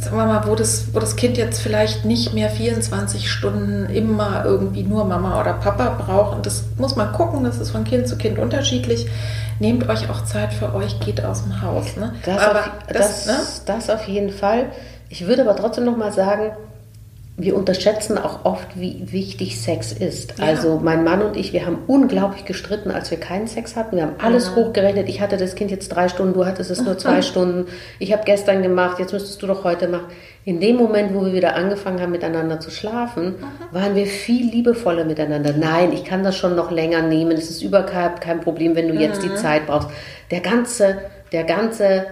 [0.00, 4.44] sagen wir mal, wo das, wo das Kind jetzt vielleicht nicht mehr 24 Stunden immer
[4.44, 6.36] irgendwie nur Mama oder Papa braucht.
[6.36, 9.06] Und das muss man gucken, das ist von Kind zu Kind unterschiedlich.
[9.58, 11.96] Nehmt euch auch Zeit für euch, geht aus dem Haus.
[11.96, 12.14] Ne?
[12.24, 13.34] Das, aber auf, das, das, ne?
[13.66, 14.66] das auf jeden Fall.
[15.10, 16.52] Ich würde aber trotzdem noch mal sagen,
[17.42, 20.38] wir unterschätzen auch oft, wie wichtig Sex ist.
[20.38, 20.44] Ja.
[20.44, 23.96] Also mein Mann und ich, wir haben unglaublich gestritten, als wir keinen Sex hatten.
[23.96, 24.56] Wir haben alles ja.
[24.56, 25.08] hochgerechnet.
[25.08, 27.66] Ich hatte das Kind jetzt drei Stunden, du hattest es nur zwei Stunden.
[27.98, 30.06] Ich habe gestern gemacht, jetzt müsstest du doch heute machen.
[30.44, 33.74] In dem Moment, wo wir wieder angefangen haben, miteinander zu schlafen, Aha.
[33.74, 35.52] waren wir viel liebevoller miteinander.
[35.52, 37.32] Nein, ich kann das schon noch länger nehmen.
[37.32, 39.00] Es ist überhaupt kein Problem, wenn du mhm.
[39.00, 39.88] jetzt die Zeit brauchst.
[40.30, 40.98] Der ganze,
[41.32, 42.06] der ganze,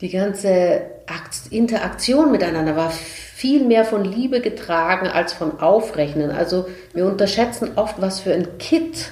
[0.00, 0.82] die ganze
[1.50, 6.30] Interaktion miteinander war viel mehr von Liebe getragen als von Aufrechnen.
[6.30, 9.10] Also wir unterschätzen oft, was für ein Kit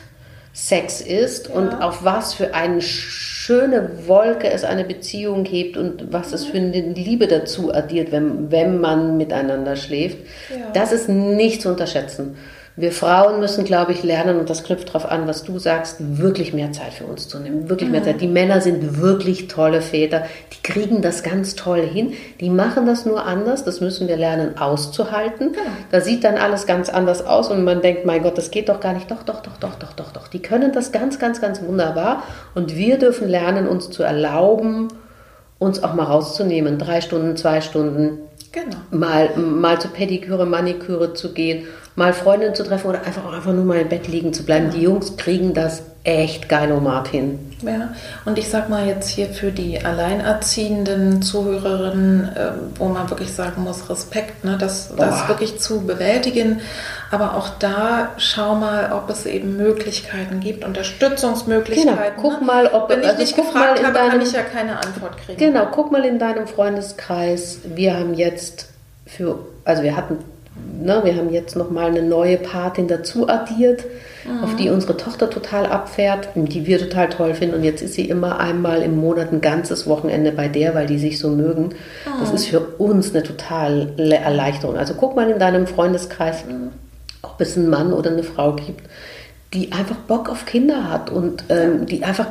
[0.53, 1.55] Sex ist ja.
[1.55, 6.57] und auf was für einen schöne Wolke es eine Beziehung gibt und was es für
[6.57, 10.19] eine Liebe dazu addiert, wenn, wenn man miteinander schläft,
[10.51, 10.71] ja.
[10.73, 12.37] das ist nicht zu unterschätzen.
[12.77, 16.53] Wir Frauen müssen, glaube ich, lernen, und das knüpft darauf an, was du sagst, wirklich
[16.53, 17.69] mehr Zeit für uns zu nehmen.
[17.69, 18.05] Wirklich mehr mhm.
[18.05, 18.21] Zeit.
[18.21, 20.23] Die Männer sind wirklich tolle Väter.
[20.53, 22.13] Die kriegen das ganz toll hin.
[22.41, 23.65] Die machen das nur anders.
[23.65, 25.53] Das müssen wir lernen auszuhalten.
[25.53, 25.67] Genau.
[25.91, 28.79] Da sieht dann alles ganz anders aus und man denkt, mein Gott, das geht doch
[28.79, 29.11] gar nicht.
[29.11, 30.29] Doch, doch, doch, doch, doch, doch, doch.
[30.29, 32.23] Die können das ganz, ganz, ganz wunderbar.
[32.55, 34.89] Und wir dürfen lernen, uns zu erlauben,
[35.59, 36.79] uns auch mal rauszunehmen.
[36.79, 38.21] Drei Stunden, zwei Stunden.
[38.53, 38.77] Genau.
[38.91, 43.53] Mal, mal zur Pediküre, Maniküre zu gehen mal Freundinnen zu treffen oder einfach auch einfach
[43.53, 44.67] nur mal im Bett liegen zu bleiben.
[44.67, 44.73] Ja.
[44.73, 47.39] Die Jungs kriegen das echt geil um Martin.
[47.63, 47.93] Ja,
[48.25, 53.63] und ich sag mal jetzt hier für die alleinerziehenden Zuhörerinnen, äh, wo man wirklich sagen
[53.65, 56.61] muss, Respekt, ne, das, das wirklich zu bewältigen.
[57.11, 61.99] Aber auch da schau mal, ob es eben Möglichkeiten gibt, Unterstützungsmöglichkeiten.
[61.99, 62.47] Genau, guck ne?
[62.47, 65.39] mal, ob Wenn ich also nicht gefragt habe, deinem, kann ich ja keine Antwort kriegen.
[65.39, 67.59] Genau, guck mal in deinem Freundeskreis.
[67.65, 68.69] Wir haben jetzt
[69.07, 70.19] für, also wir hatten
[70.81, 73.85] ne, wir haben jetzt nochmal eine neue Patin dazu addiert,
[74.25, 74.45] mhm.
[74.45, 77.57] auf die unsere Tochter total abfährt, die wir total toll finden.
[77.57, 80.99] Und jetzt ist sie immer einmal im Monat ein ganzes Wochenende bei der, weil die
[80.99, 81.65] sich so mögen.
[81.65, 82.21] Mhm.
[82.21, 84.77] Das ist für uns eine totale Erleichterung.
[84.77, 86.71] Also guck mal in deinem Freundeskreis, mhm.
[87.23, 88.89] ob es einen Mann oder eine Frau gibt,
[89.53, 92.27] die einfach Bock auf Kinder hat und ähm, die einfach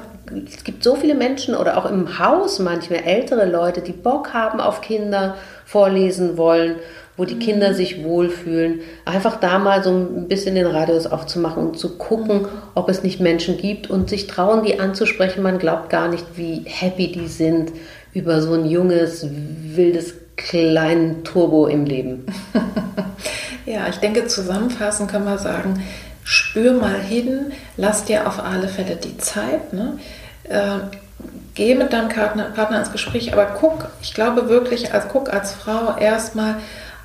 [0.48, 4.60] es gibt so viele Menschen oder auch im Haus manchmal ältere Leute, die Bock haben
[4.60, 5.36] auf Kinder,
[5.66, 6.76] vorlesen wollen
[7.20, 8.80] wo die Kinder sich wohlfühlen.
[9.04, 13.20] Einfach da mal so ein bisschen den Radius aufzumachen und zu gucken, ob es nicht
[13.20, 15.44] Menschen gibt und sich trauen, die anzusprechen.
[15.44, 17.74] Man glaubt gar nicht, wie happy die sind
[18.14, 22.26] über so ein junges, wildes, kleinen Turbo im Leben.
[23.66, 25.84] ja, ich denke, zusammenfassend kann man sagen,
[26.24, 29.74] spür mal hin, lass dir auf alle Fälle die Zeit.
[29.74, 30.00] Ne?
[30.46, 30.80] Äh,
[31.56, 35.52] geh mit deinem Partner, Partner ins Gespräch, aber guck, ich glaube wirklich, als guck als
[35.52, 36.56] Frau erstmal,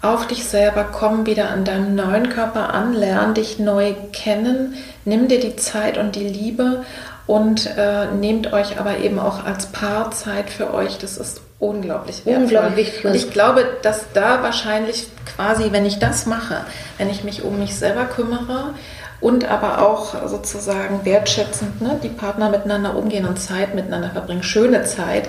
[0.04, 4.74] auf dich selber, komm wieder an deinem neuen Körper an, lern dich neu kennen,
[5.04, 6.84] nimm dir die Zeit und die Liebe
[7.26, 10.98] und äh, nehmt euch aber eben auch als Paar Zeit für euch.
[10.98, 12.44] Das ist unglaublich wertvoll.
[12.44, 13.04] Unglaublich wichtig.
[13.04, 16.58] Und ich glaube, dass da wahrscheinlich quasi, wenn ich das mache,
[16.98, 18.74] wenn ich mich um mich selber kümmere
[19.20, 24.84] und aber auch sozusagen wertschätzend ne, die Partner miteinander umgehen und Zeit miteinander verbringen, schöne
[24.84, 25.28] Zeit,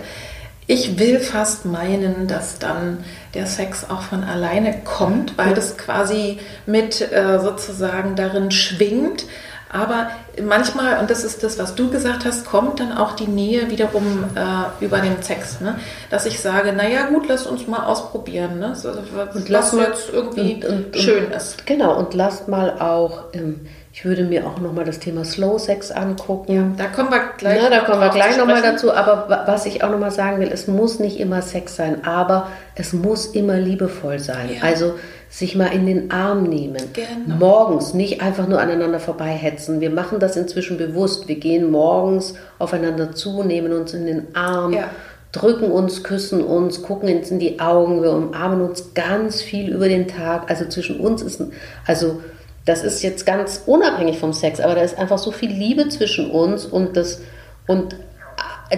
[0.67, 6.39] ich will fast meinen, dass dann der Sex auch von alleine kommt, weil das quasi
[6.65, 9.25] mit äh, sozusagen darin schwingt.
[9.69, 10.09] Aber
[10.41, 14.23] manchmal, und das ist das, was du gesagt hast, kommt dann auch die Nähe wiederum
[14.35, 15.59] äh, über den Sex.
[15.59, 15.77] Ne?
[16.09, 18.59] Dass ich sage, naja gut, lass uns mal ausprobieren.
[18.59, 18.75] Ne?
[18.75, 21.65] So, was, und lass was mal, jetzt irgendwie und, und, schön ist.
[21.65, 23.25] Genau, und lasst mal auch...
[23.33, 26.53] Ähm, ich würde mir auch nochmal das Thema Slow Sex angucken.
[26.53, 28.91] Ja, da kommen wir gleich, Na, da kommen wir gleich nochmal dazu.
[28.91, 32.91] Aber was ich auch nochmal sagen will, es muss nicht immer Sex sein, aber es
[32.91, 34.49] muss immer liebevoll sein.
[34.53, 34.63] Ja.
[34.63, 34.95] Also
[35.29, 36.83] sich mal in den Arm nehmen.
[36.91, 37.35] Genau.
[37.37, 39.79] Morgens nicht einfach nur aneinander vorbeihetzen.
[39.79, 41.29] Wir machen das inzwischen bewusst.
[41.29, 44.73] Wir gehen morgens aufeinander zu, nehmen uns in den Arm.
[44.73, 44.89] Ja
[45.31, 49.89] drücken uns, küssen uns, gucken uns in die Augen, wir umarmen uns ganz viel über
[49.89, 50.49] den Tag.
[50.49, 51.43] Also zwischen uns ist,
[51.85, 52.21] also
[52.65, 56.31] das ist jetzt ganz unabhängig vom Sex, aber da ist einfach so viel Liebe zwischen
[56.31, 57.21] uns und das
[57.67, 57.95] und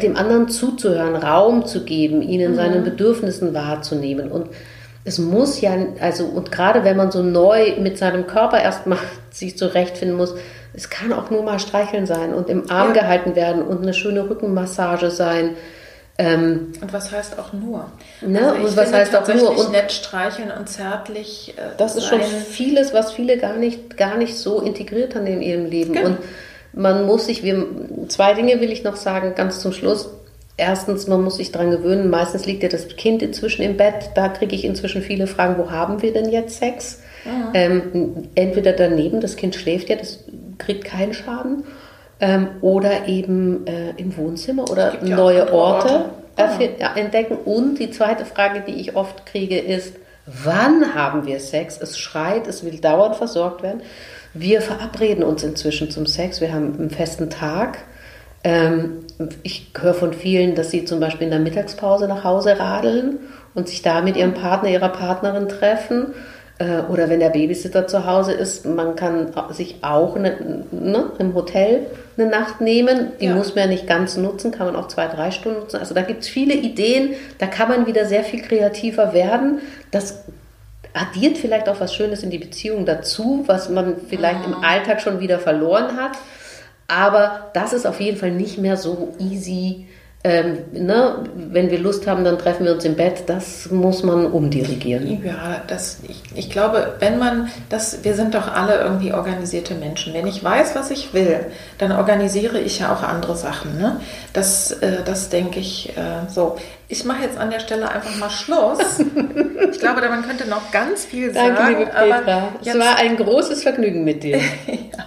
[0.01, 2.55] dem anderen zuzuhören, Raum zu geben, ihnen mhm.
[2.55, 4.49] seinen Bedürfnissen wahrzunehmen und
[5.05, 8.99] es muss ja, also und gerade wenn man so neu mit seinem Körper erstmal
[9.31, 10.35] sich zurechtfinden muss,
[10.73, 13.01] es kann auch nur mal streicheln sein und im Arm ja.
[13.01, 15.51] gehalten werden und eine schöne Rückenmassage sein
[16.19, 17.91] ähm, und was heißt auch nur?
[18.21, 18.51] Ne?
[18.51, 19.57] Also und was heißt auch nur?
[19.57, 21.53] Und nett streicheln und zärtlich.
[21.57, 25.43] Äh, das ist schon vieles, was viele gar nicht, gar nicht so integriert haben in
[25.43, 25.93] ihrem Leben.
[25.93, 26.07] Genau.
[26.07, 26.17] Und
[26.73, 27.67] man muss sich, wir,
[28.07, 30.09] zwei Dinge will ich noch sagen, ganz zum Schluss.
[30.59, 34.09] Erstens, man muss sich daran gewöhnen, meistens liegt ja das Kind inzwischen im Bett.
[34.15, 37.03] Da kriege ich inzwischen viele Fragen, wo haben wir denn jetzt Sex?
[37.25, 37.51] Ja.
[37.53, 40.23] Ähm, entweder daneben, das Kind schläft ja, das
[40.57, 41.63] kriegt keinen Schaden
[42.19, 46.75] ähm, oder eben äh, im Wohnzimmer oder neue Orte, Orte.
[46.79, 46.95] Ja.
[46.95, 47.37] entdecken.
[47.45, 49.95] Und die zweite Frage, die ich oft kriege, ist,
[50.25, 51.79] wann haben wir Sex?
[51.81, 53.81] Es schreit, es will dauernd versorgt werden.
[54.33, 56.41] Wir verabreden uns inzwischen zum Sex.
[56.41, 57.79] Wir haben einen festen Tag.
[58.43, 59.05] Ähm,
[59.41, 63.19] ich höre von vielen, dass sie zum Beispiel in der Mittagspause nach Hause radeln
[63.55, 66.13] und sich da mit ihrem Partner, ihrer Partnerin treffen.
[66.59, 71.35] Äh, oder wenn der Babysitter zu Hause ist, man kann sich auch eine, ne, im
[71.35, 73.11] Hotel eine Nacht nehmen.
[73.19, 73.35] Die ja.
[73.35, 75.77] muss man ja nicht ganz nutzen, kann man auch zwei, drei Stunden nutzen.
[75.77, 79.59] Also da gibt es viele Ideen, da kann man wieder sehr viel kreativer werden.
[79.91, 80.23] Das
[80.93, 84.53] addiert vielleicht auch was Schönes in die Beziehung dazu, was man vielleicht mhm.
[84.53, 86.17] im Alltag schon wieder verloren hat.
[86.87, 89.87] Aber das ist auf jeden Fall nicht mehr so easy
[90.27, 93.23] ähm, ne, wenn wir Lust haben, dann treffen wir uns im Bett.
[93.27, 95.23] Das muss man umdirigieren.
[95.23, 100.13] Ja, das, ich, ich glaube, wenn man das, wir sind doch alle irgendwie organisierte Menschen.
[100.13, 101.45] Wenn ich weiß, was ich will,
[101.77, 103.77] dann organisiere ich ja auch andere Sachen.
[103.77, 104.01] Ne?
[104.33, 106.57] Das, äh, das denke ich äh, so.
[106.89, 108.79] Ich mache jetzt an der Stelle einfach mal Schluss.
[109.71, 111.55] ich glaube, man könnte noch ganz viel sagen.
[111.55, 112.49] Danke, liebe Petra.
[112.65, 114.37] es war ein großes Vergnügen mit dir.
[114.67, 115.05] ja,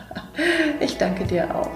[0.81, 1.71] ich danke dir auch.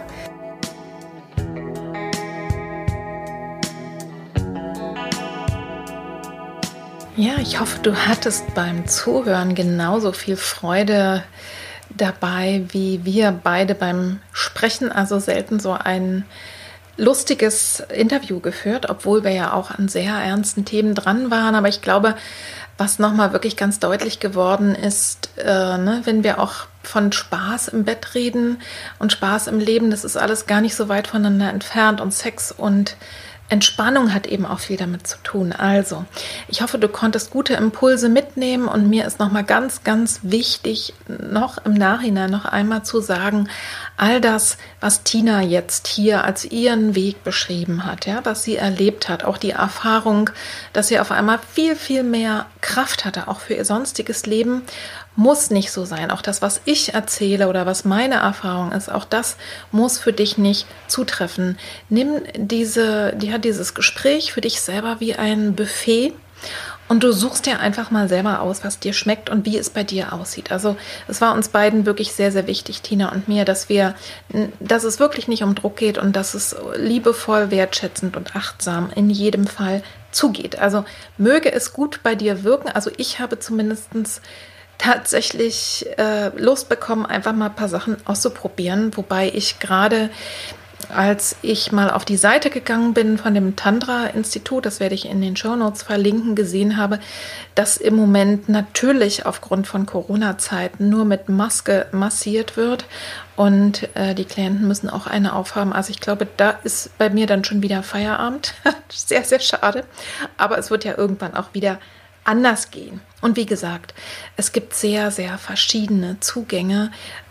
[7.16, 11.22] Ja, ich hoffe, du hattest beim Zuhören genauso viel Freude
[11.96, 14.90] dabei wie wir beide beim Sprechen.
[14.90, 16.24] Also selten so ein
[16.96, 21.54] lustiges Interview geführt, obwohl wir ja auch an sehr ernsten Themen dran waren.
[21.54, 22.16] Aber ich glaube,
[22.78, 27.84] was nochmal wirklich ganz deutlich geworden ist, äh, ne, wenn wir auch von Spaß im
[27.84, 28.58] Bett reden
[28.98, 32.50] und Spaß im Leben, das ist alles gar nicht so weit voneinander entfernt und Sex
[32.50, 32.96] und
[33.54, 35.52] Entspannung hat eben auch viel damit zu tun.
[35.52, 36.04] Also,
[36.48, 41.64] ich hoffe, du konntest gute Impulse mitnehmen und mir ist nochmal ganz, ganz wichtig, noch
[41.64, 43.48] im Nachhinein noch einmal zu sagen,
[43.96, 49.08] all das, was Tina jetzt hier als ihren Weg beschrieben hat, ja, was sie erlebt
[49.08, 50.30] hat, auch die Erfahrung,
[50.72, 54.62] dass sie auf einmal viel, viel mehr Kraft hatte, auch für ihr sonstiges Leben
[55.16, 56.10] muss nicht so sein.
[56.10, 59.36] Auch das, was ich erzähle oder was meine Erfahrung ist, auch das
[59.70, 61.58] muss für dich nicht zutreffen.
[61.88, 66.12] Nimm diese, ja, dieses Gespräch für dich selber wie ein Buffet
[66.86, 69.84] und du suchst dir einfach mal selber aus, was dir schmeckt und wie es bei
[69.84, 70.52] dir aussieht.
[70.52, 70.76] Also
[71.08, 73.94] es war uns beiden wirklich sehr, sehr wichtig, Tina und mir, dass wir,
[74.60, 79.08] dass es wirklich nicht um Druck geht und dass es liebevoll, wertschätzend und achtsam in
[79.08, 80.58] jedem Fall zugeht.
[80.58, 80.84] Also
[81.16, 82.68] möge es gut bei dir wirken.
[82.68, 84.20] Also ich habe zumindestens
[84.84, 88.94] tatsächlich äh, Lust bekommen, einfach mal ein paar Sachen auszuprobieren.
[88.96, 90.10] Wobei ich gerade,
[90.94, 95.22] als ich mal auf die Seite gegangen bin von dem Tantra-Institut, das werde ich in
[95.22, 96.98] den Show Notes verlinken, gesehen habe,
[97.54, 102.84] dass im Moment natürlich aufgrund von Corona-Zeiten nur mit Maske massiert wird
[103.36, 105.72] und äh, die Klienten müssen auch eine aufhaben.
[105.72, 108.52] Also ich glaube, da ist bei mir dann schon wieder Feierabend.
[108.92, 109.84] sehr, sehr schade.
[110.36, 111.78] Aber es wird ja irgendwann auch wieder
[112.24, 113.00] anders gehen.
[113.20, 113.94] Und wie gesagt,
[114.36, 116.90] es gibt sehr, sehr verschiedene Zugänge,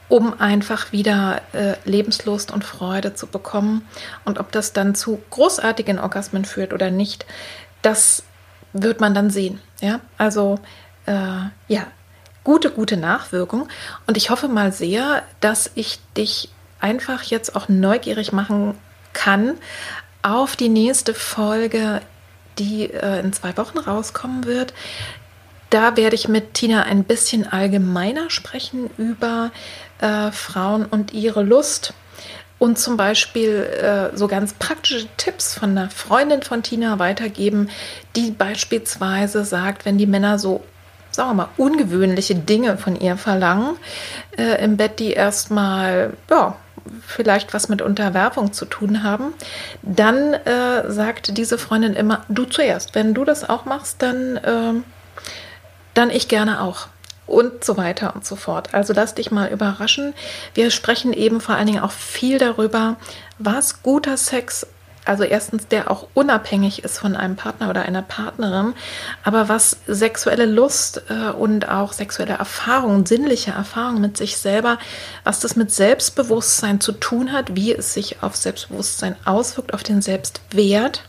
[0.09, 3.87] um einfach wieder äh, Lebenslust und Freude zu bekommen.
[4.25, 7.25] Und ob das dann zu großartigen Orgasmen führt oder nicht,
[7.81, 8.23] das
[8.73, 9.59] wird man dann sehen.
[9.81, 10.59] Ja, also
[11.05, 11.87] äh, ja,
[12.43, 13.67] gute, gute Nachwirkung.
[14.07, 16.49] Und ich hoffe mal sehr, dass ich dich
[16.79, 18.75] einfach jetzt auch neugierig machen
[19.13, 19.55] kann
[20.21, 22.01] auf die nächste Folge
[22.59, 24.73] die äh, in zwei Wochen rauskommen wird.
[25.69, 29.51] Da werde ich mit Tina ein bisschen allgemeiner sprechen über
[29.99, 31.93] äh, Frauen und ihre Lust
[32.63, 37.69] und zum Beispiel äh, so ganz praktische Tipps von einer Freundin von Tina weitergeben,
[38.15, 40.63] die beispielsweise sagt, wenn die Männer so,
[41.11, 43.75] sagen wir mal, ungewöhnliche Dinge von ihr verlangen,
[44.37, 46.55] äh, im Bett, die erstmal, ja,
[47.05, 49.33] vielleicht was mit Unterwerfung zu tun haben,
[49.81, 52.95] dann äh, sagt diese Freundin immer, du zuerst.
[52.95, 54.73] Wenn du das auch machst, dann, äh,
[55.93, 56.87] dann ich gerne auch.
[57.25, 58.73] Und so weiter und so fort.
[58.73, 60.13] Also lass dich mal überraschen.
[60.53, 62.97] Wir sprechen eben vor allen Dingen auch viel darüber,
[63.39, 64.67] was guter Sex
[65.05, 68.73] also erstens, der auch unabhängig ist von einem Partner oder einer Partnerin,
[69.23, 74.79] aber was sexuelle Lust äh, und auch sexuelle Erfahrung, sinnliche Erfahrung mit sich selber,
[75.23, 80.01] was das mit Selbstbewusstsein zu tun hat, wie es sich auf Selbstbewusstsein auswirkt, auf den
[80.01, 81.03] Selbstwert.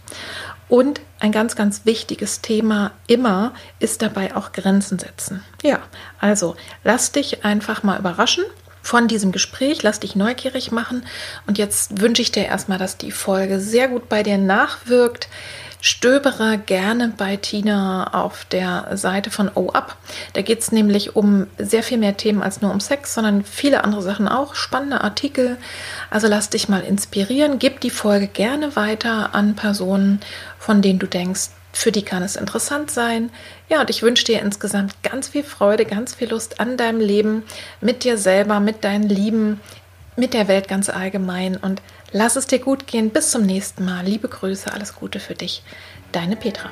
[0.68, 5.44] Und ein ganz, ganz wichtiges Thema immer ist dabei auch Grenzen setzen.
[5.62, 5.78] Ja,
[6.20, 8.44] also lass dich einfach mal überraschen
[8.84, 9.82] von diesem Gespräch.
[9.82, 11.04] Lass dich neugierig machen.
[11.46, 15.28] Und jetzt wünsche ich dir erstmal, dass die Folge sehr gut bei dir nachwirkt.
[15.80, 19.94] Stöbere gerne bei Tina auf der Seite von OUP.
[20.32, 23.84] Da geht es nämlich um sehr viel mehr Themen als nur um Sex, sondern viele
[23.84, 25.58] andere Sachen auch, spannende Artikel.
[26.08, 27.58] Also lass dich mal inspirieren.
[27.58, 30.20] Gib die Folge gerne weiter an Personen,
[30.58, 33.30] von denen du denkst, für die kann es interessant sein.
[33.68, 37.42] Ja, und ich wünsche dir insgesamt ganz viel Freude, ganz viel Lust an deinem Leben,
[37.80, 39.60] mit dir selber, mit deinen Lieben,
[40.16, 41.56] mit der Welt ganz allgemein.
[41.56, 41.82] Und
[42.12, 43.10] lass es dir gut gehen.
[43.10, 44.04] Bis zum nächsten Mal.
[44.04, 45.62] Liebe Grüße, alles Gute für dich.
[46.12, 46.70] Deine Petra.